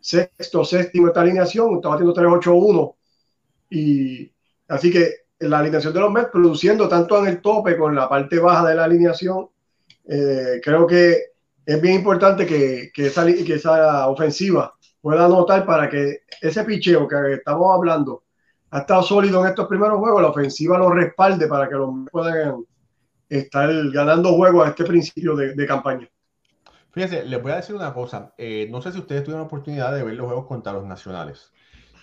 sexto, 0.00 0.64
séptimo 0.64 1.08
esta 1.08 1.20
alineación, 1.20 1.76
estaba 1.76 1.96
batiendo 1.96 2.14
3-8-1. 2.14 2.94
Y 3.70 4.32
así 4.68 4.90
que 4.90 5.12
la 5.40 5.58
alineación 5.60 5.92
de 5.92 6.00
los 6.00 6.12
Mets, 6.12 6.30
produciendo 6.30 6.88
tanto 6.88 7.18
en 7.18 7.26
el 7.26 7.40
tope 7.40 7.76
con 7.76 7.94
la 7.94 8.08
parte 8.08 8.38
baja 8.38 8.68
de 8.68 8.74
la 8.74 8.84
alineación, 8.84 9.48
eh, 10.06 10.60
creo 10.62 10.86
que 10.86 11.18
es 11.64 11.80
bien 11.80 11.96
importante 11.96 12.46
que, 12.46 12.90
que, 12.94 13.06
esa, 13.06 13.26
que 13.26 13.54
esa 13.54 14.08
ofensiva 14.08 14.74
pueda 15.00 15.26
anotar 15.26 15.64
para 15.66 15.88
que 15.88 16.22
ese 16.40 16.64
picheo 16.64 17.06
que 17.06 17.34
estamos 17.34 17.74
hablando 17.74 18.24
ha 18.70 18.80
estado 18.80 19.02
sólido 19.02 19.40
en 19.40 19.48
estos 19.48 19.66
primeros 19.66 19.98
juegos, 19.98 20.22
la 20.22 20.28
ofensiva 20.28 20.78
lo 20.78 20.90
respalde 20.90 21.46
para 21.46 21.68
que 21.68 21.74
los 21.74 21.90
puedan 22.10 22.64
estar 23.28 23.70
ganando 23.90 24.34
juegos 24.34 24.66
a 24.66 24.70
este 24.70 24.84
principio 24.84 25.36
de, 25.36 25.66
campaña. 25.66 26.08
Fíjense, 26.90 27.24
les 27.24 27.42
voy 27.42 27.52
a 27.52 27.56
decir 27.56 27.74
una 27.74 27.92
cosa. 27.92 28.34
Eh, 28.38 28.66
no 28.70 28.80
sé 28.80 28.92
si 28.92 28.98
ustedes 28.98 29.22
tuvieron 29.22 29.42
la 29.42 29.46
oportunidad 29.46 29.94
de 29.94 30.02
ver 30.02 30.14
los 30.14 30.26
juegos 30.26 30.46
contra 30.46 30.72
los 30.72 30.84
nacionales. 30.84 31.52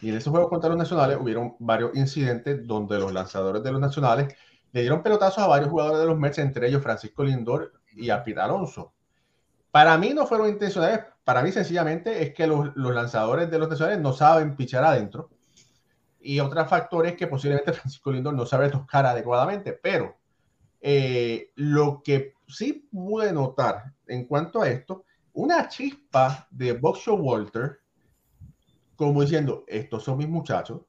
Y 0.01 0.09
en 0.09 0.15
esos 0.15 0.31
juegos 0.31 0.49
contra 0.49 0.69
los 0.69 0.77
nacionales 0.77 1.17
hubieron 1.19 1.55
varios 1.59 1.95
incidentes 1.95 2.65
donde 2.67 2.99
los 2.99 3.11
lanzadores 3.11 3.63
de 3.63 3.71
los 3.71 3.81
nacionales 3.81 4.35
le 4.71 4.81
dieron 4.81 5.01
pelotazos 5.01 5.43
a 5.43 5.47
varios 5.47 5.69
jugadores 5.69 5.99
de 5.99 6.05
los 6.05 6.17
Mets, 6.17 6.37
entre 6.39 6.67
ellos 6.67 6.83
Francisco 6.83 7.23
Lindor 7.23 7.73
y 7.93 8.09
a 8.09 8.23
Pete 8.23 8.41
Alonso. 8.41 8.93
Para 9.71 9.97
mí 9.97 10.13
no 10.13 10.27
fueron 10.27 10.49
intencionales, 10.49 10.99
para 11.23 11.41
mí 11.41 11.51
sencillamente 11.51 12.21
es 12.21 12.33
que 12.33 12.45
los, 12.45 12.75
los 12.75 12.93
lanzadores 12.93 13.49
de 13.49 13.57
los 13.57 13.69
nacionales 13.69 13.99
no 13.99 14.13
saben 14.13 14.55
pichar 14.55 14.83
adentro 14.83 15.29
y 16.19 16.39
otros 16.39 16.67
factores 16.67 17.15
que 17.15 17.27
posiblemente 17.27 17.73
Francisco 17.73 18.11
Lindor 18.11 18.33
no 18.33 18.45
sabe 18.45 18.69
tocar 18.69 19.05
adecuadamente, 19.05 19.73
pero 19.73 20.17
eh, 20.81 21.51
lo 21.55 22.01
que 22.03 22.33
sí 22.47 22.87
pude 22.91 23.31
notar 23.31 23.94
en 24.07 24.25
cuanto 24.25 24.61
a 24.61 24.69
esto, 24.69 25.05
una 25.33 25.67
chispa 25.67 26.47
de 26.51 26.73
Boxer 26.73 27.13
Walter, 27.13 27.79
como 28.95 29.21
diciendo, 29.21 29.63
estos 29.67 30.03
son 30.03 30.17
mis 30.17 30.29
muchachos, 30.29 30.81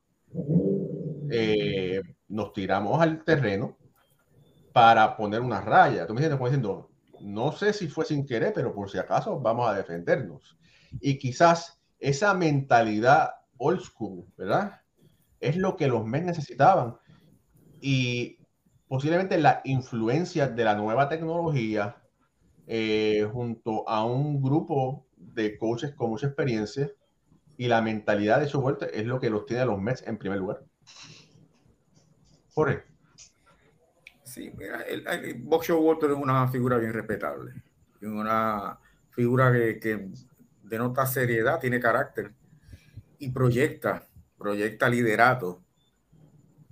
eh, 1.31 2.01
nos 2.29 2.53
tiramos 2.53 3.01
al 3.01 3.25
terreno 3.25 3.77
para 4.73 5.17
poner 5.17 5.41
una 5.41 5.61
raya. 5.61 6.07
Tú 6.07 6.15
me 6.15 6.31
como 6.31 6.47
diciendo, 6.47 6.91
no 7.21 7.53
sé 7.53 7.73
si 7.73 7.89
fue 7.89 8.05
sin 8.05 8.25
querer, 8.25 8.53
pero 8.55 8.75
por 8.75 8.91
si 8.91 8.99
acaso 8.99 9.41
vamos 9.41 9.69
a 9.69 9.75
defendernos. 9.75 10.57
Y 11.01 11.19
quizás 11.19 11.81
esa 11.99 12.35
mentalidad 12.35 13.31
old 13.59 13.81
school, 13.81 14.27
¿verdad? 14.37 14.81
es 15.41 15.57
lo 15.57 15.77
que 15.77 15.89
los 15.89 16.05
Mets 16.05 16.27
necesitaban. 16.27 16.97
Y 17.81 18.39
posiblemente 18.89 19.39
la 19.39 19.61
influencia 19.65 20.49
de 20.49 20.65
la 20.65 20.75
nueva 20.75 21.09
tecnología 21.09 21.97
eh, 22.67 23.29
junto 23.33 23.89
a 23.89 24.05
un 24.05 24.43
grupo 24.43 25.07
de 25.17 25.57
coaches 25.57 25.95
con 25.95 26.11
mucha 26.11 26.27
experiencia 26.27 26.91
y 27.57 27.69
la 27.69 27.81
mentalidad 27.81 28.41
de 28.41 28.49
su 28.49 28.61
vuelta 28.61 28.87
es 28.87 29.07
lo 29.07 29.19
que 29.21 29.31
los 29.31 29.47
tiene 29.47 29.63
a 29.63 29.67
los 29.67 29.81
Mets 29.81 30.07
en 30.07 30.19
primer 30.19 30.39
lugar. 30.39 30.65
Jorge. 32.53 32.85
Sí, 34.25 34.53
mira, 34.57 34.83
el, 34.83 35.07
el 35.07 35.43
Walter 35.45 36.11
es 36.11 36.17
una 36.17 36.49
figura 36.49 36.79
bien 36.79 36.93
respetable. 36.93 37.53
Una 38.03 38.79
figura 39.11 39.53
que, 39.53 39.81
que 39.81 40.11
denota 40.63 41.07
seriedad, 41.07 41.59
tiene 41.59 41.81
carácter 41.81 42.35
y 43.19 43.31
proyecta 43.31 44.07
proyecta 44.37 44.89
liderato 44.89 45.63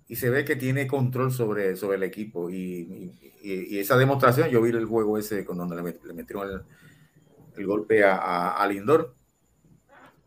y 0.08 0.16
se 0.16 0.30
ve 0.30 0.44
que 0.44 0.56
tiene 0.56 0.86
control 0.86 1.32
sobre, 1.32 1.76
sobre 1.76 1.96
el 1.96 2.02
equipo. 2.02 2.50
Y, 2.50 3.12
esa 3.42 3.98
demostración, 3.98 4.48
yo 4.48 4.62
vi 4.62 4.70
el 4.70 4.86
juego 4.86 5.18
ese 5.18 5.44
con 5.44 5.58
donde 5.58 5.76
le, 5.76 5.82
metieron 6.14 6.64
el, 7.56 7.66
golpe 7.66 8.02
a, 8.04 8.66
Lindor. 8.68 9.14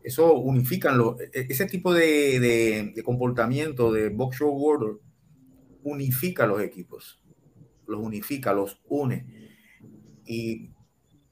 Eso 0.02 0.34
unifican 0.34 0.96
lo, 0.96 1.20
e, 1.20 1.46
ese 1.48 1.66
tipo 1.66 1.92
de, 1.92 2.94
comportamiento 3.04 3.92
de 3.92 4.08
box 4.10 4.38
show 4.38 5.00
unifica 5.82 6.46
los 6.46 6.60
equipos, 6.60 7.20
los 7.86 8.00
unifica, 8.00 8.52
los 8.52 8.80
une. 8.88 9.26
Y 10.24 10.70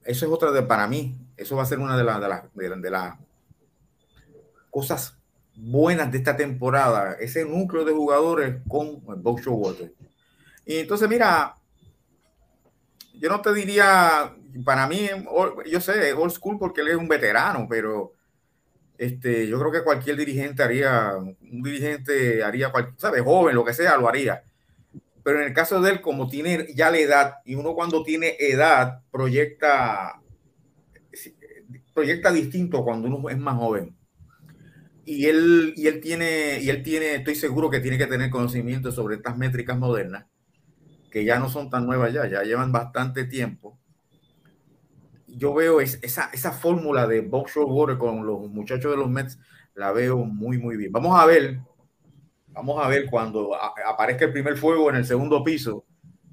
eso 0.04 0.26
es 0.26 0.32
otra 0.32 0.50
de 0.50 0.62
para 0.62 0.88
mí, 0.88 1.16
eso 1.36 1.56
va 1.56 1.62
a 1.62 1.66
ser 1.66 1.78
una 1.78 1.96
de 1.96 2.04
las 2.04 2.20
de 2.20 2.28
las 2.28 2.82
de 2.82 2.90
las 2.90 3.18
cosas 4.70 5.15
buenas 5.56 6.12
de 6.12 6.18
esta 6.18 6.36
temporada, 6.36 7.16
ese 7.18 7.44
núcleo 7.44 7.84
de 7.84 7.92
jugadores 7.92 8.56
con 8.68 9.00
Box 9.22 9.46
Water. 9.46 9.92
Y 10.64 10.78
entonces, 10.78 11.08
mira, 11.08 11.54
yo 13.14 13.28
no 13.30 13.40
te 13.40 13.52
diría, 13.54 14.34
para 14.64 14.86
mí, 14.86 15.08
yo 15.70 15.80
sé, 15.80 16.12
old 16.12 16.32
school 16.32 16.58
porque 16.58 16.82
él 16.82 16.88
es 16.88 16.96
un 16.96 17.08
veterano, 17.08 17.66
pero 17.68 18.12
este, 18.98 19.46
yo 19.48 19.58
creo 19.58 19.72
que 19.72 19.84
cualquier 19.84 20.16
dirigente 20.16 20.62
haría, 20.62 21.14
un 21.16 21.62
dirigente 21.62 22.44
haría, 22.44 22.70
cualquier, 22.70 22.98
¿sabes? 22.98 23.22
Joven, 23.22 23.54
lo 23.54 23.64
que 23.64 23.74
sea, 23.74 23.96
lo 23.96 24.08
haría. 24.08 24.42
Pero 25.22 25.40
en 25.40 25.48
el 25.48 25.54
caso 25.54 25.80
de 25.80 25.90
él, 25.92 26.00
como 26.00 26.28
tiene 26.28 26.68
ya 26.74 26.90
la 26.90 26.98
edad, 26.98 27.34
y 27.44 27.54
uno 27.54 27.74
cuando 27.74 28.02
tiene 28.02 28.36
edad 28.38 29.00
proyecta, 29.10 30.20
proyecta 31.94 32.30
distinto 32.30 32.84
cuando 32.84 33.08
uno 33.08 33.30
es 33.30 33.38
más 33.38 33.56
joven 33.56 33.95
y 35.08 35.26
él, 35.26 35.72
y 35.76 35.86
él 35.86 36.00
tiene, 36.00 36.58
y 36.60 36.68
él 36.68 36.82
tiene, 36.82 37.14
estoy 37.14 37.36
seguro 37.36 37.70
que 37.70 37.78
tiene 37.78 37.96
que 37.96 38.08
tener 38.08 38.28
conocimiento 38.28 38.90
sobre 38.90 39.14
estas 39.14 39.38
métricas 39.38 39.78
modernas, 39.78 40.26
que 41.12 41.24
ya 41.24 41.38
no 41.38 41.48
son 41.48 41.70
tan 41.70 41.86
nuevas 41.86 42.12
ya, 42.12 42.26
ya 42.26 42.42
llevan 42.42 42.72
bastante 42.72 43.24
tiempo. 43.24 43.78
Yo 45.28 45.54
veo 45.54 45.80
esa, 45.80 46.28
esa 46.32 46.50
fórmula 46.50 47.06
de 47.06 47.20
box 47.20 47.52
water 47.56 47.98
con 47.98 48.26
los 48.26 48.50
muchachos 48.50 48.90
de 48.90 48.96
los 48.96 49.08
Mets, 49.08 49.38
la 49.74 49.92
veo 49.92 50.18
muy, 50.18 50.58
muy 50.58 50.76
bien. 50.76 50.90
Vamos 50.90 51.16
a 51.16 51.24
ver, 51.24 51.60
vamos 52.48 52.84
a 52.84 52.88
ver 52.88 53.06
cuando 53.08 53.52
aparezca 53.54 54.24
el 54.24 54.32
primer 54.32 54.56
fuego 54.56 54.90
en 54.90 54.96
el 54.96 55.04
segundo 55.06 55.44
piso, 55.44 55.84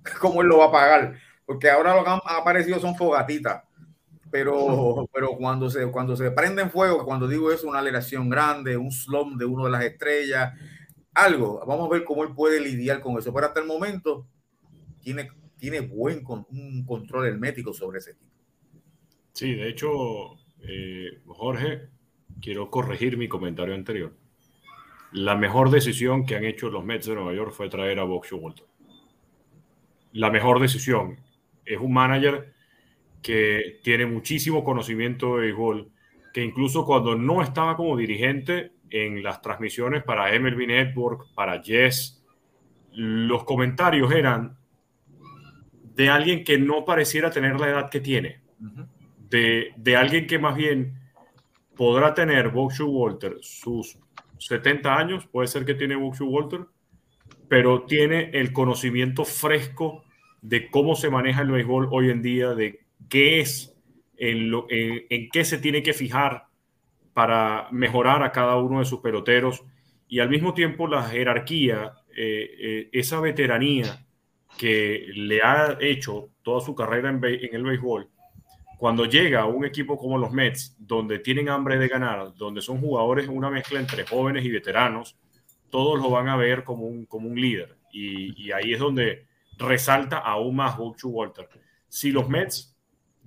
cómo 0.19 0.41
él 0.41 0.47
lo 0.47 0.57
va 0.57 0.65
a 0.65 0.71
pagar, 0.71 1.13
porque 1.45 1.69
ahora 1.69 1.95
lo 1.95 2.03
que 2.03 2.09
han 2.09 2.21
aparecido 2.25 2.79
son 2.79 2.95
fogatitas 2.95 3.61
pero, 4.33 5.07
pero 5.13 5.37
cuando, 5.37 5.69
se, 5.69 5.85
cuando 5.91 6.15
se 6.15 6.31
prende 6.31 6.63
en 6.63 6.71
fuego, 6.71 7.05
cuando 7.05 7.27
digo 7.27 7.51
eso, 7.51 7.67
una 7.67 7.77
aleación 7.77 8.31
grande, 8.31 8.75
un 8.75 8.91
slump 8.91 9.37
de 9.37 9.45
uno 9.45 9.65
de 9.65 9.69
las 9.69 9.83
estrellas, 9.83 10.59
algo, 11.13 11.63
vamos 11.67 11.85
a 11.85 11.93
ver 11.93 12.03
cómo 12.03 12.23
él 12.23 12.33
puede 12.33 12.59
lidiar 12.59 12.99
con 12.99 13.15
eso. 13.19 13.31
Pero 13.31 13.45
hasta 13.45 13.59
el 13.59 13.67
momento 13.67 14.25
tiene, 15.01 15.29
tiene 15.55 15.81
buen 15.81 16.23
un 16.49 16.83
control 16.83 17.27
hermético 17.27 17.73
sobre 17.73 17.99
ese 17.99 18.13
equipo. 18.13 18.31
Sí, 19.33 19.53
de 19.53 19.69
hecho, 19.69 20.33
eh, 20.63 21.21
Jorge, 21.27 21.89
quiero 22.41 22.71
corregir 22.71 23.17
mi 23.17 23.27
comentario 23.27 23.75
anterior. 23.75 24.15
La 25.11 25.35
mejor 25.35 25.69
decisión 25.69 26.25
que 26.25 26.35
han 26.35 26.45
hecho 26.45 26.71
los 26.71 26.83
Mets 26.83 27.05
de 27.05 27.13
Nueva 27.13 27.35
York 27.35 27.51
fue 27.51 27.69
traer 27.69 27.99
a 27.99 28.03
Box 28.03 28.31
Walter. 28.31 28.65
La 30.11 30.31
mejor 30.31 30.59
decisión. 30.59 31.19
Es 31.65 31.79
un 31.79 31.93
manager 31.93 32.51
que 33.23 33.79
tiene 33.81 34.05
muchísimo 34.05 34.63
conocimiento 34.63 35.35
de 35.35 35.41
béisbol, 35.43 35.89
que 36.33 36.43
incluso 36.43 36.85
cuando 36.85 37.15
no 37.15 37.41
estaba 37.41 37.75
como 37.75 37.97
dirigente 37.97 38.73
en 38.89 39.23
las 39.23 39.41
transmisiones 39.41 40.03
para 40.03 40.37
MLB 40.37 40.67
Network, 40.67 41.33
para 41.33 41.61
Yes, 41.61 42.23
los 42.91 43.43
comentarios 43.45 44.11
eran 44.13 44.57
de 45.95 46.09
alguien 46.09 46.43
que 46.43 46.57
no 46.57 46.85
pareciera 46.85 47.31
tener 47.31 47.59
la 47.59 47.69
edad 47.69 47.89
que 47.89 48.01
tiene, 48.01 48.41
de, 49.29 49.71
de 49.77 49.95
alguien 49.95 50.27
que 50.27 50.37
más 50.37 50.55
bien 50.55 50.99
podrá 51.75 52.13
tener 52.13 52.49
Boxu 52.49 52.85
Walter 52.85 53.37
sus 53.41 53.97
70 54.37 54.95
años, 54.95 55.25
puede 55.27 55.47
ser 55.47 55.65
que 55.65 55.75
tiene 55.75 55.95
Boxu 55.95 56.25
Walter, 56.25 56.65
pero 57.47 57.83
tiene 57.83 58.31
el 58.33 58.51
conocimiento 58.51 59.25
fresco 59.25 60.03
de 60.41 60.69
cómo 60.69 60.95
se 60.95 61.09
maneja 61.09 61.41
el 61.41 61.51
béisbol 61.51 61.87
hoy 61.91 62.09
en 62.09 62.21
día, 62.21 62.53
de 62.53 62.82
qué 63.09 63.39
es, 63.39 63.75
en, 64.17 64.49
lo, 64.49 64.67
en, 64.69 65.29
qué 65.31 65.45
se 65.45 65.57
tiene 65.57 65.83
que 65.83 65.93
fijar 65.93 66.47
para 67.13 67.67
mejorar 67.71 68.23
a 68.23 68.31
cada 68.31 68.57
uno 68.57 68.79
de 68.79 68.85
sus 68.85 68.99
peloteros 68.99 69.63
y 70.07 70.19
al 70.19 70.29
mismo 70.29 70.53
tiempo 70.53 70.87
la 70.87 71.03
jerarquía, 71.03 71.93
eh, 72.15 72.49
eh, 72.59 72.89
esa 72.91 73.19
veteranía 73.19 74.05
que 74.57 75.07
le 75.13 75.41
ha 75.41 75.77
hecho 75.79 76.29
toda 76.43 76.61
su 76.61 76.75
carrera 76.75 77.09
en, 77.09 77.19
en, 77.23 77.55
el 77.55 77.63
béisbol, 77.63 78.09
cuando 78.77 79.05
llega 79.05 79.41
a 79.41 79.45
un 79.45 79.65
equipo 79.65 79.97
como 79.97 80.17
los 80.17 80.31
Mets, 80.31 80.75
donde 80.77 81.19
tienen 81.19 81.49
hambre 81.49 81.77
de 81.77 81.87
ganar, 81.87 82.33
donde 82.35 82.61
son 82.61 82.79
jugadores 82.79 83.27
una 83.27 83.49
mezcla 83.49 83.79
entre 83.79 84.05
jóvenes 84.05 84.43
y 84.45 84.51
veteranos, 84.51 85.17
todos 85.69 85.99
lo 85.99 86.11
van 86.11 86.27
a 86.29 86.35
ver 86.35 86.63
como 86.63 86.85
un, 86.85 87.05
como 87.05 87.29
un 87.29 87.39
líder. 87.39 87.77
Y, 87.91 88.43
y 88.43 88.51
ahí 88.51 88.73
es 88.73 88.79
donde 88.79 89.25
resalta 89.57 90.17
aún 90.17 90.55
más 90.55 90.77
Walter. 90.77 91.49
Si 91.87 92.11
los 92.11 92.29
Mets 92.29 92.72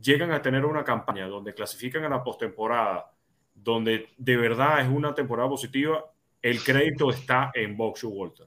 llegan 0.01 0.32
a 0.32 0.42
tener 0.42 0.64
una 0.64 0.84
campaña 0.84 1.26
donde 1.26 1.55
clasifican 1.55 2.05
a 2.05 2.09
la 2.09 2.22
postemporada, 2.22 3.12
donde 3.55 4.09
de 4.16 4.36
verdad 4.36 4.80
es 4.80 4.88
una 4.88 5.14
temporada 5.14 5.49
positiva, 5.49 6.05
el 6.42 6.62
crédito 6.62 7.11
está 7.11 7.51
en 7.55 7.76
Boxu 7.76 8.09
Walter. 8.09 8.47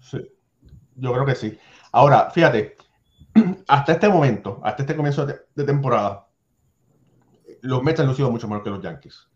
Sí. 0.00 0.18
Yo 0.96 1.12
creo 1.12 1.24
que 1.24 1.34
sí. 1.34 1.58
Ahora, 1.92 2.30
fíjate, 2.30 2.76
hasta 3.68 3.92
este 3.92 4.08
momento, 4.08 4.60
hasta 4.64 4.82
este 4.82 4.96
comienzo 4.96 5.24
de, 5.26 5.64
temporada, 5.64 6.26
los 7.62 7.82
Mets 7.82 8.00
han 8.00 8.06
lucido 8.06 8.30
mucho 8.30 8.48
mejor 8.48 8.64
que 8.64 8.70
los 8.70 8.82
Yankees. 8.82 9.28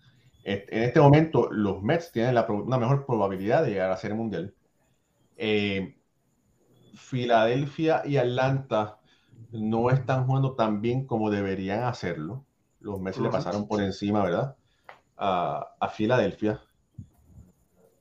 En 0.45 0.83
este 0.83 1.01
momento, 1.01 1.49
los 1.53 1.83
Mets 1.83 2.11
tienen 2.11 2.37
una 2.49 2.79
mejor 2.79 3.07
probabilidad 3.07 3.63
de 3.63 3.71
llegar 3.71 3.87
a 3.87 3.91
la 3.91 3.97
Serie 3.97 4.17
Mundial. 4.17 4.53
Eh, 5.37 5.97
Filadelfia 6.95 8.03
y 8.05 8.17
Atlanta 8.17 8.99
no 9.53 9.91
están 9.91 10.27
jugando 10.27 10.55
tan 10.55 10.81
bien 10.81 11.07
como 11.07 11.31
deberían 11.31 11.85
hacerlo. 11.85 12.45
Los 12.81 13.01
Mets 13.01 13.19
le 13.19 13.29
pasaron 13.29 13.69
por 13.69 13.81
encima, 13.81 14.25
¿verdad? 14.25 14.57
A, 15.17 15.89
Filadelfia. 15.93 16.61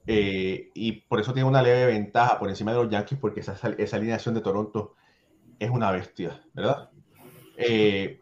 Eh, 0.07 0.71
y 0.73 0.93
por 0.93 1.19
eso 1.19 1.33
tiene 1.33 1.47
una 1.47 1.61
leve 1.61 1.85
ventaja 1.85 2.39
por 2.39 2.49
encima 2.49 2.71
de 2.71 2.77
los 2.77 2.89
Yankees, 2.89 3.19
porque 3.19 3.41
esa, 3.41 3.55
esa 3.77 3.97
alineación 3.97 4.33
de 4.33 4.41
Toronto 4.41 4.95
es 5.59 5.69
una 5.69 5.91
bestia, 5.91 6.41
¿verdad? 6.53 6.89
Eh, 7.57 8.19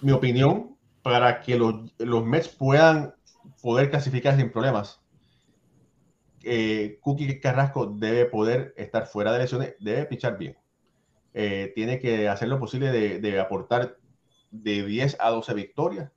mi 0.00 0.12
opinión, 0.12 0.76
para 1.02 1.40
que 1.40 1.56
los, 1.56 1.94
los, 1.98 2.24
Mets 2.24 2.48
puedan 2.48 3.14
poder 3.62 3.90
clasificar 3.90 4.36
sin 4.36 4.50
problemas, 4.50 5.00
eh, 6.42 6.98
Cookie 7.00 7.38
Carrasco 7.38 7.86
debe 7.86 8.26
poder 8.26 8.74
estar 8.76 9.06
fuera 9.06 9.32
de 9.32 9.38
lesiones, 9.40 9.76
debe 9.78 10.06
pichar 10.06 10.36
bien. 10.36 10.56
Eh, 11.38 11.72
tiene 11.74 11.98
que 11.98 12.28
hacer 12.28 12.48
lo 12.48 12.58
posible 12.58 12.90
de, 12.90 13.40
aportar 13.40 13.98
de 14.50 14.86
10 14.86 15.18
a 15.20 15.30
12 15.30 15.52
victorias. 15.54 16.10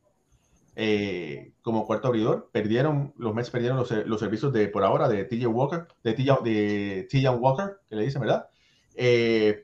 Eh, 0.76 1.52
como 1.62 1.86
cuarto 1.86 2.08
abridor, 2.08 2.50
perdieron, 2.54 3.14
los 3.18 3.36
Mets 3.36 3.50
perdieron 3.50 3.78
los, 3.78 4.20
servicios 4.20 4.54
de 4.54 4.70
por 4.70 4.86
ahora 4.86 5.10
de 5.10 5.26
TJ 5.26 5.48
Walker, 5.48 5.88
de 6.04 6.14
TJ, 6.14 7.30
Walker, 7.32 7.80
que 7.90 7.96
le 7.98 8.04
dicen, 8.04 8.22
¿verdad? 8.22 8.48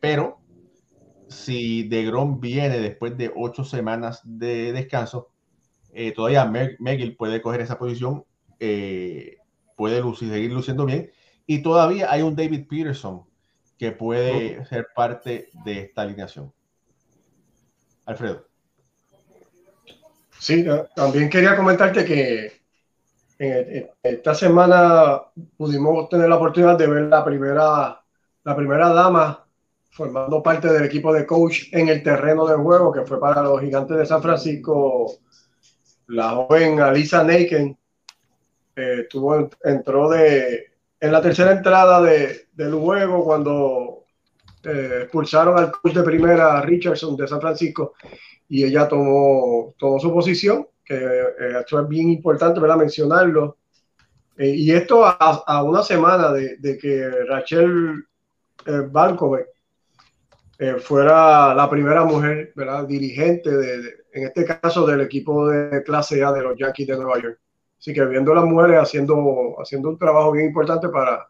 pero 0.01 0.39
si 1.28 1.88
DeGrom 1.88 2.39
viene 2.39 2.80
después 2.80 3.18
de 3.18 3.32
ocho 3.34 3.64
semanas 3.64 4.22
de 4.24 4.74
descanso, 4.74 5.32
eh, 5.93 6.12
todavía 6.12 6.45
Megill 6.45 7.16
puede 7.16 7.41
coger 7.41 7.62
esa 7.62 7.80
posición, 7.80 8.26
eh, 8.60 9.38
puede 9.78 10.03
seguir 10.16 10.51
luciendo 10.51 10.86
bien. 10.86 11.12
Y 11.47 11.60
todavía 11.60 12.12
hay 12.12 12.22
un 12.22 12.36
David 12.36 12.68
Peterson 12.68 13.24
que 13.78 13.91
puede 13.91 14.65
ser 14.65 14.88
parte 14.95 15.49
de 15.65 15.80
esta 15.80 16.03
alineación. 16.03 16.51
Alfredo. 18.05 18.45
Sí, 20.39 20.65
también 20.95 21.30
quería 21.30 21.55
comentarte 21.55 22.05
que 22.05 22.61
esta 24.01 24.34
semana 24.34 25.21
pudimos 25.57 26.07
tener 26.07 26.30
la 26.30 26.38
oportunidad 26.38 26.78
de 26.78 26.88
ver 26.88 27.03
la 27.03 27.26
primera, 27.26 28.01
la 28.43 28.55
primera 28.55 28.89
dama 28.89 29.45
formando 29.91 30.43
parte 30.43 30.71
del 30.71 30.84
equipo 30.84 31.13
de 31.13 31.26
coach 31.26 31.69
en 31.71 31.88
el 31.88 32.03
terreno 32.03 32.45
de 32.45 32.55
juego, 32.55 32.91
que 32.91 33.05
fue 33.05 33.19
para 33.19 33.41
los 33.41 33.61
gigantes 33.61 33.97
de 33.97 34.05
San 34.05 34.21
Francisco, 34.21 35.19
la 36.07 36.32
joven 36.32 36.82
Alisa 36.82 37.23
Naken, 37.23 37.78
eh, 38.76 39.07
entró 39.63 40.09
de, 40.09 40.65
en 40.99 41.11
la 41.11 41.21
tercera 41.21 41.53
entrada 41.53 42.01
de, 42.01 42.44
del 42.56 42.74
juego 42.74 43.24
cuando 43.24 44.06
eh, 44.64 45.01
expulsaron 45.03 45.60
al 45.60 45.72
coach 45.72 45.93
de 45.93 46.03
primera 46.03 46.62
Richardson 46.62 47.16
de 47.16 47.28
San 47.28 47.41
Francisco 47.41 47.93
y 48.47 48.64
ella 48.64 48.88
tomó, 48.88 49.76
tomó 49.78 49.99
su 49.99 50.12
posición, 50.12 50.68
que 50.84 50.95
eh, 50.95 51.60
esto 51.60 51.80
es 51.80 51.88
bien 51.88 52.10
importante 52.10 52.60
¿verdad? 52.60 52.78
mencionarlo. 52.78 53.58
y 54.38 54.72
esto 54.72 55.06
a, 55.06 55.64
una 55.64 55.82
semana 55.84 56.32
de, 56.32 56.58
de 56.58 56.78
que 56.78 57.10
Rachel 57.28 58.06
Balkovec 58.91 59.47
eh, 60.58 60.76
fuera 60.80 61.53
la 61.53 61.70
primera 61.70 62.06
mujer 62.06 62.53
¿verdad? 62.56 62.88
dirigente, 62.88 63.51
de, 63.51 63.76
en 64.14 64.28
este 64.28 64.45
caso 64.45 64.86
del 64.86 65.01
equipo 65.01 65.49
de 65.49 65.84
clase 65.84 66.24
A 66.24 66.32
de 66.32 66.41
los 66.41 66.58
Yankees 66.58 66.88
de 66.88 66.95
Nueva 66.95 67.22
York. 67.22 67.39
Así 67.78 67.93
que 67.93 68.06
viendo 68.06 68.32
a 68.32 68.36
las 68.36 68.45
mujeres 68.45 68.80
haciendo, 68.82 69.56
haciendo 69.60 69.89
un 69.89 69.97
trabajo 69.97 70.32
bien 70.32 70.45
importante 70.47 70.88
para, 70.88 71.28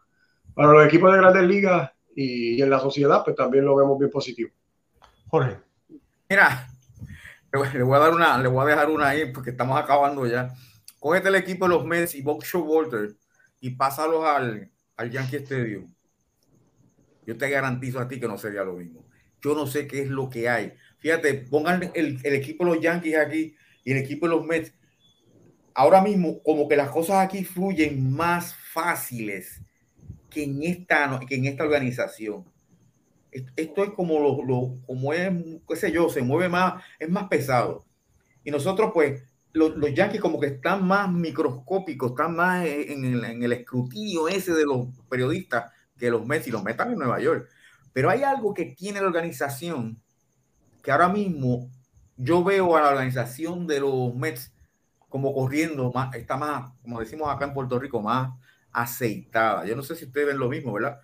para 0.56 0.72
los 0.72 0.86
equipos 0.86 1.12
de 1.12 1.18
grandes 1.18 1.42
ligas 1.42 1.92
y, 2.14 2.62
en 2.62 2.70
la 2.70 2.80
sociedad, 2.80 3.22
pues 3.22 3.36
también 3.36 3.66
lo 3.66 3.76
vemos 3.76 3.98
bien 3.98 4.10
positivo. 4.10 4.50
Jorge. 5.28 5.58
Mira, 6.30 6.66
le 7.74 7.82
voy 7.82 7.94
a 7.94 7.98
dar 7.98 8.14
una, 8.14 8.38
le 8.38 8.48
voy 8.48 8.62
a 8.62 8.70
dejar 8.70 8.88
una 8.88 9.08
ahí 9.08 9.30
porque 9.32 9.50
estamos 9.50 9.78
acabando 9.78 10.26
ya. 10.26 10.54
Cógete 10.98 11.28
el 11.28 11.34
equipo 11.34 11.66
de 11.66 11.74
los 11.74 11.84
Mets 11.84 12.14
y 12.14 12.22
Box 12.22 12.54
Walter 12.54 13.14
y 13.60 13.72
pásalos 13.72 14.24
al, 14.24 14.70
al 14.96 15.10
Yankee 15.10 15.36
Stadium. 15.36 15.94
Yo 17.26 17.36
te 17.36 17.50
garantizo 17.50 18.00
a 18.00 18.08
ti 18.08 18.18
que 18.18 18.26
no 18.26 18.38
sería 18.38 18.64
lo 18.64 18.72
mismo. 18.72 19.04
Yo 19.42 19.54
no 19.54 19.66
sé 19.66 19.86
qué 19.86 20.00
es 20.00 20.08
lo 20.08 20.30
que 20.30 20.48
hay. 20.48 20.72
Fíjate, 20.96 21.34
pongan 21.34 21.90
el, 21.92 22.18
equipo 22.24 22.64
de 22.64 22.70
los 22.70 22.82
Yankees 22.82 23.18
aquí 23.18 23.54
y 23.84 23.92
el 23.92 23.98
equipo 23.98 24.26
de 24.26 24.36
los 24.36 24.46
Mets. 24.46 24.72
Ahora 25.74 26.00
mismo, 26.00 26.42
como 26.42 26.66
que 26.66 26.76
las 26.76 26.88
cosas 26.88 27.16
aquí 27.16 27.44
fluyen 27.44 28.10
más 28.10 28.54
fáciles 28.72 29.60
que 30.36 30.44
en 30.44 30.62
esta, 30.62 31.18
que 31.26 31.36
en 31.36 31.46
esta 31.46 31.64
organización. 31.64 32.44
Esto 33.30 33.84
es 33.84 33.90
como 33.92 34.44
lo, 34.44 34.78
como 34.86 35.14
es, 35.14 35.32
qué 35.66 35.76
sé 35.76 35.90
yo, 35.90 36.10
se 36.10 36.20
mueve 36.20 36.50
más, 36.50 36.84
es 36.98 37.08
más 37.08 37.26
pesado. 37.28 37.86
Y 38.44 38.50
nosotros, 38.50 38.90
pues, 38.92 39.22
los, 39.54 39.74
los 39.78 39.94
Yankees 39.94 40.20
como 40.20 40.38
que 40.38 40.48
están 40.48 40.86
más 40.86 41.10
microscópicos, 41.10 42.10
están 42.10 42.36
más 42.36 42.66
en 42.66 43.02
el, 43.06 43.24
en 43.24 43.42
el 43.42 43.52
escrutinio 43.54 44.28
ese 44.28 44.52
de 44.52 44.66
los 44.66 44.88
periodistas 45.08 45.72
que 45.98 46.10
los 46.10 46.26
Mets 46.26 46.48
y 46.48 46.50
los 46.50 46.62
Mets 46.62 46.80
en 46.80 46.98
Nueva 46.98 47.18
York. 47.18 47.48
Pero 47.94 48.10
hay 48.10 48.22
algo 48.22 48.52
que 48.52 48.66
tiene 48.66 49.00
la 49.00 49.06
organización 49.06 50.02
que 50.82 50.92
ahora 50.92 51.08
mismo 51.08 51.70
yo 52.18 52.44
veo 52.44 52.76
a 52.76 52.82
la 52.82 52.90
organización 52.90 53.66
de 53.66 53.80
los 53.80 54.14
Mets 54.14 54.52
como 55.08 55.32
corriendo, 55.32 55.90
más, 55.92 56.14
está 56.14 56.36
más, 56.36 56.72
como 56.82 57.00
decimos 57.00 57.30
acá 57.30 57.46
en 57.46 57.54
Puerto 57.54 57.78
Rico, 57.78 58.02
más 58.02 58.34
aceitada. 58.76 59.64
Yo 59.64 59.74
no 59.74 59.82
sé 59.82 59.96
si 59.96 60.04
ustedes 60.04 60.28
ven 60.28 60.38
lo 60.38 60.48
mismo, 60.48 60.72
¿verdad? 60.72 61.00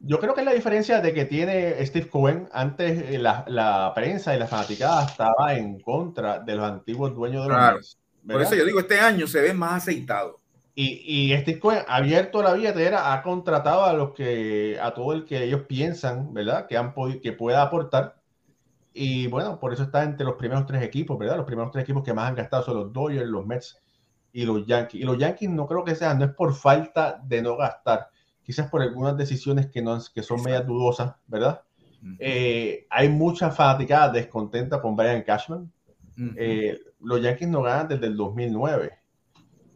Yo 0.00 0.18
creo 0.18 0.32
que 0.32 0.40
es 0.40 0.46
la 0.46 0.54
diferencia 0.54 1.00
de 1.00 1.12
que 1.12 1.26
tiene 1.26 1.84
Steve 1.84 2.08
Cohen. 2.08 2.48
Antes 2.52 3.10
eh, 3.10 3.18
la, 3.18 3.44
la 3.46 3.92
prensa 3.94 4.34
y 4.34 4.38
la 4.38 4.46
fanaticada 4.46 5.04
estaba 5.04 5.54
en 5.54 5.80
contra 5.80 6.38
de 6.40 6.54
los 6.54 6.64
antiguos 6.64 7.14
dueños 7.14 7.44
de 7.44 7.52
los 7.52 7.74
Mets. 7.74 7.98
Por 8.26 8.42
eso 8.42 8.54
yo 8.54 8.64
digo, 8.64 8.80
este 8.80 9.00
año 9.00 9.26
se 9.26 9.40
ve 9.40 9.52
más 9.52 9.82
aceitado. 9.82 10.40
Y, 10.74 11.02
y 11.04 11.32
este 11.32 11.60
abierto 11.88 12.42
la 12.42 12.52
billetera 12.52 13.12
ha 13.12 13.22
contratado 13.22 13.84
a 13.84 13.92
los 13.92 14.14
que, 14.14 14.78
a 14.80 14.94
todo 14.94 15.12
el 15.12 15.24
que 15.24 15.42
ellos 15.42 15.62
piensan, 15.62 16.32
¿verdad? 16.32 16.66
Que, 16.68 16.76
han 16.76 16.94
que 17.20 17.32
pueda 17.32 17.62
aportar. 17.62 18.20
Y 18.94 19.26
bueno, 19.26 19.58
por 19.58 19.72
eso 19.72 19.82
está 19.82 20.04
entre 20.04 20.24
los 20.24 20.36
primeros 20.36 20.66
tres 20.66 20.82
equipos, 20.82 21.18
¿verdad? 21.18 21.36
Los 21.36 21.46
primeros 21.46 21.72
tres 21.72 21.82
equipos 21.82 22.04
que 22.04 22.14
más 22.14 22.28
han 22.28 22.36
gastado 22.36 22.62
son 22.62 22.76
los 22.76 22.92
Dodgers, 22.92 23.28
los 23.28 23.44
Mets 23.44 23.78
y 24.38 24.44
los 24.44 24.64
Yankees. 24.66 25.00
Y 25.00 25.04
los 25.04 25.18
Yankees 25.18 25.50
no 25.50 25.66
creo 25.66 25.82
que 25.82 25.96
sean, 25.96 26.20
no 26.20 26.26
es 26.26 26.30
por 26.32 26.54
falta 26.54 27.20
de 27.24 27.42
no 27.42 27.56
gastar, 27.56 28.08
quizás 28.44 28.70
por 28.70 28.82
algunas 28.82 29.16
decisiones 29.16 29.66
que, 29.66 29.82
no, 29.82 29.98
que 30.14 30.22
son 30.22 30.44
medias 30.44 30.64
dudosas, 30.64 31.16
¿verdad? 31.26 31.62
Eh, 32.20 32.86
hay 32.88 33.08
mucha 33.08 33.50
fanaticada 33.50 34.12
descontenta 34.12 34.80
con 34.80 34.94
Brian 34.94 35.22
Cashman. 35.22 35.72
Eh, 36.36 36.78
los 37.00 37.20
Yankees 37.20 37.48
no 37.48 37.62
ganan 37.62 37.88
desde 37.88 38.06
el 38.06 38.16
2009. 38.16 38.92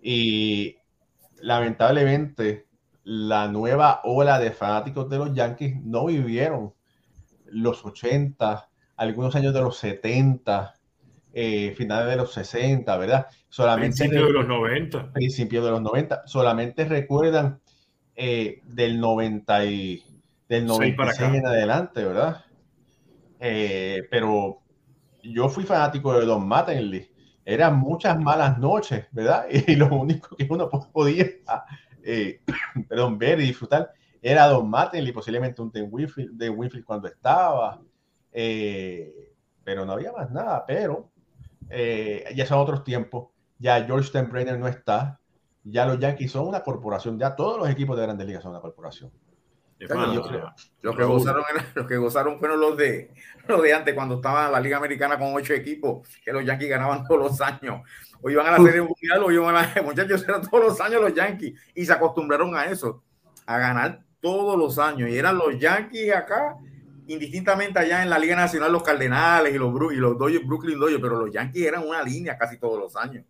Y 0.01 0.77
lamentablemente, 1.41 2.69
la 3.03 3.49
nueva 3.49 4.01
ola 4.05 4.39
de 4.39 4.53
fanáticos 4.53 5.11
de 5.11 5.19
los 5.19 5.35
Yankees 5.35 5.75
no 5.83 6.07
vivieron 6.07 6.73
los 7.47 7.85
80, 7.85 8.69
algunos 8.95 9.35
años 9.35 9.53
de 9.55 9.61
los 9.61 9.77
70, 9.79 10.73
eh, 11.33 11.75
finales 11.77 12.09
de 12.09 12.17
los 12.17 12.33
60, 12.33 12.97
¿verdad? 12.97 13.27
Solamente 13.49 13.97
principio 13.97 14.27
de, 14.27 14.33
los 14.33 14.47
90. 14.47 15.13
Principio 15.13 15.65
de 15.65 15.71
los 15.71 15.83
90. 15.83 16.27
Solamente 16.27 16.85
recuerdan 16.85 17.61
eh, 18.15 18.61
del 18.65 19.01
90 19.01 19.65
y 19.67 20.05
del 20.49 20.67
96 20.67 21.35
en 21.35 21.47
adelante, 21.47 22.05
¿verdad? 22.05 22.45
Eh, 23.41 24.03
pero 24.11 24.61
yo 25.23 25.49
fui 25.49 25.65
fanático 25.65 26.19
de 26.19 26.27
Don 26.27 26.47
Mattingly 26.47 27.13
eran 27.45 27.79
muchas 27.79 28.19
malas 28.19 28.59
noches, 28.59 29.07
¿verdad? 29.11 29.47
Y 29.67 29.77
lo 29.77 29.89
único 29.89 30.37
que 30.37 30.47
uno 30.49 30.69
podía 30.69 31.27
eh, 32.05 32.41
perdón, 32.89 33.19
ver 33.19 33.41
y 33.41 33.47
disfrutar 33.47 33.93
era 34.21 34.47
Don 34.47 34.71
y 34.93 35.13
posiblemente 35.13 35.61
un 35.61 35.73
Ten 35.73 35.89
Winfield, 35.91 36.37
de 36.37 36.49
Winfield 36.49 36.85
cuando 36.85 37.09
estaba, 37.09 37.81
eh, 38.31 39.33
pero 39.65 39.85
no 39.85 39.93
había 39.93 40.13
más 40.13 40.31
nada, 40.31 40.65
pero 40.65 41.11
eh, 41.71 42.33
ya 42.35 42.47
son 42.47 42.59
otros 42.59 42.85
tiempos, 42.85 43.29
ya 43.59 43.85
George 43.85 44.09
Steinbrenner 44.09 44.59
no 44.59 44.69
está, 44.69 45.21
ya 45.65 45.87
los 45.87 45.99
Yankees 45.99 46.33
son 46.33 46.49
una 46.49 46.63
corporación, 46.63 47.19
ya 47.19 47.37
todos 47.37 47.59
los 47.59 47.69
equipos 47.69 47.97
de 47.97 48.03
grandes 48.03 48.27
ligas 48.27 48.43
son 48.43 48.53
una 48.53 48.61
corporación. 48.61 49.11
Los 49.89 50.97
que, 50.97 51.05
gozaron, 51.05 51.43
los 51.75 51.87
que 51.87 51.97
gozaron 51.97 52.39
fueron 52.39 52.61
los 52.61 52.77
de, 52.77 53.11
los 53.49 53.61
de 53.63 53.75
antes, 53.75 53.95
cuando 53.95 54.17
estaba 54.17 54.49
la 54.49 54.61
Liga 54.61 54.77
Americana 54.77 55.19
con 55.19 55.35
ocho 55.35 55.55
equipos, 55.55 56.09
que 56.25 56.33
los 56.33 56.45
Yankees 56.45 56.69
ganaban 56.69 57.05
todos 57.05 57.21
los 57.21 57.41
años. 57.41 57.83
O 58.21 58.31
iban 58.31 58.47
a 58.47 58.53
la 58.53 58.65
Serie 58.65 58.83
Mundial, 58.83 59.25
o 59.25 59.33
iban 59.33 59.57
a 59.57 59.75
muchachos, 59.83 60.23
eran 60.23 60.43
todos 60.43 60.65
los 60.65 60.81
años 60.81 61.01
los 61.01 61.15
Yankees. 61.15 61.61
Y 61.75 61.85
se 61.85 61.93
acostumbraron 61.93 62.55
a 62.55 62.67
eso, 62.67 63.03
a 63.45 63.59
ganar 63.59 64.05
todos 64.21 64.57
los 64.57 64.79
años. 64.79 65.11
Y 65.11 65.19
eran 65.19 65.37
los 65.37 65.59
Yankees 65.59 66.15
acá, 66.15 66.57
indistintamente 67.13 67.79
allá 67.79 68.03
en 68.03 68.11
la 68.11 68.19
Liga 68.19 68.37
Nacional, 68.37 68.73
los 68.73 68.83
Cardenales 68.83 69.55
y 69.55 69.59
los, 69.59 69.73
y 69.93 69.97
los 69.97 70.19
Dodgers, 70.19 70.47
Brooklyn 70.47 70.79
Dodgers, 70.79 71.01
pero 71.01 71.19
los 71.19 71.33
Yankees 71.33 71.67
eran 71.67 71.87
una 71.87 72.03
línea 72.03 72.39
casi 72.39 72.59
todos 72.59 72.79
los 72.79 72.97
años. 72.97 73.25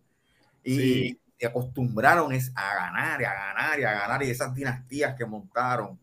Y 0.63 1.17
acostumbraron 1.45 2.31
a 2.33 2.75
ganar, 2.75 3.21
y 3.21 3.25
a 3.25 3.33
ganar, 3.33 3.79
y 3.79 3.83
a 3.83 3.91
ganar, 3.91 4.23
y 4.23 4.29
esas 4.29 4.53
dinastías 4.55 5.15
que 5.15 5.25
montaron. 5.25 5.99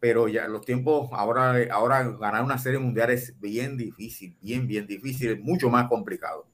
Pero 0.00 0.28
ya 0.28 0.48
los 0.48 0.66
tiempos, 0.66 1.08
ahora, 1.12 1.54
ahora 1.70 2.02
ganar 2.02 2.42
una 2.42 2.58
serie 2.58 2.78
mundial 2.78 3.10
es 3.10 3.38
bien 3.40 3.76
difícil, 3.76 4.36
bien, 4.40 4.66
bien 4.66 4.86
difícil, 4.86 5.30
es 5.30 5.40
mucho 5.40 5.70
más 5.70 5.88
complicado. 5.88 6.46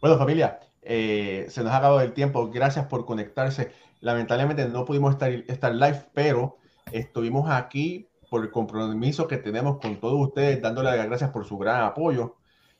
Bueno, 0.00 0.18
familia, 0.18 0.58
eh, 0.82 1.46
se 1.48 1.62
nos 1.62 1.72
ha 1.72 1.78
acabado 1.78 2.00
el 2.00 2.12
tiempo. 2.12 2.50
Gracias 2.50 2.86
por 2.86 3.06
conectarse. 3.06 3.70
Lamentablemente 4.00 4.68
no 4.68 4.84
pudimos 4.84 5.12
estar, 5.12 5.30
estar 5.30 5.72
live, 5.72 6.06
pero 6.12 6.58
estuvimos 6.90 7.48
aquí 7.48 8.08
por 8.32 8.42
el 8.42 8.50
compromiso 8.50 9.28
que 9.28 9.36
tenemos 9.36 9.78
con 9.78 10.00
todos 10.00 10.28
ustedes, 10.28 10.62
dándole 10.62 10.96
las 10.96 11.04
gracias 11.04 11.28
por 11.28 11.44
su 11.44 11.58
gran 11.58 11.82
apoyo. 11.82 12.38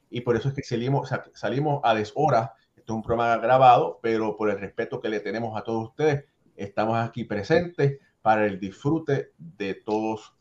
Y 0.08 0.22
por 0.22 0.34
eso 0.34 0.48
es 0.48 0.54
que 0.54 0.62
salimos, 0.62 1.10
salimos 1.34 1.82
a 1.84 1.94
deshora. 1.94 2.54
Esto 2.74 2.94
es 2.94 2.96
un 2.96 3.02
programa 3.02 3.36
grabado, 3.36 4.00
pero 4.02 4.34
por 4.34 4.48
el 4.48 4.58
respeto 4.58 4.98
que 4.98 5.10
le 5.10 5.20
tenemos 5.20 5.54
a 5.54 5.62
todos 5.62 5.90
ustedes, 5.90 6.24
estamos 6.56 6.96
aquí 6.96 7.24
presentes 7.24 7.98
para 8.22 8.46
el 8.46 8.58
disfrute 8.58 9.32
de 9.36 9.74
todos 9.74 10.34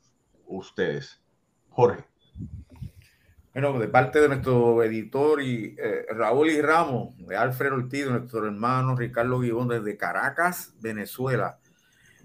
ustedes. 0.45 1.21
Jorge. 1.71 2.05
Bueno, 3.51 3.77
de 3.79 3.89
parte 3.89 4.21
de 4.21 4.29
nuestro 4.29 4.81
editor 4.81 5.41
y 5.41 5.75
eh, 5.77 6.05
Raúl 6.11 6.51
y 6.51 6.61
Ramos, 6.61 7.17
de 7.17 7.35
Alfredo 7.35 7.75
Ortiz, 7.75 8.07
nuestro 8.07 8.45
hermano 8.45 8.95
Ricardo 8.95 9.39
Guibón 9.39 9.67
desde 9.67 9.97
Caracas, 9.97 10.73
Venezuela. 10.79 11.59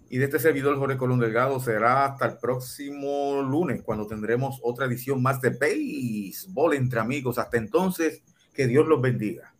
Y 0.08 0.18
de 0.18 0.26
este 0.26 0.38
servidor 0.38 0.78
Jorge 0.78 0.96
Colón 0.96 1.18
Delgado 1.18 1.58
será 1.58 2.04
hasta 2.04 2.26
el 2.26 2.38
próximo 2.38 3.42
lunes, 3.42 3.82
cuando 3.82 4.06
tendremos 4.06 4.60
otra 4.62 4.86
edición 4.86 5.20
más 5.20 5.40
de 5.40 5.50
Béisbol 5.50 6.74
entre 6.74 7.00
amigos. 7.00 7.38
Hasta 7.38 7.56
entonces, 7.56 8.22
que 8.54 8.66
Dios 8.66 8.86
los 8.86 9.00
bendiga. 9.00 9.55